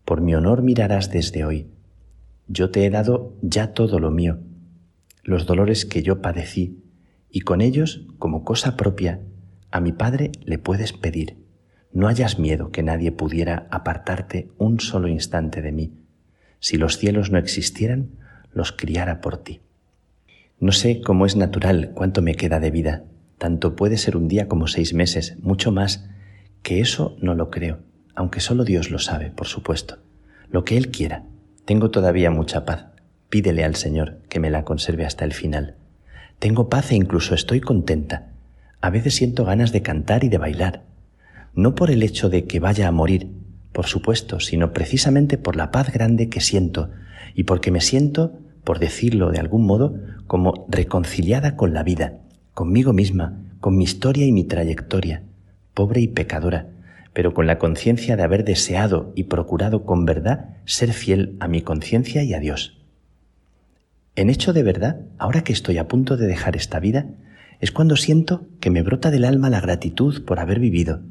[0.04, 1.70] Por mi honor mirarás desde hoy.
[2.46, 4.38] Yo te he dado ya todo lo mío,
[5.22, 6.82] los dolores que yo padecí,
[7.30, 9.20] y con ellos, como cosa propia,
[9.70, 11.36] a mi Padre le puedes pedir.
[11.92, 15.94] No hayas miedo que nadie pudiera apartarte un solo instante de mí.
[16.60, 18.10] Si los cielos no existieran,
[18.52, 19.60] los criara por ti.
[20.60, 23.04] No sé cómo es natural cuánto me queda de vida.
[23.38, 26.08] Tanto puede ser un día como seis meses, mucho más,
[26.62, 27.80] que eso no lo creo,
[28.14, 29.98] aunque solo Dios lo sabe, por supuesto.
[30.48, 31.24] Lo que Él quiera.
[31.64, 32.86] Tengo todavía mucha paz.
[33.30, 35.76] Pídele al Señor que me la conserve hasta el final.
[36.38, 38.32] Tengo paz e incluso estoy contenta.
[38.82, 40.82] A veces siento ganas de cantar y de bailar.
[41.54, 43.30] No por el hecho de que vaya a morir,
[43.72, 46.90] por supuesto, sino precisamente por la paz grande que siento
[47.34, 49.94] y porque me siento, por decirlo de algún modo,
[50.26, 52.18] como reconciliada con la vida,
[52.52, 55.22] conmigo misma, con mi historia y mi trayectoria,
[55.72, 56.68] pobre y pecadora,
[57.14, 61.62] pero con la conciencia de haber deseado y procurado con verdad ser fiel a mi
[61.62, 62.84] conciencia y a Dios.
[64.16, 67.06] En hecho de verdad, ahora que estoy a punto de dejar esta vida,
[67.60, 71.02] es cuando siento que me brota del alma la gratitud por haber vivido.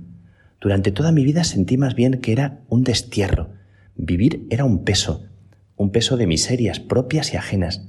[0.61, 3.49] Durante toda mi vida sentí más bien que era un destierro.
[3.95, 5.25] Vivir era un peso,
[5.75, 7.87] un peso de miserias propias y ajenas.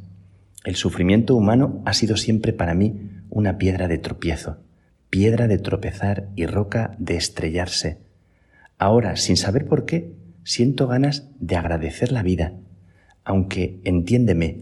[0.64, 4.58] El sufrimiento humano ha sido siempre para mí una piedra de tropiezo,
[5.10, 8.03] piedra de tropezar y roca de estrellarse.
[8.84, 10.12] Ahora, sin saber por qué,
[10.42, 12.52] siento ganas de agradecer la vida,
[13.24, 14.60] aunque, entiéndeme,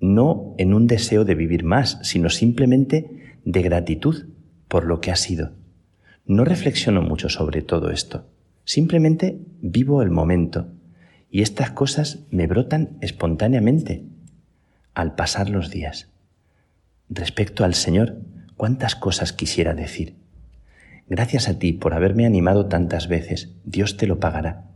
[0.00, 4.28] no en un deseo de vivir más, sino simplemente de gratitud
[4.66, 5.52] por lo que ha sido.
[6.24, 8.30] No reflexiono mucho sobre todo esto,
[8.64, 10.68] simplemente vivo el momento
[11.30, 14.04] y estas cosas me brotan espontáneamente
[14.94, 16.08] al pasar los días.
[17.10, 18.22] Respecto al Señor,
[18.56, 20.19] cuántas cosas quisiera decir.
[21.10, 24.70] Gracias a ti por haberme animado tantas veces, Dios te lo pagará.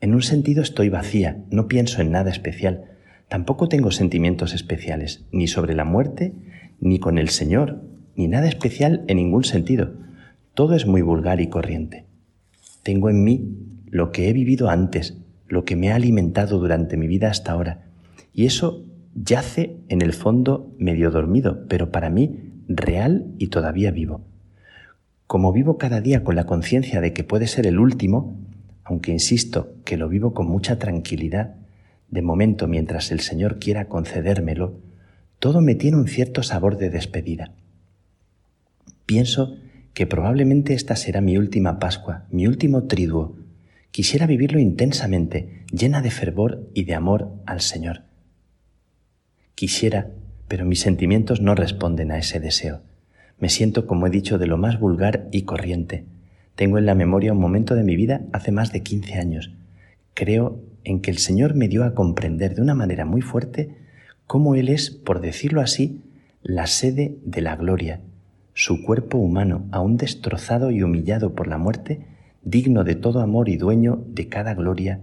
[0.00, 2.90] En un sentido estoy vacía, no pienso en nada especial,
[3.30, 6.34] Tampoco tengo sentimientos especiales, ni sobre la muerte,
[6.80, 7.80] ni con el Señor,
[8.16, 9.92] ni nada especial en ningún sentido.
[10.52, 12.06] Todo es muy vulgar y corriente.
[12.82, 13.56] Tengo en mí
[13.86, 15.16] lo que he vivido antes,
[15.46, 17.84] lo que me ha alimentado durante mi vida hasta ahora.
[18.34, 18.84] Y eso
[19.14, 24.24] yace en el fondo medio dormido, pero para mí real y todavía vivo.
[25.30, 28.36] Como vivo cada día con la conciencia de que puede ser el último,
[28.82, 31.54] aunque insisto que lo vivo con mucha tranquilidad,
[32.08, 34.80] de momento mientras el Señor quiera concedérmelo,
[35.38, 37.52] todo me tiene un cierto sabor de despedida.
[39.06, 39.54] Pienso
[39.94, 43.36] que probablemente esta será mi última Pascua, mi último triduo.
[43.92, 48.02] Quisiera vivirlo intensamente, llena de fervor y de amor al Señor.
[49.54, 50.10] Quisiera,
[50.48, 52.82] pero mis sentimientos no responden a ese deseo.
[53.40, 56.04] Me siento, como he dicho, de lo más vulgar y corriente.
[56.54, 59.52] Tengo en la memoria un momento de mi vida hace más de 15 años.
[60.14, 63.76] Creo en que el Señor me dio a comprender de una manera muy fuerte
[64.26, 66.02] cómo Él es, por decirlo así,
[66.42, 68.00] la sede de la gloria,
[68.54, 72.06] su cuerpo humano, aún destrozado y humillado por la muerte,
[72.42, 75.00] digno de todo amor y dueño de cada gloria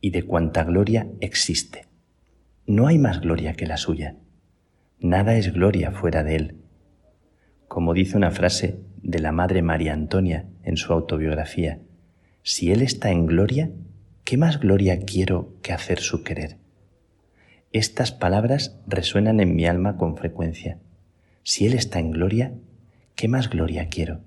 [0.00, 1.86] y de cuanta gloria existe.
[2.66, 4.16] No hay más gloria que la suya.
[5.00, 6.63] Nada es gloria fuera de Él.
[7.68, 11.80] Como dice una frase de la Madre María Antonia en su autobiografía,
[12.42, 13.70] si Él está en gloria,
[14.24, 16.58] ¿qué más gloria quiero que hacer su querer?
[17.72, 20.78] Estas palabras resuenan en mi alma con frecuencia.
[21.42, 22.52] Si Él está en gloria,
[23.16, 24.20] ¿qué más gloria quiero?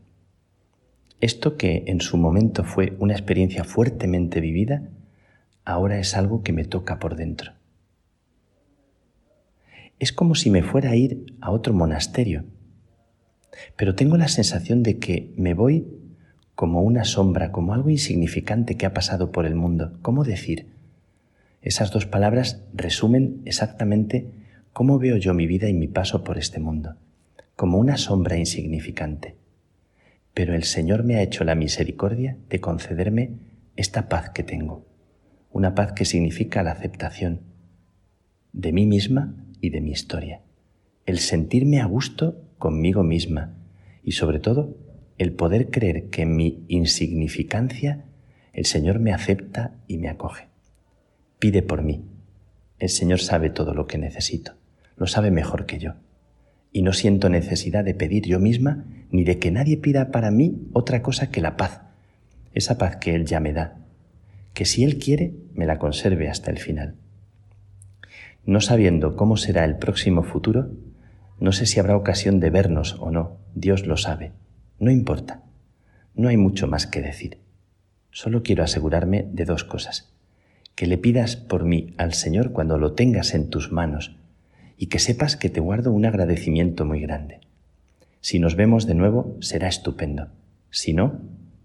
[1.21, 4.89] Esto que en su momento fue una experiencia fuertemente vivida,
[5.63, 7.53] ahora es algo que me toca por dentro.
[9.99, 12.45] Es como si me fuera a ir a otro monasterio,
[13.75, 15.87] pero tengo la sensación de que me voy
[16.55, 19.99] como una sombra, como algo insignificante que ha pasado por el mundo.
[20.01, 20.67] ¿Cómo decir?
[21.61, 24.31] Esas dos palabras resumen exactamente
[24.73, 26.95] cómo veo yo mi vida y mi paso por este mundo,
[27.55, 29.35] como una sombra insignificante.
[30.33, 33.33] Pero el Señor me ha hecho la misericordia de concederme
[33.75, 34.85] esta paz que tengo,
[35.51, 37.41] una paz que significa la aceptación
[38.53, 40.41] de mí misma y de mi historia,
[41.05, 43.53] el sentirme a gusto conmigo misma
[44.03, 44.75] y sobre todo
[45.17, 48.05] el poder creer que en mi insignificancia
[48.53, 50.47] el Señor me acepta y me acoge.
[51.39, 52.03] Pide por mí.
[52.79, 54.53] El Señor sabe todo lo que necesito,
[54.95, 55.93] lo sabe mejor que yo.
[56.71, 60.67] Y no siento necesidad de pedir yo misma ni de que nadie pida para mí
[60.73, 61.81] otra cosa que la paz,
[62.53, 63.77] esa paz que Él ya me da,
[64.53, 66.95] que si Él quiere me la conserve hasta el final.
[68.45, 70.71] No sabiendo cómo será el próximo futuro,
[71.39, 74.31] no sé si habrá ocasión de vernos o no, Dios lo sabe.
[74.79, 75.43] No importa,
[76.15, 77.39] no hay mucho más que decir.
[78.11, 80.13] Solo quiero asegurarme de dos cosas.
[80.73, 84.15] Que le pidas por mí al Señor cuando lo tengas en tus manos
[84.77, 87.41] y que sepas que te guardo un agradecimiento muy grande.
[88.21, 90.29] Si nos vemos de nuevo, será estupendo.
[90.71, 91.21] Si no,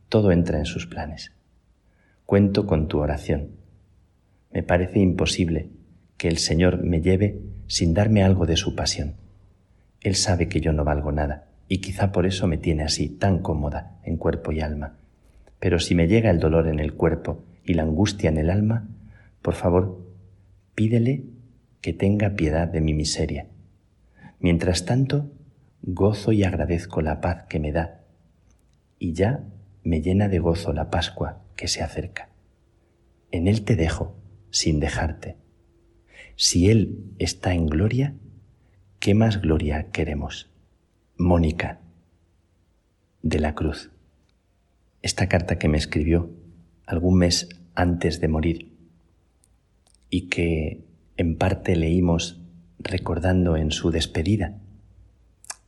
[0.08, 1.32] todo entra en sus planes.
[2.26, 3.52] Cuento con tu oración.
[4.52, 5.70] Me parece imposible
[6.18, 9.21] que el Señor me lleve sin darme algo de su pasión.
[10.02, 13.38] Él sabe que yo no valgo nada y quizá por eso me tiene así tan
[13.38, 14.96] cómoda en cuerpo y alma.
[15.58, 18.88] Pero si me llega el dolor en el cuerpo y la angustia en el alma,
[19.42, 20.04] por favor,
[20.74, 21.24] pídele
[21.80, 23.46] que tenga piedad de mi miseria.
[24.40, 25.30] Mientras tanto,
[25.82, 28.00] gozo y agradezco la paz que me da,
[28.98, 29.44] y ya
[29.82, 32.28] me llena de gozo la Pascua que se acerca.
[33.30, 34.16] En Él te dejo,
[34.50, 35.36] sin dejarte.
[36.36, 38.14] Si Él está en gloria,
[39.02, 40.48] ¿qué más gloria queremos?
[41.16, 41.80] Mónica,
[43.20, 43.90] de la Cruz
[45.02, 46.30] esta carta que me escribió
[46.86, 48.72] algún mes antes de morir
[50.08, 50.84] y que
[51.16, 52.40] en parte leímos
[52.78, 54.60] recordando en su despedida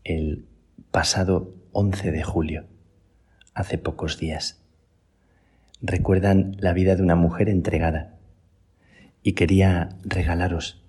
[0.05, 0.47] el
[0.93, 2.66] pasado 11 de julio,
[3.52, 4.62] hace pocos días.
[5.82, 8.15] Recuerdan la vida de una mujer entregada
[9.24, 10.85] y quería regalaros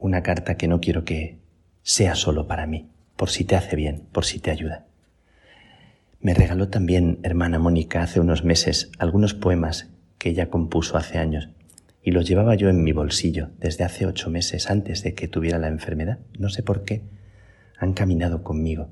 [0.00, 1.37] una carta que no quiero que
[1.88, 4.84] sea solo para mí, por si te hace bien, por si te ayuda.
[6.20, 9.88] Me regaló también, hermana Mónica, hace unos meses algunos poemas
[10.18, 11.48] que ella compuso hace años
[12.02, 15.58] y los llevaba yo en mi bolsillo desde hace ocho meses antes de que tuviera
[15.58, 16.18] la enfermedad.
[16.38, 17.04] No sé por qué.
[17.78, 18.90] Han caminado conmigo.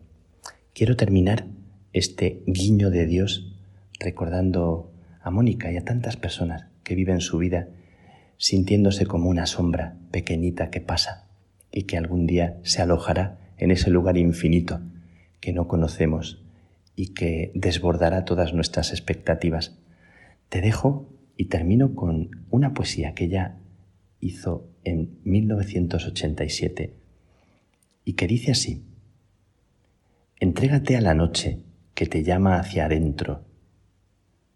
[0.72, 1.44] Quiero terminar
[1.92, 3.52] este guiño de Dios
[4.00, 4.90] recordando
[5.20, 7.68] a Mónica y a tantas personas que viven su vida
[8.38, 11.25] sintiéndose como una sombra pequeñita que pasa
[11.76, 14.80] y que algún día se alojará en ese lugar infinito
[15.40, 16.42] que no conocemos
[16.94, 19.78] y que desbordará todas nuestras expectativas.
[20.48, 23.58] Te dejo y termino con una poesía que ella
[24.20, 26.94] hizo en 1987
[28.06, 28.82] y que dice así,
[30.40, 31.60] Entrégate a la noche
[31.92, 33.44] que te llama hacia adentro,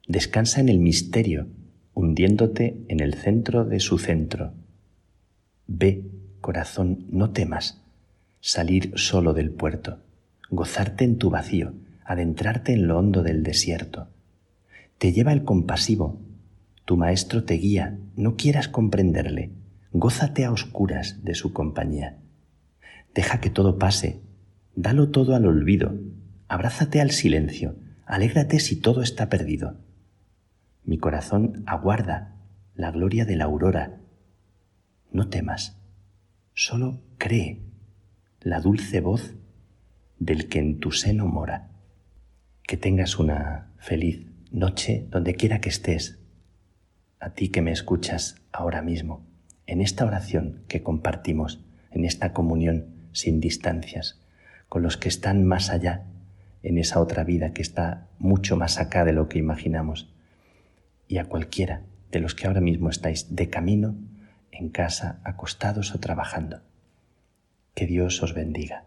[0.08, 1.48] descansa en el misterio,
[1.92, 4.54] hundiéndote en el centro de su centro.
[5.66, 7.80] Ve, corazón, no temas
[8.40, 9.98] salir solo del puerto,
[10.48, 14.08] gozarte en tu vacío, adentrarte en lo hondo del desierto.
[14.98, 16.20] Te lleva el compasivo,
[16.84, 19.50] tu maestro te guía, no quieras comprenderle,
[19.92, 22.16] gózate a oscuras de su compañía.
[23.14, 24.20] Deja que todo pase,
[24.74, 25.94] dalo todo al olvido,
[26.48, 27.76] abrázate al silencio,
[28.06, 29.76] alégrate si todo está perdido.
[30.84, 32.36] Mi corazón aguarda
[32.74, 34.00] la gloria de la aurora.
[35.12, 35.79] No temas,
[36.60, 37.58] solo cree
[38.42, 39.34] la dulce voz
[40.18, 41.70] del que en tu seno mora.
[42.64, 46.18] Que tengas una feliz noche donde quiera que estés.
[47.18, 49.26] A ti que me escuchas ahora mismo,
[49.66, 54.20] en esta oración que compartimos, en esta comunión sin distancias,
[54.68, 56.04] con los que están más allá,
[56.62, 60.12] en esa otra vida que está mucho más acá de lo que imaginamos,
[61.08, 63.94] y a cualquiera de los que ahora mismo estáis de camino,
[64.60, 66.60] en casa, acostados o trabajando.
[67.74, 68.84] Que Dios os bendiga.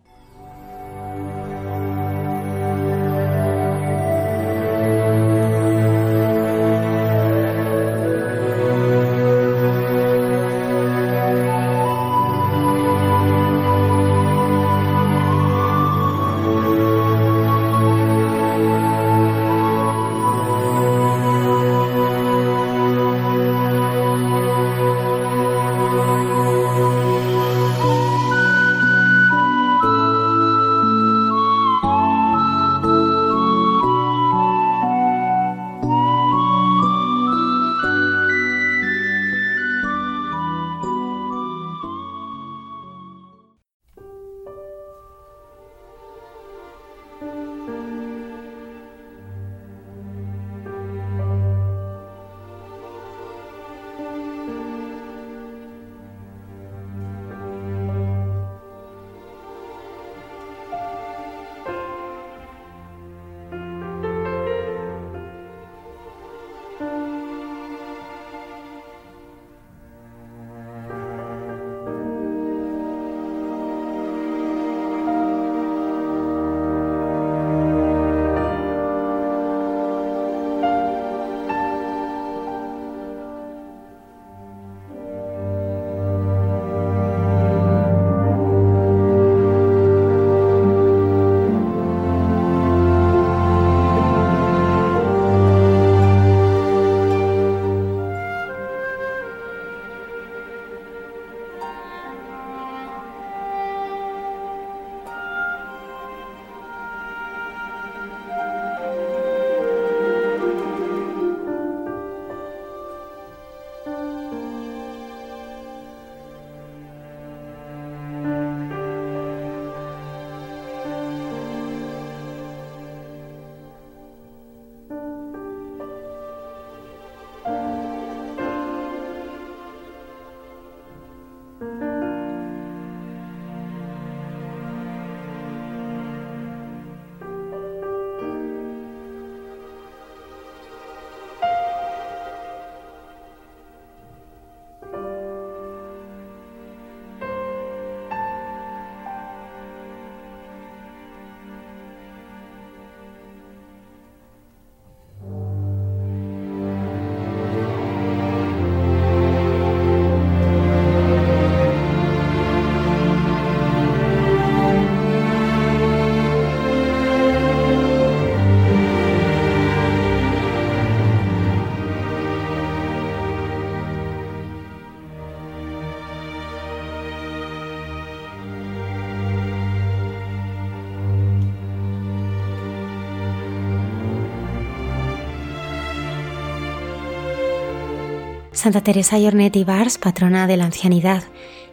[188.63, 191.23] Santa Teresa Llornet Ibars, patrona de la ancianidad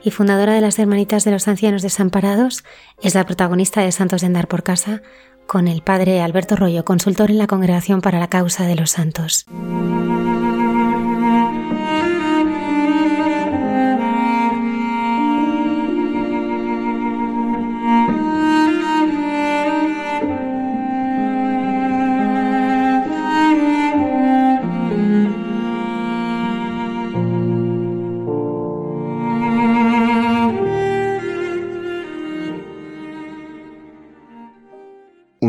[0.02, 2.64] y fundadora de las Hermanitas de los Ancianos Desamparados,
[3.00, 5.00] es la protagonista de Santos de Andar por Casa,
[5.46, 9.46] con el padre Alberto Rollo, consultor en la Congregación para la Causa de los Santos.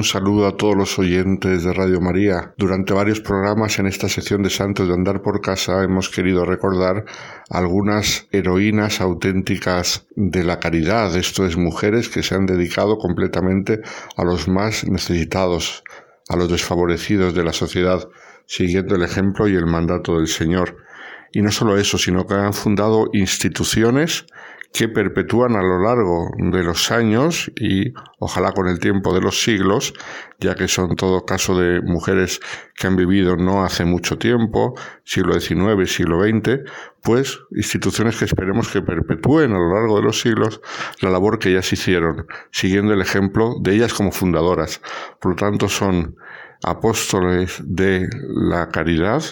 [0.01, 2.55] Un saludo a todos los oyentes de Radio María.
[2.57, 7.05] Durante varios programas en esta sección de Santos de Andar por Casa hemos querido recordar
[7.51, 13.81] algunas heroínas auténticas de la caridad, esto es, mujeres que se han dedicado completamente
[14.17, 15.83] a los más necesitados,
[16.27, 18.09] a los desfavorecidos de la sociedad,
[18.47, 20.77] siguiendo el ejemplo y el mandato del Señor.
[21.31, 24.25] Y no solo eso, sino que han fundado instituciones
[24.73, 29.43] que perpetúan a lo largo de los años y ojalá con el tiempo de los
[29.43, 29.93] siglos,
[30.39, 32.39] ya que son todo caso de mujeres
[32.75, 36.61] que han vivido no hace mucho tiempo, siglo XIX, siglo XX,
[37.03, 40.61] pues instituciones que esperemos que perpetúen a lo largo de los siglos
[41.01, 44.81] la labor que ellas hicieron, siguiendo el ejemplo de ellas como fundadoras.
[45.19, 46.15] Por lo tanto, son
[46.63, 49.23] apóstoles de la caridad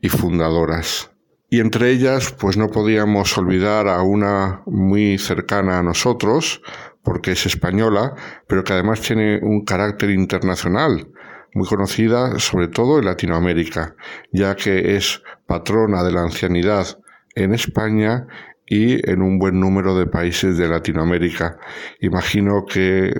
[0.00, 1.09] y fundadoras.
[1.52, 6.62] Y entre ellas, pues no podíamos olvidar a una muy cercana a nosotros,
[7.02, 8.14] porque es española,
[8.46, 11.08] pero que además tiene un carácter internacional,
[11.52, 13.96] muy conocida sobre todo en Latinoamérica,
[14.32, 16.86] ya que es patrona de la ancianidad
[17.34, 18.28] en España
[18.70, 21.58] y en un buen número de países de Latinoamérica.
[22.00, 23.12] Imagino que eh,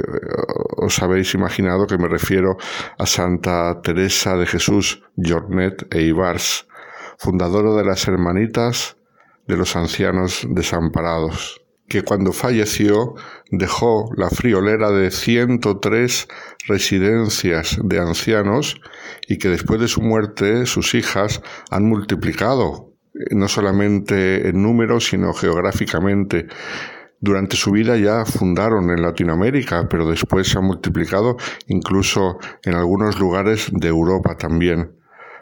[0.76, 2.56] os habéis imaginado que me refiero
[2.96, 6.68] a Santa Teresa de Jesús Jornet e Ibars,
[7.20, 8.96] fundadora de las Hermanitas
[9.46, 13.14] de los Ancianos Desamparados, que cuando falleció
[13.50, 16.28] dejó la friolera de 103
[16.66, 18.80] residencias de ancianos
[19.28, 24.98] y que después de su muerte sus hijas han multiplicado, eh, no solamente en número,
[24.98, 26.46] sino geográficamente.
[27.20, 31.36] Durante su vida ya fundaron en Latinoamérica, pero después se han multiplicado
[31.66, 34.99] incluso en algunos lugares de Europa también.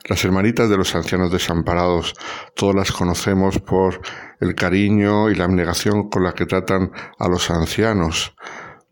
[0.09, 2.14] Las hermanitas de los ancianos desamparados,
[2.56, 4.01] todas las conocemos por
[4.40, 8.35] el cariño y la abnegación con la que tratan a los ancianos.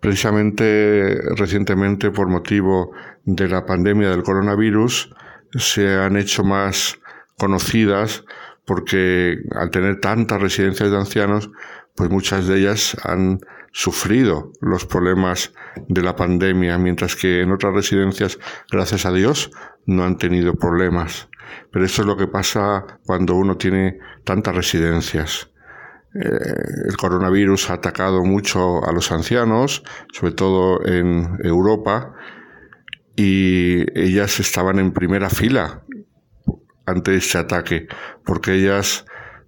[0.00, 2.92] Precisamente recientemente, por motivo
[3.24, 5.14] de la pandemia del coronavirus,
[5.54, 6.98] se han hecho más
[7.38, 8.24] conocidas
[8.66, 11.50] porque al tener tantas residencias de ancianos,
[11.94, 13.40] pues muchas de ellas han
[13.72, 15.52] sufrido los problemas
[15.88, 18.38] de la pandemia, mientras que en otras residencias,
[18.70, 19.50] gracias a Dios,
[19.86, 21.28] no han tenido problemas.
[21.70, 25.50] Pero eso es lo que pasa cuando uno tiene tantas residencias.
[26.14, 29.82] Eh, el coronavirus ha atacado mucho a los ancianos,
[30.12, 32.14] sobre todo en Europa,
[33.16, 35.82] y ellas estaban en primera fila
[36.84, 37.88] ante este ataque,
[38.24, 39.04] porque ellas,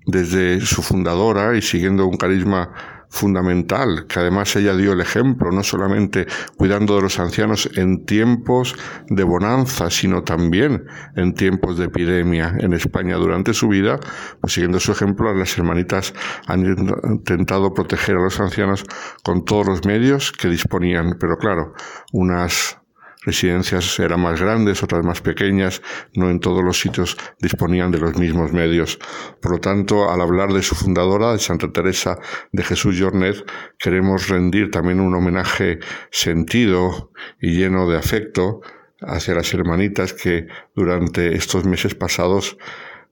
[0.06, 5.62] desde su fundadora y siguiendo un carisma fundamental, que además ella dio el ejemplo, no
[5.62, 6.26] solamente
[6.56, 8.74] cuidando de los ancianos en tiempos
[9.08, 10.84] de bonanza, sino también
[11.16, 13.98] en tiempos de epidemia en España durante su vida,
[14.40, 16.14] pues siguiendo su ejemplo, las hermanitas
[16.46, 18.84] han intentado proteger a los ancianos
[19.22, 21.74] con todos los medios que disponían, pero claro,
[22.12, 22.77] unas
[23.22, 25.82] residencias eran más grandes, otras más pequeñas,
[26.14, 28.98] no en todos los sitios disponían de los mismos medios.
[29.40, 32.18] Por lo tanto, al hablar de su fundadora, de Santa Teresa
[32.52, 33.36] de Jesús Jornet,
[33.78, 35.78] queremos rendir también un homenaje
[36.10, 38.60] sentido y lleno de afecto
[39.00, 42.58] hacia las hermanitas que durante estos meses pasados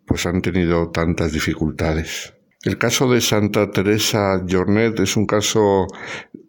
[0.07, 2.35] pues han tenido tantas dificultades.
[2.63, 5.87] El caso de Santa Teresa Jornet es un caso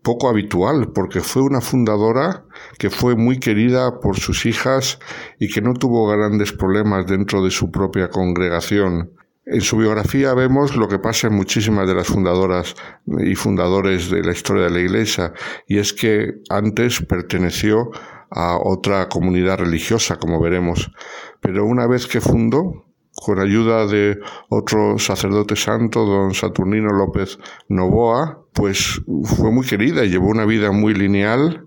[0.07, 2.45] poco habitual porque fue una fundadora
[2.79, 4.99] que fue muy querida por sus hijas
[5.37, 9.11] y que no tuvo grandes problemas dentro de su propia congregación.
[9.45, 12.73] En su biografía vemos lo que pasa en muchísimas de las fundadoras
[13.19, 15.33] y fundadores de la historia de la Iglesia,
[15.67, 17.91] y es que antes perteneció
[18.31, 20.89] a otra comunidad religiosa, como veremos,
[21.41, 22.86] pero una vez que fundó,
[23.21, 24.19] con ayuda de
[24.49, 30.71] otro sacerdote santo, don Saturnino López Novoa, pues fue muy querida y llevó una vida
[30.71, 31.65] muy lineal,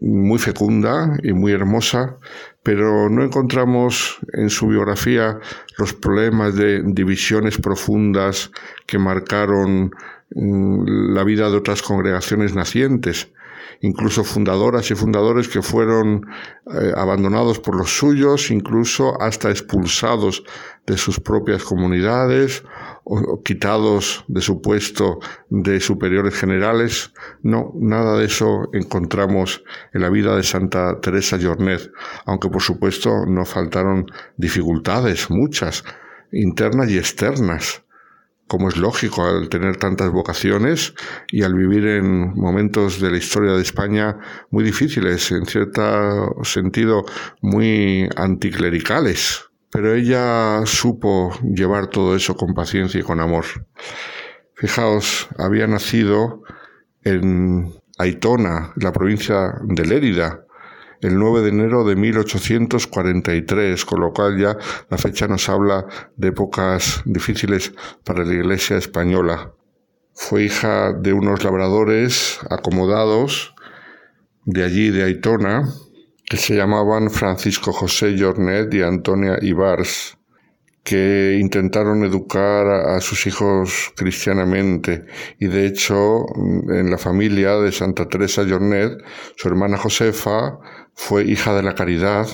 [0.00, 2.16] muy fecunda y muy hermosa,
[2.62, 5.38] pero no encontramos en su biografía
[5.78, 8.50] los problemas de divisiones profundas
[8.86, 9.92] que marcaron
[10.34, 13.30] mm, la vida de otras congregaciones nacientes.
[13.80, 16.26] Incluso fundadoras y fundadores que fueron
[16.66, 20.42] eh, abandonados por los suyos, incluso hasta expulsados
[20.86, 22.64] de sus propias comunidades
[23.04, 27.12] o, quitados de su puesto de superiores generales.
[27.42, 29.62] No, nada de eso encontramos
[29.94, 31.90] en la vida de Santa Teresa Jornet,
[32.26, 34.06] aunque por supuesto no faltaron
[34.36, 35.84] dificultades, muchas,
[36.32, 37.82] internas y externas
[38.48, 40.94] como es lógico al tener tantas vocaciones
[41.30, 44.18] y al vivir en momentos de la historia de España
[44.50, 47.04] muy difíciles, en cierto sentido
[47.40, 49.44] muy anticlericales.
[49.70, 53.44] Pero ella supo llevar todo eso con paciencia y con amor.
[54.54, 56.42] Fijaos, había nacido
[57.04, 60.46] en Aitona, la provincia de Lérida,
[61.00, 64.56] el 9 de enero de 1843, con lo cual ya
[64.90, 67.72] la fecha nos habla de épocas difíciles
[68.04, 69.52] para la Iglesia española.
[70.14, 73.54] Fue hija de unos labradores acomodados
[74.44, 75.68] de allí, de Aitona,
[76.24, 80.18] que se llamaban Francisco José Jornet y Antonia Ibars
[80.88, 85.04] que intentaron educar a, sus hijos cristianamente
[85.38, 86.24] y de hecho
[86.70, 88.92] en la familia de Santa Teresa Jornet,
[89.36, 90.58] su hermana Josefa
[90.98, 92.26] fue hija de la caridad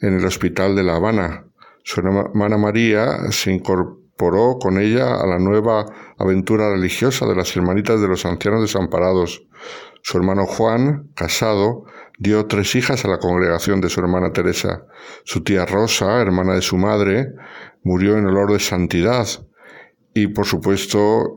[0.00, 1.46] en el hospital de La Habana.
[1.84, 5.86] Su hermana María se incorporó con ella a la nueva
[6.18, 9.46] aventura religiosa de las hermanitas de los ancianos desamparados.
[10.02, 11.84] Su hermano Juan, casado,
[12.18, 14.84] dio tres hijas a la congregación de su hermana Teresa.
[15.22, 17.28] Su tía Rosa, hermana de su madre,
[17.84, 19.28] murió en olor de santidad
[20.12, 21.36] y por supuesto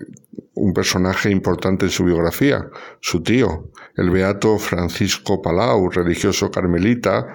[0.59, 2.69] un personaje importante en su biografía,
[2.99, 7.27] su tío, el beato Francisco Palau, religioso carmelita,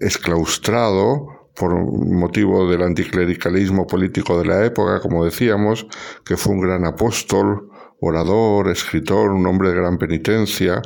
[0.00, 5.86] exclaustrado por motivo del anticlericalismo político de la época, como decíamos,
[6.24, 7.70] que fue un gran apóstol,
[8.00, 10.82] orador, escritor, un hombre de gran penitencia,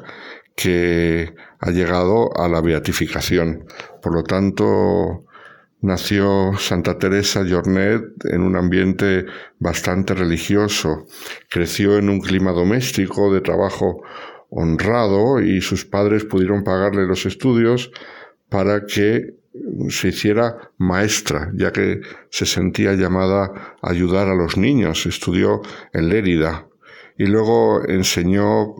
[0.54, 3.66] que ha llegado a la beatificación.
[4.00, 5.24] Por lo tanto,
[5.82, 9.24] Nació Santa Teresa Jornet en un ambiente
[9.58, 11.06] bastante religioso.
[11.48, 14.02] Creció en un clima doméstico de trabajo
[14.50, 17.90] honrado y sus padres pudieron pagarle los estudios
[18.50, 19.36] para que
[19.88, 25.06] se hiciera maestra, ya que se sentía llamada a ayudar a los niños.
[25.06, 25.62] Estudió
[25.94, 26.66] en Lérida
[27.16, 28.74] y luego enseñó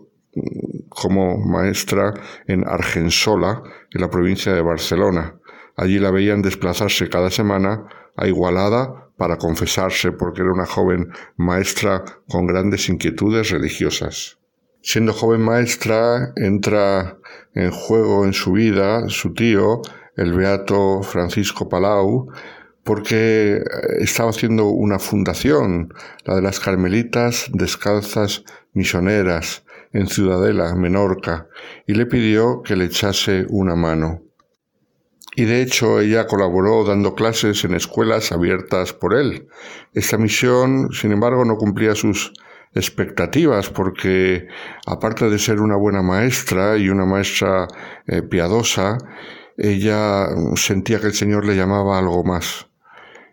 [0.89, 2.15] como maestra
[2.47, 5.40] en Argensola, en la provincia de Barcelona.
[5.81, 11.09] Allí la veían desplazarse cada semana a Igualada para confesarse porque era una joven
[11.39, 14.37] maestra con grandes inquietudes religiosas.
[14.83, 17.17] Siendo joven maestra, entra
[17.55, 19.81] en juego en su vida su tío,
[20.17, 22.29] el beato Francisco Palau,
[22.85, 23.63] porque
[24.01, 25.95] estaba haciendo una fundación,
[26.27, 28.45] la de las Carmelitas Descalzas
[28.75, 31.49] Misioneras, en Ciudadela, Menorca,
[31.87, 34.30] y le pidió que le echase una mano
[35.37, 39.49] y de hecho ella colaboró dando clases en escuelas abiertas por él.
[39.95, 42.33] Esta misión, sin embargo, no cumplía sus
[42.75, 44.47] expectativas porque,
[44.87, 47.69] aparte de ser una buena maestra y una maestra
[48.07, 48.99] eh, piadosa,
[49.57, 52.67] ella sentía que el Señor le llamaba algo más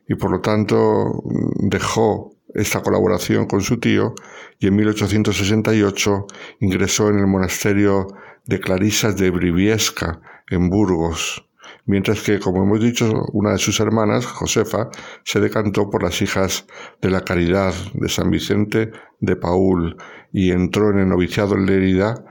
[0.08, 1.22] y por lo tanto
[1.56, 4.16] dejó esta colaboración con su tío
[4.60, 6.28] y en 1868
[6.60, 8.08] ingresó en el monasterio
[8.46, 11.47] de Clarisas de Briviesca, en Burgos
[11.88, 14.90] mientras que, como hemos dicho, una de sus hermanas, Josefa,
[15.24, 16.68] se decantó por las hijas
[17.02, 19.98] de la caridad de San Vicente de Paul
[20.32, 22.24] y entró en el noviciado en Lérida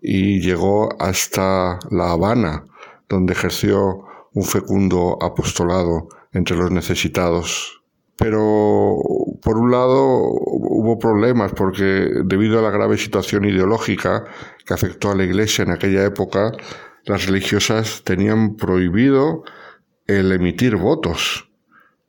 [0.00, 2.64] y llegó hasta La Habana,
[3.08, 7.82] donde ejerció un fecundo apostolado entre los necesitados.
[8.16, 8.96] Pero,
[9.42, 14.24] por un lado, hubo problemas porque, debido a la grave situación ideológica
[14.64, 16.52] que afectó a la Iglesia en aquella época,
[17.04, 19.44] las religiosas tenían prohibido
[20.06, 21.50] el emitir votos.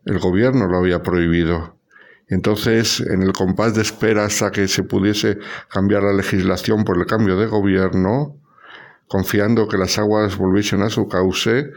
[0.05, 1.77] El gobierno lo había prohibido.
[2.27, 5.37] Entonces, en el compás de espera hasta que se pudiese
[5.69, 8.37] cambiar la legislación por el cambio de gobierno,
[9.07, 11.71] confiando que las aguas volviesen a su cauce,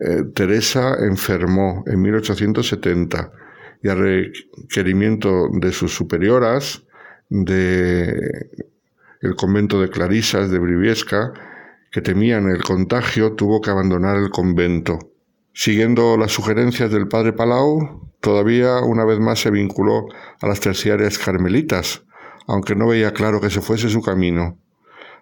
[0.00, 3.32] eh, Teresa enfermó en 1870
[3.82, 6.84] y a requerimiento de sus superioras,
[7.30, 8.50] de
[9.22, 11.32] el convento de Clarisas de Briviesca,
[11.90, 14.98] que temían el contagio, tuvo que abandonar el convento.
[15.52, 20.06] Siguiendo las sugerencias del padre Palau, todavía una vez más se vinculó
[20.40, 22.04] a las terciarias carmelitas,
[22.46, 24.58] aunque no veía claro que se fuese su camino.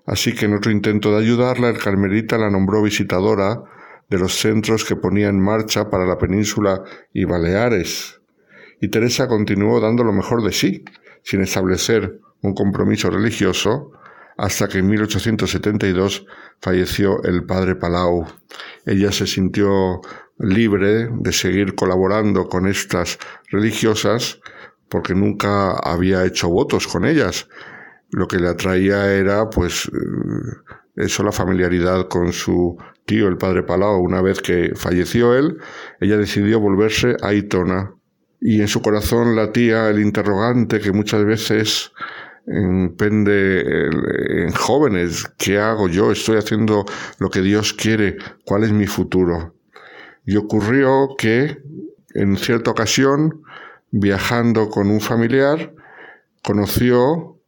[0.06, 3.62] Así que en otro intento de ayudarla, el carmelita la nombró visitadora
[4.08, 6.82] de los centros que ponía en marcha para la península
[7.12, 8.20] y Baleares.
[8.80, 10.84] Y Teresa continuó dando lo mejor de sí,
[11.22, 13.92] sin establecer un compromiso religioso,
[14.38, 16.24] hasta que en 1872
[16.60, 18.24] falleció el padre Palau.
[18.86, 20.00] Ella se sintió
[20.38, 23.18] libre de seguir colaborando con estas
[23.50, 24.40] religiosas
[24.88, 27.48] porque nunca había hecho votos con ellas.
[28.10, 33.64] Lo que le atraía era, pues, eh, eso, la familiaridad con su tío, el padre
[33.64, 34.00] Palau.
[34.00, 35.58] Una vez que falleció él,
[36.00, 37.92] ella decidió volverse a Itona.
[38.40, 41.92] Y en su corazón latía el interrogante que muchas veces
[42.96, 43.88] pende
[44.44, 46.10] en jóvenes, ¿qué hago yo?
[46.10, 46.84] Estoy haciendo
[47.18, 49.54] lo que Dios quiere, ¿cuál es mi futuro?
[50.24, 51.58] Y ocurrió que
[52.14, 53.42] en cierta ocasión,
[53.90, 55.74] viajando con un familiar,
[56.42, 57.38] conoció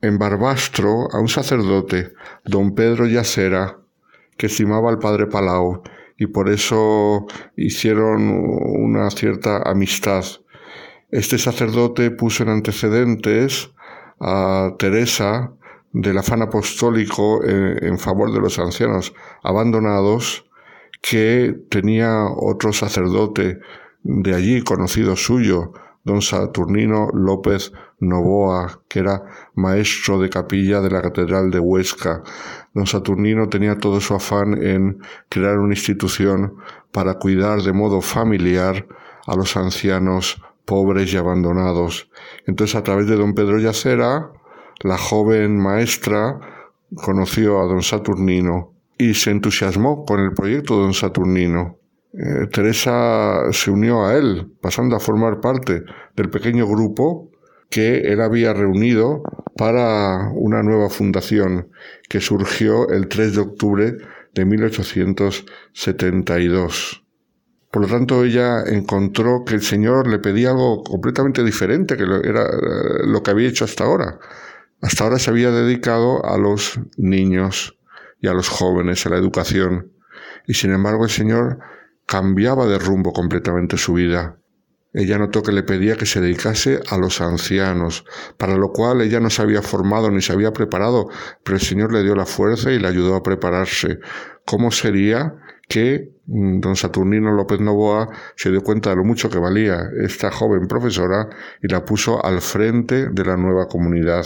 [0.00, 2.12] en Barbastro a un sacerdote,
[2.44, 3.78] don Pedro Yacera,
[4.36, 5.82] que estimaba al padre Palau,
[6.16, 7.26] y por eso
[7.56, 10.24] hicieron una cierta amistad.
[11.10, 13.70] Este sacerdote puso en antecedentes
[14.20, 15.52] a Teresa
[15.92, 20.44] del afán apostólico en, favor de los ancianos abandonados
[21.00, 23.60] que tenía otro sacerdote
[24.02, 25.72] de allí, conocido suyo,
[26.02, 29.22] don Saturnino López Novoa, que era
[29.54, 32.22] maestro de capilla de la Catedral de Huesca.
[32.74, 36.56] Don Saturnino tenía todo su afán en crear una institución
[36.92, 38.86] para cuidar de modo familiar
[39.26, 42.10] a los ancianos pobres y abandonados.
[42.46, 44.30] Entonces, a través de don Pedro Yacera,
[44.82, 46.38] la joven maestra
[46.94, 51.78] conoció a don Saturnino y se entusiasmó con el proyecto de don Saturnino.
[52.12, 55.82] Eh, Teresa se unió a él, pasando a formar parte
[56.14, 57.30] del pequeño grupo
[57.70, 59.22] que él había reunido
[59.56, 61.70] para una nueva fundación
[62.08, 63.96] que surgió el 3 de octubre
[64.32, 67.03] de 1872.
[67.74, 72.44] Por lo tanto, ella encontró que el Señor le pedía algo completamente diferente que era
[72.44, 74.20] eh, lo que había hecho hasta ahora.
[74.80, 77.76] Hasta ahora se había dedicado a los niños
[78.20, 79.90] y a los jóvenes, a la educación.
[80.46, 81.58] Y sin embargo el Señor
[82.06, 84.38] cambiaba de rumbo completamente su vida.
[84.92, 88.04] Ella notó que le pedía que se dedicase a los ancianos,
[88.38, 91.08] para lo cual ella no se había formado ni se había preparado,
[91.42, 93.98] pero el Señor le dio la fuerza y le ayudó a prepararse.
[94.44, 95.34] ¿Cómo sería
[95.68, 100.66] que don Saturnino López Novoa se dio cuenta de lo mucho que valía esta joven
[100.66, 101.28] profesora
[101.62, 104.24] y la puso al frente de la nueva comunidad.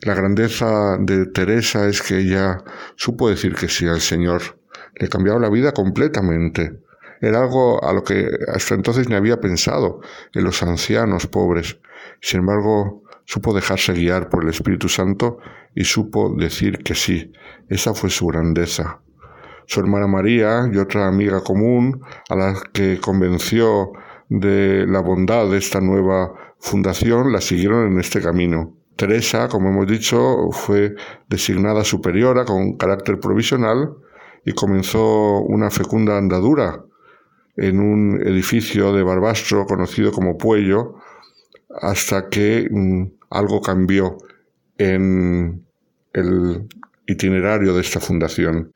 [0.00, 2.58] La grandeza de Teresa es que ella
[2.96, 4.42] supo decir que sí al Señor.
[4.96, 6.80] Le cambiaba la vida completamente.
[7.20, 10.00] Era algo a lo que hasta entonces ni había pensado
[10.34, 11.78] en los ancianos pobres.
[12.20, 15.38] Sin embargo, supo dejarse guiar por el Espíritu Santo
[15.74, 17.32] y supo decir que sí.
[17.68, 19.00] Esa fue su grandeza
[19.66, 23.92] su hermana María y otra amiga común a la que convenció
[24.28, 28.76] de la bondad de esta nueva fundación, la siguieron en este camino.
[28.96, 30.94] Teresa, como hemos dicho, fue
[31.28, 33.94] designada superiora con carácter provisional
[34.44, 36.84] y comenzó una fecunda andadura
[37.56, 40.96] en un edificio de Barbastro conocido como Puello,
[41.80, 44.18] hasta que mm, algo cambió
[44.78, 45.64] en
[46.12, 46.68] el
[47.06, 48.73] itinerario de esta fundación.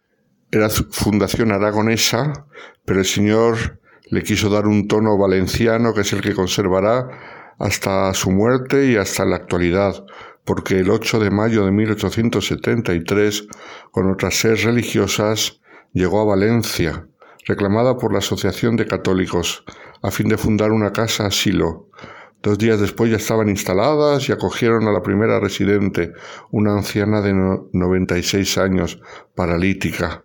[0.50, 2.46] Era fundación aragonesa,
[2.86, 3.80] pero el señor
[4.10, 8.96] le quiso dar un tono valenciano que es el que conservará hasta su muerte y
[8.96, 10.06] hasta la actualidad,
[10.44, 13.46] porque el 8 de mayo de 1873,
[13.90, 15.60] con otras seis religiosas,
[15.92, 17.06] llegó a Valencia,
[17.46, 19.64] reclamada por la Asociación de Católicos,
[20.00, 21.90] a fin de fundar una casa asilo.
[22.42, 26.12] Dos días después ya estaban instaladas y acogieron a la primera residente,
[26.50, 28.98] una anciana de 96 años,
[29.34, 30.24] paralítica.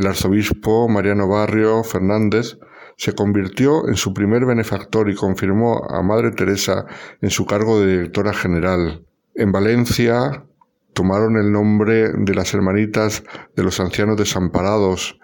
[0.00, 2.58] El arzobispo Mariano Barrio Fernández
[2.96, 6.86] se convirtió en su primer benefactor y confirmó a Madre Teresa
[7.20, 9.04] en su cargo de directora general.
[9.34, 10.46] En Valencia
[10.94, 13.24] tomaron el nombre de las hermanitas
[13.54, 15.20] de los ancianos desamparados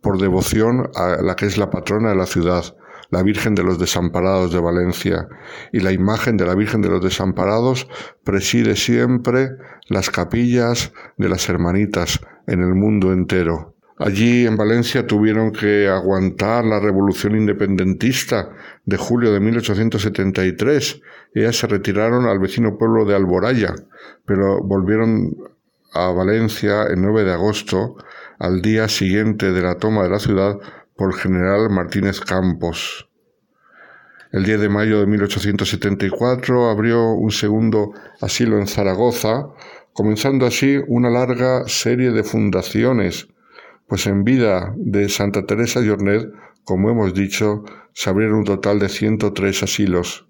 [0.00, 2.64] por devoción a la que es la patrona de la ciudad,
[3.10, 5.28] la Virgen de los Desamparados de Valencia,
[5.70, 7.88] y la imagen de la Virgen de los Desamparados
[8.24, 9.50] preside siempre
[9.90, 13.73] las capillas de las hermanitas en el mundo entero.
[13.96, 18.50] Allí en Valencia tuvieron que aguantar la revolución independentista
[18.84, 21.00] de julio de 1873.
[21.34, 23.72] Ellas se retiraron al vecino pueblo de Alboraya,
[24.26, 25.36] pero volvieron
[25.92, 27.96] a Valencia el 9 de agosto,
[28.40, 30.58] al día siguiente de la toma de la ciudad
[30.96, 33.08] por general Martínez Campos.
[34.32, 39.50] El 10 de mayo de 1874 abrió un segundo asilo en Zaragoza,
[39.92, 43.28] comenzando así una larga serie de fundaciones
[43.88, 46.28] pues en vida de Santa Teresa de Orned,
[46.64, 50.26] como hemos dicho, se abrieron un total de 103 asilos.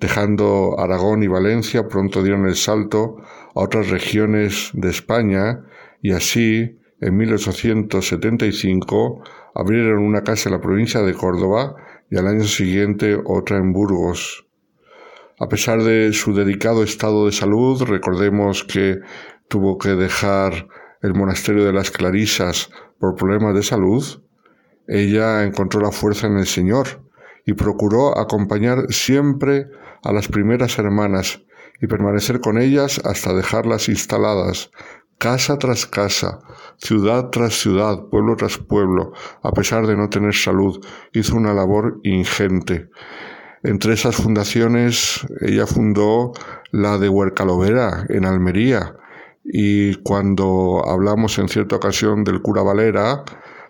[0.00, 3.16] Dejando Aragón y Valencia, pronto dieron el salto
[3.54, 5.64] a otras regiones de España
[6.02, 9.22] y así, en 1875,
[9.54, 11.76] abrieron una casa en la provincia de Córdoba
[12.10, 14.46] y al año siguiente otra en Burgos.
[15.38, 19.00] A pesar de su dedicado estado de salud, recordemos que
[19.48, 20.68] tuvo que dejar
[21.02, 24.04] el monasterio de las Clarisas por problemas de salud,
[24.88, 27.02] ella encontró la fuerza en el Señor
[27.44, 29.68] y procuró acompañar siempre
[30.02, 31.42] a las primeras hermanas
[31.80, 34.70] y permanecer con ellas hasta dejarlas instaladas,
[35.18, 36.40] casa tras casa,
[36.76, 39.12] ciudad tras ciudad, pueblo tras pueblo,
[39.42, 42.88] a pesar de no tener salud, hizo una labor ingente.
[43.62, 46.32] Entre esas fundaciones, ella fundó
[46.70, 48.96] la de Huercalovera, en Almería,
[49.48, 53.24] y cuando hablamos en cierta ocasión del cura Valera,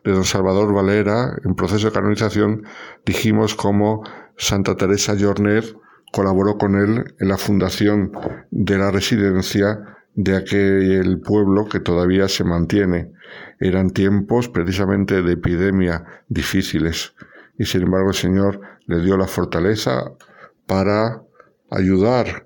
[0.04, 2.64] de don Salvador Valera, en proceso de canonización,
[3.04, 4.02] dijimos cómo
[4.36, 5.76] Santa Teresa Jornet
[6.12, 8.12] colaboró con él en la fundación
[8.50, 13.12] de la residencia de aquel pueblo que todavía se mantiene.
[13.60, 17.14] Eran tiempos precisamente de epidemia difíciles
[17.58, 20.12] y sin embargo el Señor le dio la fortaleza
[20.66, 21.22] para
[21.70, 22.45] ayudar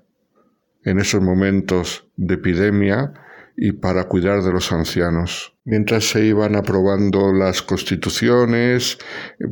[0.83, 3.13] en esos momentos de epidemia
[3.55, 5.53] y para cuidar de los ancianos.
[5.65, 8.97] Mientras se iban aprobando las constituciones,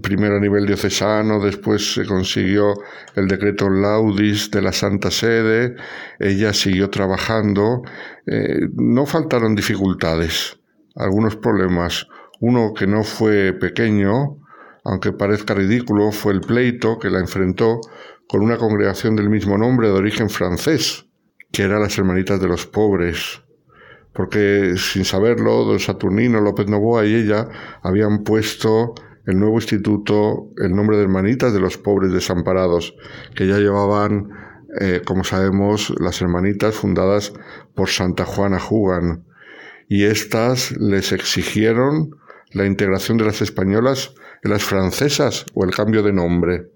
[0.01, 2.73] primero a nivel diocesano, después se consiguió
[3.15, 5.75] el decreto laudis de la Santa Sede,
[6.19, 7.83] ella siguió trabajando,
[8.25, 10.59] eh, no faltaron dificultades,
[10.95, 12.07] algunos problemas.
[12.39, 14.39] Uno que no fue pequeño,
[14.83, 17.81] aunque parezca ridículo, fue el pleito que la enfrentó
[18.27, 21.08] con una congregación del mismo nombre de origen francés,
[21.51, 23.41] que era las Hermanitas de los Pobres
[24.13, 27.47] porque sin saberlo, don Saturnino López Novoa y ella
[27.81, 28.93] habían puesto
[29.25, 32.95] el nuevo instituto el nombre de Hermanitas de los Pobres Desamparados,
[33.35, 34.29] que ya llevaban,
[34.81, 37.33] eh, como sabemos, las hermanitas fundadas
[37.75, 39.25] por Santa Juana Jugan,
[39.87, 42.11] y éstas les exigieron
[42.51, 46.71] la integración de las españolas en las francesas o el cambio de nombre.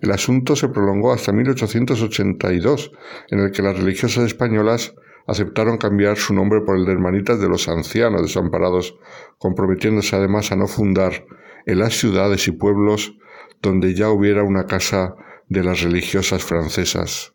[0.00, 2.92] El asunto se prolongó hasta 1882,
[3.30, 4.94] en el que las religiosas españolas
[5.26, 8.96] aceptaron cambiar su nombre por el de Hermanitas de los Ancianos Desamparados,
[9.38, 11.26] comprometiéndose además a no fundar
[11.66, 13.14] en las ciudades y pueblos
[13.60, 15.16] donde ya hubiera una casa
[15.48, 17.34] de las religiosas francesas.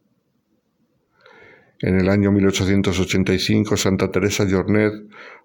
[1.79, 4.93] En el año 1885, Santa Teresa Jornet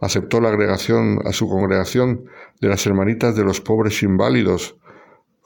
[0.00, 2.26] aceptó la agregación a su congregación
[2.60, 4.76] de las Hermanitas de los Pobres Inválidos,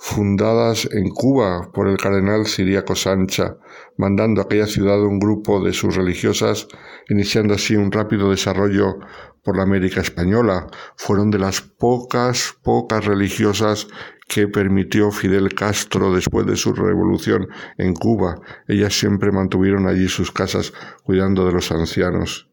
[0.05, 3.57] fundadas en Cuba por el cardenal Ciriaco Sancha,
[3.97, 6.67] mandando a aquella ciudad un grupo de sus religiosas,
[7.09, 8.99] iniciando así un rápido desarrollo
[9.45, 10.67] por la América española.
[10.97, 13.87] Fueron de las pocas, pocas religiosas
[14.27, 17.47] que permitió Fidel Castro después de su revolución
[17.79, 18.41] en Cuba.
[18.67, 20.73] Ellas siempre mantuvieron allí sus casas
[21.05, 22.51] cuidando de los ancianos.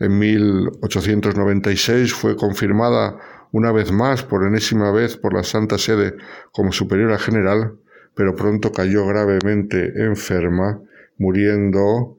[0.00, 3.20] En 1896 fue confirmada
[3.52, 6.16] una vez más, por enésima vez, por la Santa Sede
[6.50, 7.78] como superiora general,
[8.14, 10.80] pero pronto cayó gravemente enferma,
[11.18, 12.18] muriendo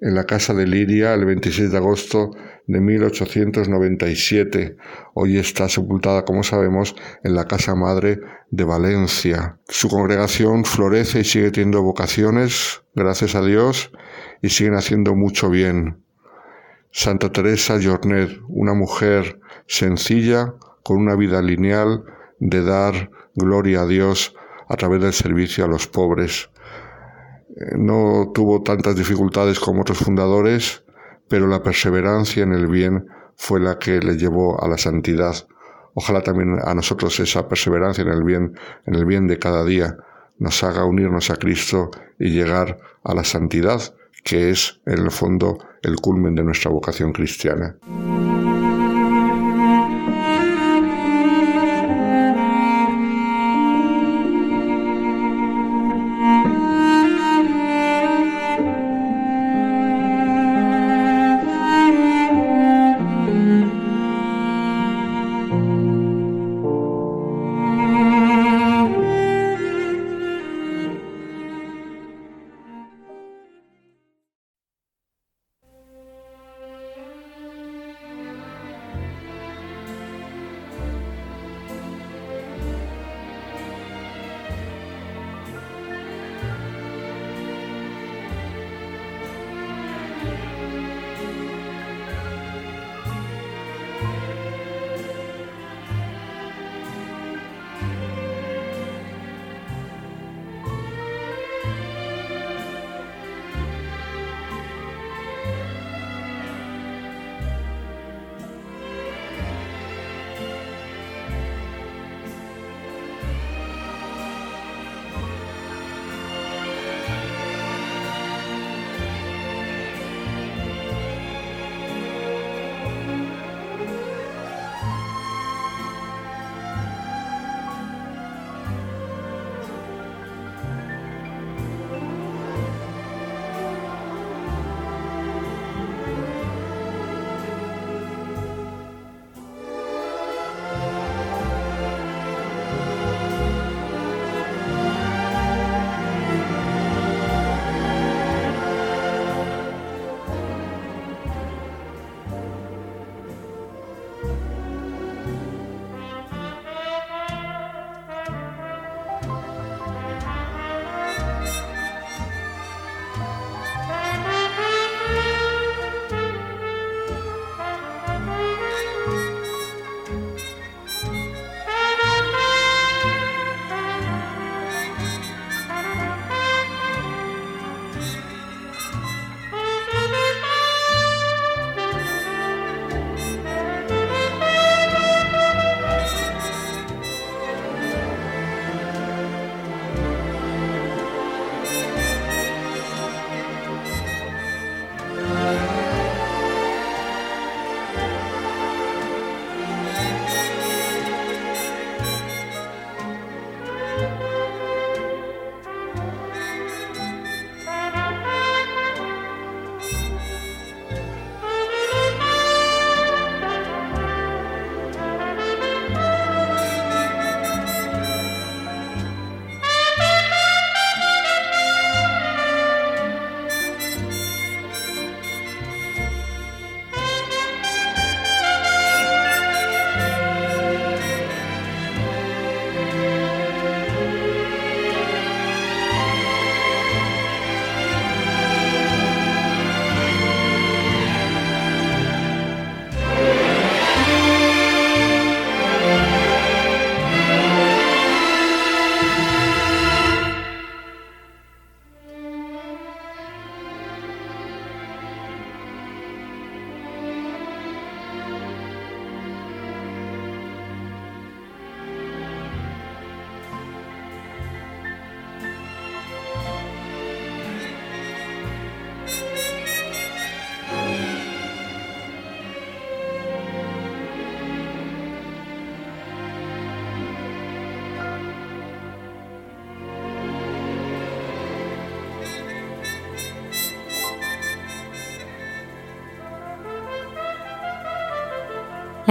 [0.00, 2.30] en la casa de Liria el 26 de agosto
[2.66, 4.76] de 1897.
[5.14, 9.58] Hoy está sepultada, como sabemos, en la casa madre de Valencia.
[9.68, 13.90] Su congregación florece y sigue teniendo vocaciones, gracias a Dios,
[14.42, 16.02] y siguen haciendo mucho bien.
[16.90, 20.54] Santa Teresa Jornet, una mujer sencilla,
[20.86, 22.04] con una vida lineal
[22.38, 24.36] de dar gloria a Dios
[24.68, 26.48] a través del servicio a los pobres.
[27.56, 30.84] Eh, no tuvo tantas dificultades como otros fundadores,
[31.28, 35.34] pero la perseverancia en el bien fue la que le llevó a la santidad.
[35.94, 38.56] Ojalá también a nosotros esa perseverancia en el bien,
[38.86, 39.96] en el bien de cada día,
[40.38, 41.90] nos haga unirnos a Cristo
[42.20, 43.82] y llegar a la santidad,
[44.22, 47.76] que es en el fondo el culmen de nuestra vocación cristiana.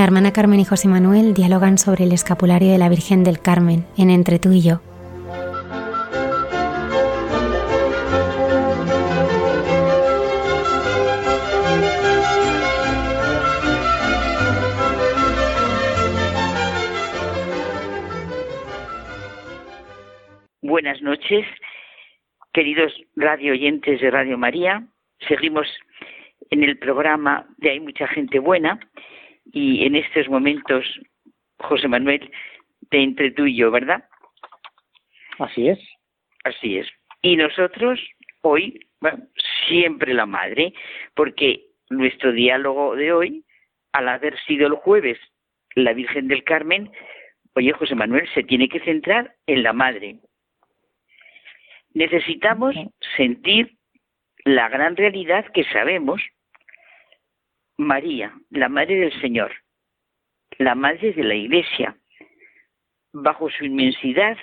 [0.05, 4.11] Hermana Carmen y José Manuel dialogan sobre el escapulario de la Virgen del Carmen en
[4.11, 4.79] Entre tú y yo.
[20.61, 21.47] Buenas noches,
[22.53, 24.85] queridos radio oyentes de Radio María.
[25.27, 25.65] Seguimos
[26.51, 28.79] en el programa de Hay mucha gente buena
[29.45, 30.85] y en estos momentos,
[31.59, 32.31] José Manuel,
[32.91, 34.03] de entre tú y yo, ¿verdad?
[35.39, 35.79] Así es.
[36.43, 36.87] Así es.
[37.21, 37.99] Y nosotros
[38.41, 39.23] hoy, bueno,
[39.67, 40.73] siempre la madre,
[41.15, 43.45] porque nuestro diálogo de hoy,
[43.93, 45.17] al haber sido el jueves
[45.75, 46.91] la Virgen del Carmen,
[47.55, 50.19] oye, José Manuel, se tiene que centrar en la madre.
[51.93, 52.75] Necesitamos
[53.17, 53.77] sentir
[54.43, 56.21] la gran realidad que sabemos
[57.77, 59.51] María, la Madre del Señor,
[60.57, 61.97] la Madre de la Iglesia,
[63.13, 64.37] bajo su inmensidad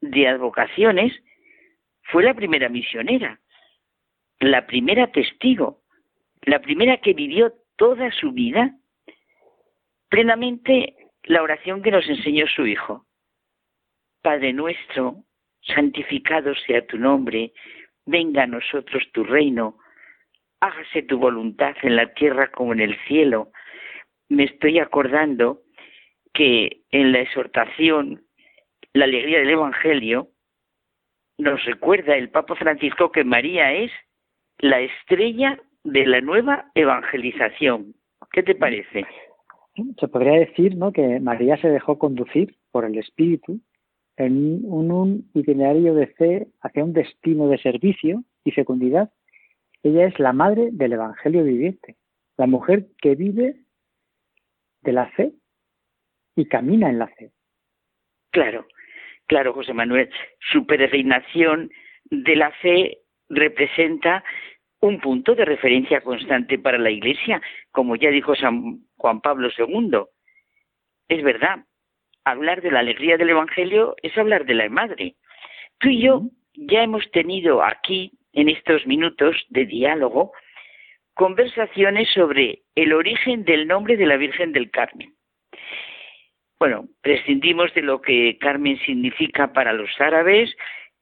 [0.00, 1.12] de advocaciones,
[2.04, 3.40] fue la primera misionera,
[4.40, 5.82] la primera testigo,
[6.42, 8.74] la primera que vivió toda su vida
[10.08, 13.06] plenamente la oración que nos enseñó su Hijo.
[14.22, 15.24] Padre nuestro,
[15.62, 17.52] santificado sea tu nombre,
[18.06, 19.78] venga a nosotros tu reino,
[20.60, 23.50] hágase tu voluntad en la tierra como en el cielo.
[24.28, 25.62] Me estoy acordando
[26.32, 28.22] que en la exhortación,
[28.92, 30.28] la alegría del Evangelio,
[31.38, 33.90] nos recuerda el Papa Francisco que María es
[34.58, 37.94] la estrella de la nueva evangelización.
[38.30, 39.06] ¿Qué te parece?
[39.98, 40.92] Se podría decir ¿no?
[40.92, 43.60] que María se dejó conducir por el Espíritu
[44.16, 49.10] en un, un itinerario de fe hacia un destino de servicio y fecundidad
[49.82, 51.96] ella es la madre del Evangelio viviente,
[52.36, 53.56] la mujer que vive
[54.82, 55.32] de la fe
[56.36, 57.32] y camina en la fe.
[58.30, 58.66] Claro,
[59.26, 60.10] claro, José Manuel.
[60.52, 61.70] Su peregrinación
[62.04, 64.24] de la fe representa
[64.80, 70.04] un punto de referencia constante para la Iglesia, como ya dijo San Juan Pablo II.
[71.08, 71.64] Es verdad,
[72.24, 75.16] hablar de la alegría del Evangelio es hablar de la madre.
[75.78, 76.22] Tú y yo
[76.54, 80.32] ya hemos tenido aquí en estos minutos de diálogo
[81.14, 85.14] conversaciones sobre el origen del nombre de la Virgen del Carmen.
[86.58, 90.54] Bueno, prescindimos de lo que Carmen significa para los árabes,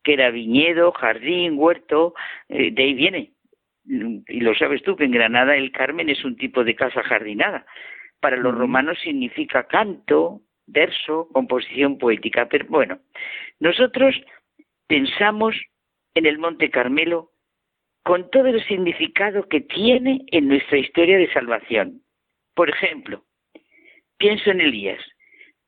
[0.02, 2.15] que era viñedo, jardín, huerto,
[2.48, 3.32] eh, de ahí viene.
[3.84, 7.66] Y lo sabes tú, que en Granada el Carmen es un tipo de casa jardinada.
[8.20, 12.48] Para los romanos significa canto, verso, composición poética.
[12.48, 12.98] Pero bueno,
[13.58, 14.15] nosotros
[14.86, 15.57] pensamos
[16.18, 17.30] en el Monte Carmelo
[18.02, 22.02] con todo el significado que tiene en nuestra historia de salvación.
[22.55, 23.24] Por ejemplo,
[24.18, 25.00] pienso en Elías,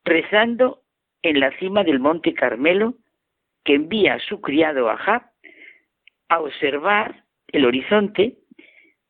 [0.03, 0.81] rezando
[1.21, 2.95] en la cima del Monte Carmelo,
[3.63, 5.23] que envía a su criado Ahab
[6.27, 8.35] a observar el horizonte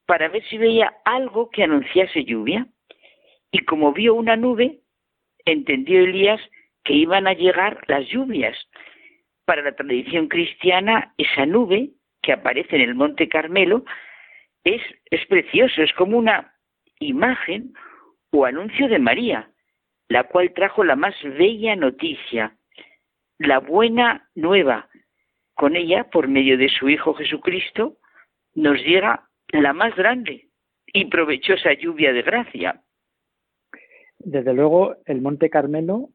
[0.05, 2.67] para ver si veía algo que anunciase lluvia.
[3.51, 4.81] Y como vio una nube,
[5.45, 6.41] entendió Elías
[6.83, 8.55] que iban a llegar las lluvias
[9.45, 13.83] para la tradición cristiana, esa nube que aparece en el Monte Carmelo
[14.63, 16.53] es, es precioso, es como una
[16.99, 17.73] imagen
[18.31, 19.51] o anuncio de María,
[20.07, 22.55] la cual trajo la más bella noticia,
[23.39, 24.87] la buena nueva.
[25.55, 27.97] Con ella, por medio de su Hijo Jesucristo,
[28.53, 30.47] nos llega la más grande
[30.85, 32.81] y provechosa lluvia de gracia.
[34.19, 36.09] Desde luego, el Monte Carmelo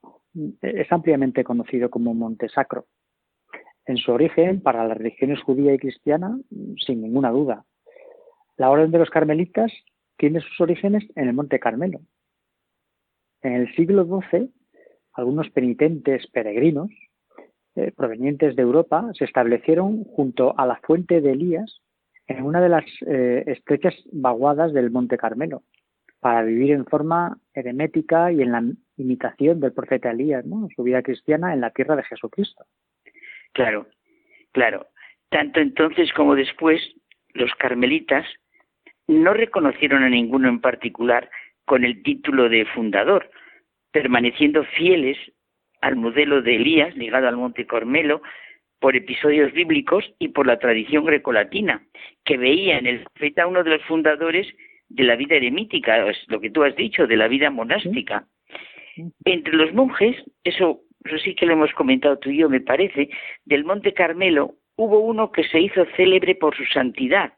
[0.63, 2.87] es ampliamente conocido como Monte Sacro
[3.87, 6.39] en su origen para las religiones judía y cristiana,
[6.85, 7.65] sin ninguna duda.
[8.57, 9.73] La orden de los carmelitas
[10.17, 12.01] tiene sus orígenes en el Monte Carmelo.
[13.43, 14.51] En el siglo XII,
[15.13, 16.91] algunos penitentes peregrinos
[17.77, 21.83] eh, provenientes de Europa se establecieron junto a la fuente de Elías
[22.27, 25.63] en una de las eh, estrechas vaguadas del Monte Carmelo
[26.21, 28.65] para vivir en forma eremética y en la
[28.97, 32.65] imitación del profeta Elías, su vida cristiana en la tierra de Jesucristo.
[33.57, 33.87] Claro,
[34.53, 34.87] claro.
[35.31, 36.79] Tanto entonces como después,
[37.33, 38.27] los carmelitas
[39.09, 41.31] no reconocieron a ninguno en particular
[41.65, 43.31] con el título de fundador,
[43.93, 45.17] permaneciendo fieles
[45.81, 48.21] al modelo de Elías ligado al Monte Carmelo
[48.79, 51.83] por episodios bíblicos y por la tradición grecolatina,
[52.27, 54.47] que veía en el profeta uno de los fundadores
[54.91, 58.27] de la vida eremítica, es lo que tú has dicho, de la vida monástica.
[59.25, 63.09] Entre los monjes, eso eso sí que lo hemos comentado tú y yo, me parece,
[63.45, 67.33] del Monte Carmelo, hubo uno que se hizo célebre por su santidad,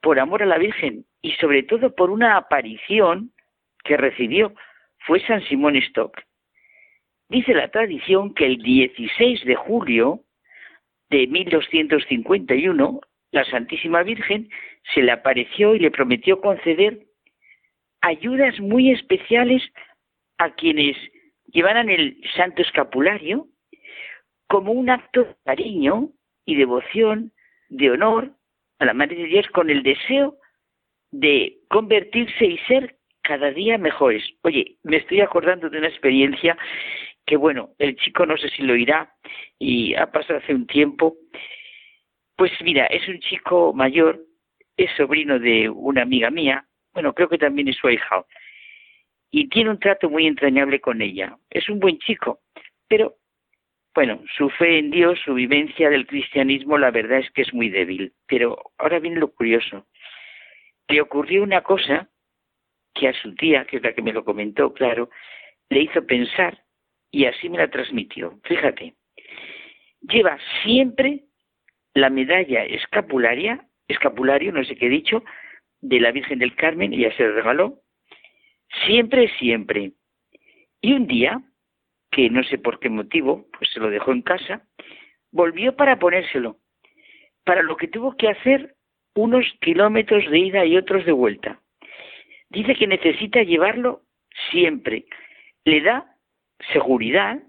[0.00, 3.32] por amor a la Virgen y sobre todo por una aparición
[3.84, 4.54] que recibió
[4.98, 6.20] fue San Simón Stock.
[7.28, 10.20] Dice la tradición que el 16 de julio
[11.10, 13.00] de 1251,
[13.32, 14.48] la Santísima Virgen
[14.94, 17.06] se le apareció y le prometió conceder
[18.00, 19.62] ayudas muy especiales
[20.38, 20.96] a quienes
[21.52, 23.46] llevaran el santo escapulario
[24.48, 26.10] como un acto de cariño
[26.44, 27.32] y devoción,
[27.68, 28.30] de honor
[28.78, 30.36] a la Madre de Dios con el deseo
[31.10, 34.22] de convertirse y ser cada día mejores.
[34.42, 36.56] Oye, me estoy acordando de una experiencia
[37.24, 39.12] que, bueno, el chico no sé si lo irá
[39.58, 41.16] y ha pasado hace un tiempo.
[42.36, 44.20] Pues mira, es un chico mayor,
[44.76, 48.24] es sobrino de una amiga mía, bueno, creo que también es su hija,
[49.30, 51.36] y tiene un trato muy entrañable con ella.
[51.50, 52.40] Es un buen chico,
[52.88, 53.16] pero
[53.94, 57.70] bueno, su fe en Dios, su vivencia del cristianismo, la verdad es que es muy
[57.70, 58.12] débil.
[58.26, 59.86] Pero ahora viene lo curioso.
[60.88, 62.10] Le ocurrió una cosa
[62.94, 65.08] que a su tía, que es la que me lo comentó, claro,
[65.70, 66.62] le hizo pensar
[67.10, 68.38] y así me la transmitió.
[68.44, 68.94] Fíjate,
[70.02, 71.24] lleva siempre
[71.94, 75.24] la medalla escapularia, escapulario, no sé qué he dicho,
[75.80, 77.80] de la Virgen del Carmen, ella se regaló,
[78.84, 79.92] siempre, siempre.
[80.80, 81.40] Y un día,
[82.10, 84.62] que no sé por qué motivo, pues se lo dejó en casa,
[85.32, 86.58] volvió para ponérselo,
[87.44, 88.74] para lo que tuvo que hacer
[89.14, 91.60] unos kilómetros de ida y otros de vuelta.
[92.50, 94.02] Dice que necesita llevarlo
[94.50, 95.06] siempre.
[95.64, 96.06] Le da
[96.72, 97.42] seguridad,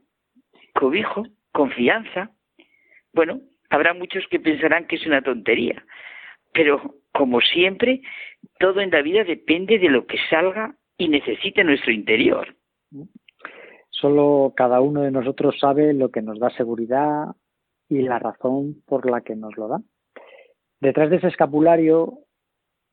[0.73, 2.31] cobijo, confianza.
[3.14, 5.83] Bueno, habrá muchos que pensarán que es una tontería,
[6.53, 8.01] pero como siempre,
[8.59, 12.56] todo en la vida depende de lo que salga y necesite nuestro interior.
[13.90, 17.35] Solo cada uno de nosotros sabe lo que nos da seguridad
[17.90, 19.82] y la razón por la que nos lo da.
[20.80, 22.19] Detrás de ese escapulario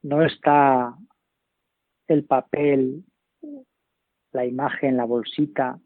[0.03, 0.97] no está
[2.09, 3.05] el papel,
[4.33, 5.79] la imagen, la bolsita,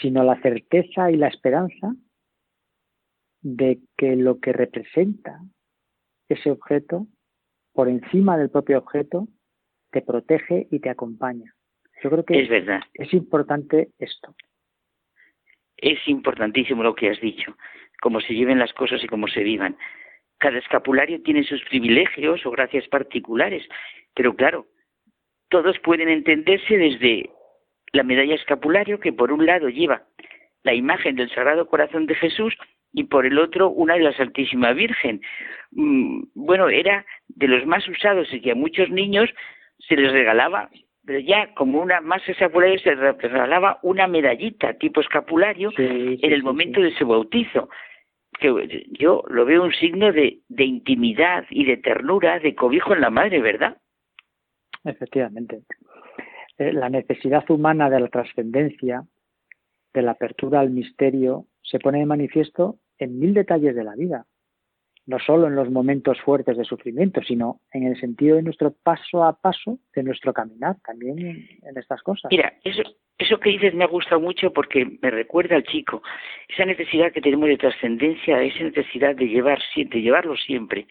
[0.00, 1.94] sino la certeza y la esperanza
[3.42, 5.40] de que lo que representa
[6.28, 7.06] ese objeto,
[7.72, 9.28] por encima del propio objeto,
[9.90, 11.54] te protege y te acompaña.
[12.02, 12.80] Yo creo que es verdad.
[12.94, 14.34] Es importante esto.
[15.76, 17.56] Es importantísimo lo que has dicho,
[18.00, 19.76] cómo se lleven las cosas y cómo se vivan.
[20.38, 23.66] Cada escapulario tiene sus privilegios o gracias particulares,
[24.14, 24.66] pero claro,
[25.48, 27.30] todos pueden entenderse desde
[27.92, 30.04] la medalla escapulario que por un lado lleva
[30.62, 32.54] la imagen del Sagrado Corazón de Jesús
[32.92, 35.20] y por el otro una de la Santísima Virgen.
[35.72, 39.30] Mm, bueno, era de los más usados y que a muchos niños
[39.90, 40.70] se les regalaba,
[41.04, 46.42] pero ya como una más escapulario se les regalaba una medallita tipo escapulario en el
[46.44, 47.68] momento de su bautizo.
[48.38, 53.00] Que yo lo veo un signo de, de intimidad y de ternura, de cobijo en
[53.00, 53.76] la madre, ¿verdad?
[54.84, 55.62] Efectivamente.
[56.56, 59.02] Eh, la necesidad humana de la trascendencia,
[59.92, 64.26] de la apertura al misterio, se pone de manifiesto en mil detalles de la vida,
[65.10, 69.24] no solo en los momentos fuertes de sufrimiento, sino en el sentido de nuestro paso
[69.24, 72.30] a paso, de nuestro caminar, también en, estas cosas.
[72.30, 72.82] Mira, eso,
[73.18, 76.00] eso que dices me ha gustado mucho porque me recuerda al chico,
[76.48, 80.86] esa necesidad que tenemos de trascendencia, esa necesidad de llevar de llevarlo siempre.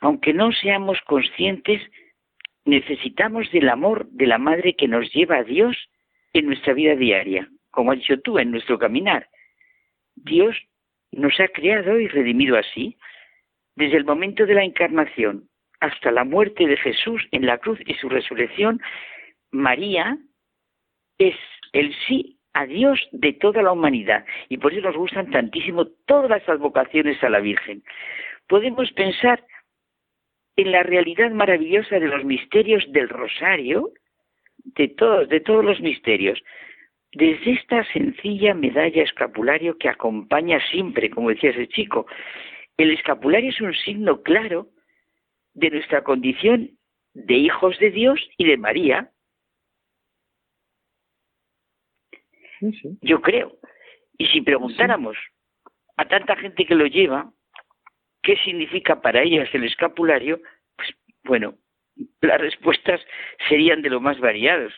[0.00, 1.80] Aunque no seamos conscientes,
[2.64, 5.76] necesitamos del amor de la madre que nos lleva a Dios
[6.32, 9.28] en nuestra vida diaria, como has dicho tú, en nuestro caminar.
[10.16, 10.56] Dios
[11.12, 12.96] nos ha creado y redimido así,
[13.76, 15.48] desde el momento de la encarnación
[15.80, 18.80] hasta la muerte de Jesús en la cruz y su resurrección,
[19.50, 20.16] María
[21.18, 21.36] es
[21.72, 26.30] el sí a Dios de toda la humanidad y por eso nos gustan tantísimo todas
[26.30, 27.82] las advocaciones a la Virgen.
[28.48, 29.44] Podemos pensar
[30.56, 33.90] en la realidad maravillosa de los misterios del rosario,
[34.56, 36.40] de todos, de todos los misterios,
[37.12, 42.06] desde esta sencilla medalla escapulario que acompaña siempre, como decía ese chico,
[42.76, 44.68] el escapulario es un signo claro
[45.54, 46.78] de nuestra condición
[47.14, 49.10] de hijos de Dios y de María.
[53.02, 53.56] Yo creo.
[54.18, 55.16] Y si preguntáramos
[55.96, 57.32] a tanta gente que lo lleva,
[58.22, 60.40] ¿qué significa para ellas el escapulario?
[60.76, 60.88] Pues
[61.24, 61.54] bueno,
[62.20, 63.00] las respuestas
[63.48, 64.72] serían de lo más variados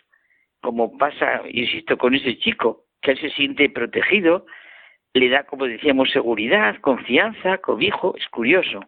[0.60, 4.46] como pasa, insisto, con ese chico, que él se siente protegido,
[5.20, 8.80] le da, como decíamos, seguridad, confianza, cobijo, es curioso.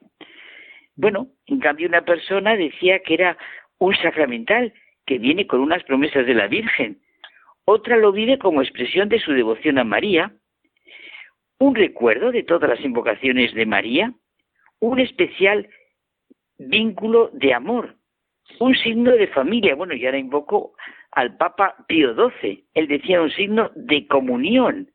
[0.97, 3.39] Bueno, en cambio una persona decía que era
[3.79, 4.73] un sacramental,
[5.07, 6.99] que viene con unas promesas de la Virgen.
[7.65, 10.33] Otra lo vive como expresión de su devoción a María,
[11.59, 14.13] un recuerdo de todas las invocaciones de María,
[14.81, 15.69] un especial
[16.59, 17.97] vínculo de amor,
[18.61, 19.75] un signo de familia.
[19.75, 20.75] Bueno, y ahora invoco
[21.13, 22.65] al Papa Pío XII.
[22.75, 24.91] Él decía un signo de comunión.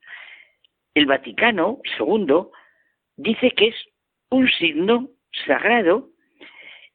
[0.94, 2.48] El Vaticano II
[3.18, 3.76] dice que es
[4.30, 5.10] un signo
[5.46, 6.10] sagrado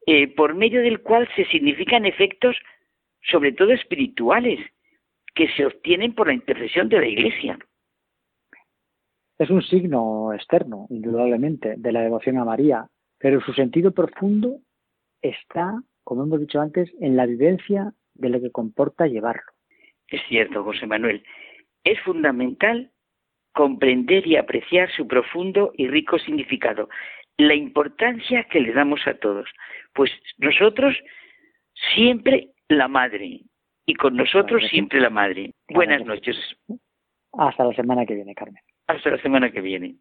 [0.06, 2.56] eh, por medio del cual se significan efectos,
[3.22, 4.60] sobre todo espirituales,
[5.34, 7.58] que se obtienen por la intercesión de la Iglesia.
[9.38, 14.60] Es un signo externo, indudablemente, de la devoción a María, pero su sentido profundo
[15.22, 19.52] está, como hemos dicho antes, en la vivencia de lo que comporta llevarlo.
[20.08, 21.22] Es cierto, José Manuel.
[21.84, 22.90] Es fundamental
[23.58, 26.88] comprender y apreciar su profundo y rico significado,
[27.38, 29.48] la importancia que le damos a todos.
[29.94, 30.94] Pues nosotros
[31.92, 33.40] siempre la madre
[33.84, 35.54] y con nosotros siempre la madre.
[35.70, 36.36] Buenas noches.
[37.32, 38.62] Hasta la semana que viene, Carmen.
[38.86, 39.96] Hasta la semana que viene.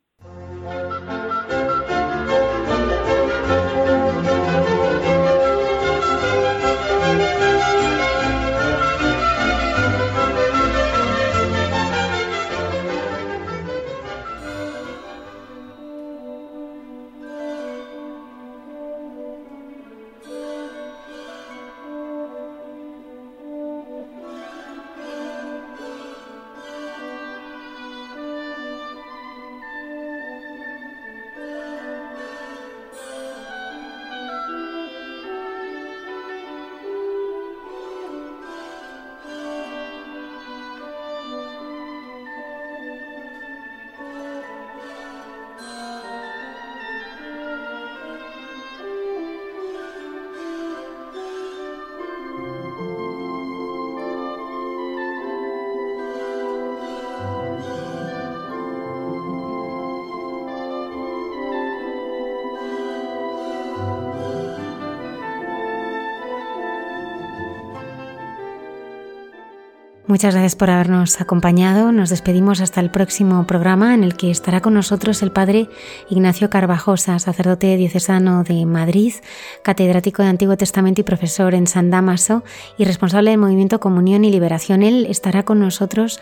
[70.18, 71.92] Muchas gracias por habernos acompañado.
[71.92, 75.70] Nos despedimos hasta el próximo programa en el que estará con nosotros el padre
[76.10, 79.14] Ignacio Carvajosa, sacerdote diocesano de Madrid,
[79.62, 82.44] catedrático de Antiguo Testamento y profesor en San Damaso
[82.80, 84.82] y responsable del movimiento Comunión y Liberación.
[84.82, 86.20] Él estará con nosotros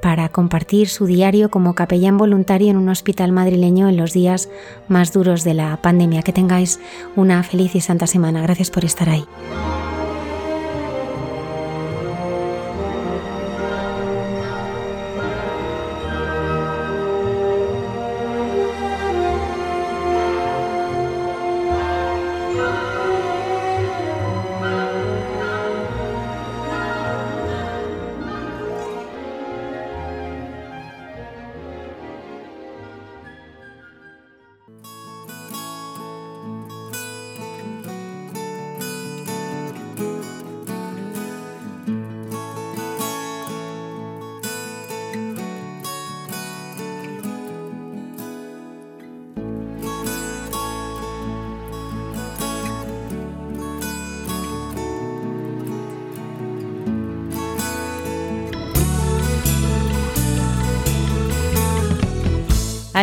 [0.00, 4.48] para compartir su diario como capellán voluntario en un hospital madrileño en los días
[4.88, 6.22] más duros de la pandemia.
[6.22, 6.80] Que tengáis
[7.14, 8.40] una feliz y santa semana.
[8.40, 9.26] Gracias por estar ahí.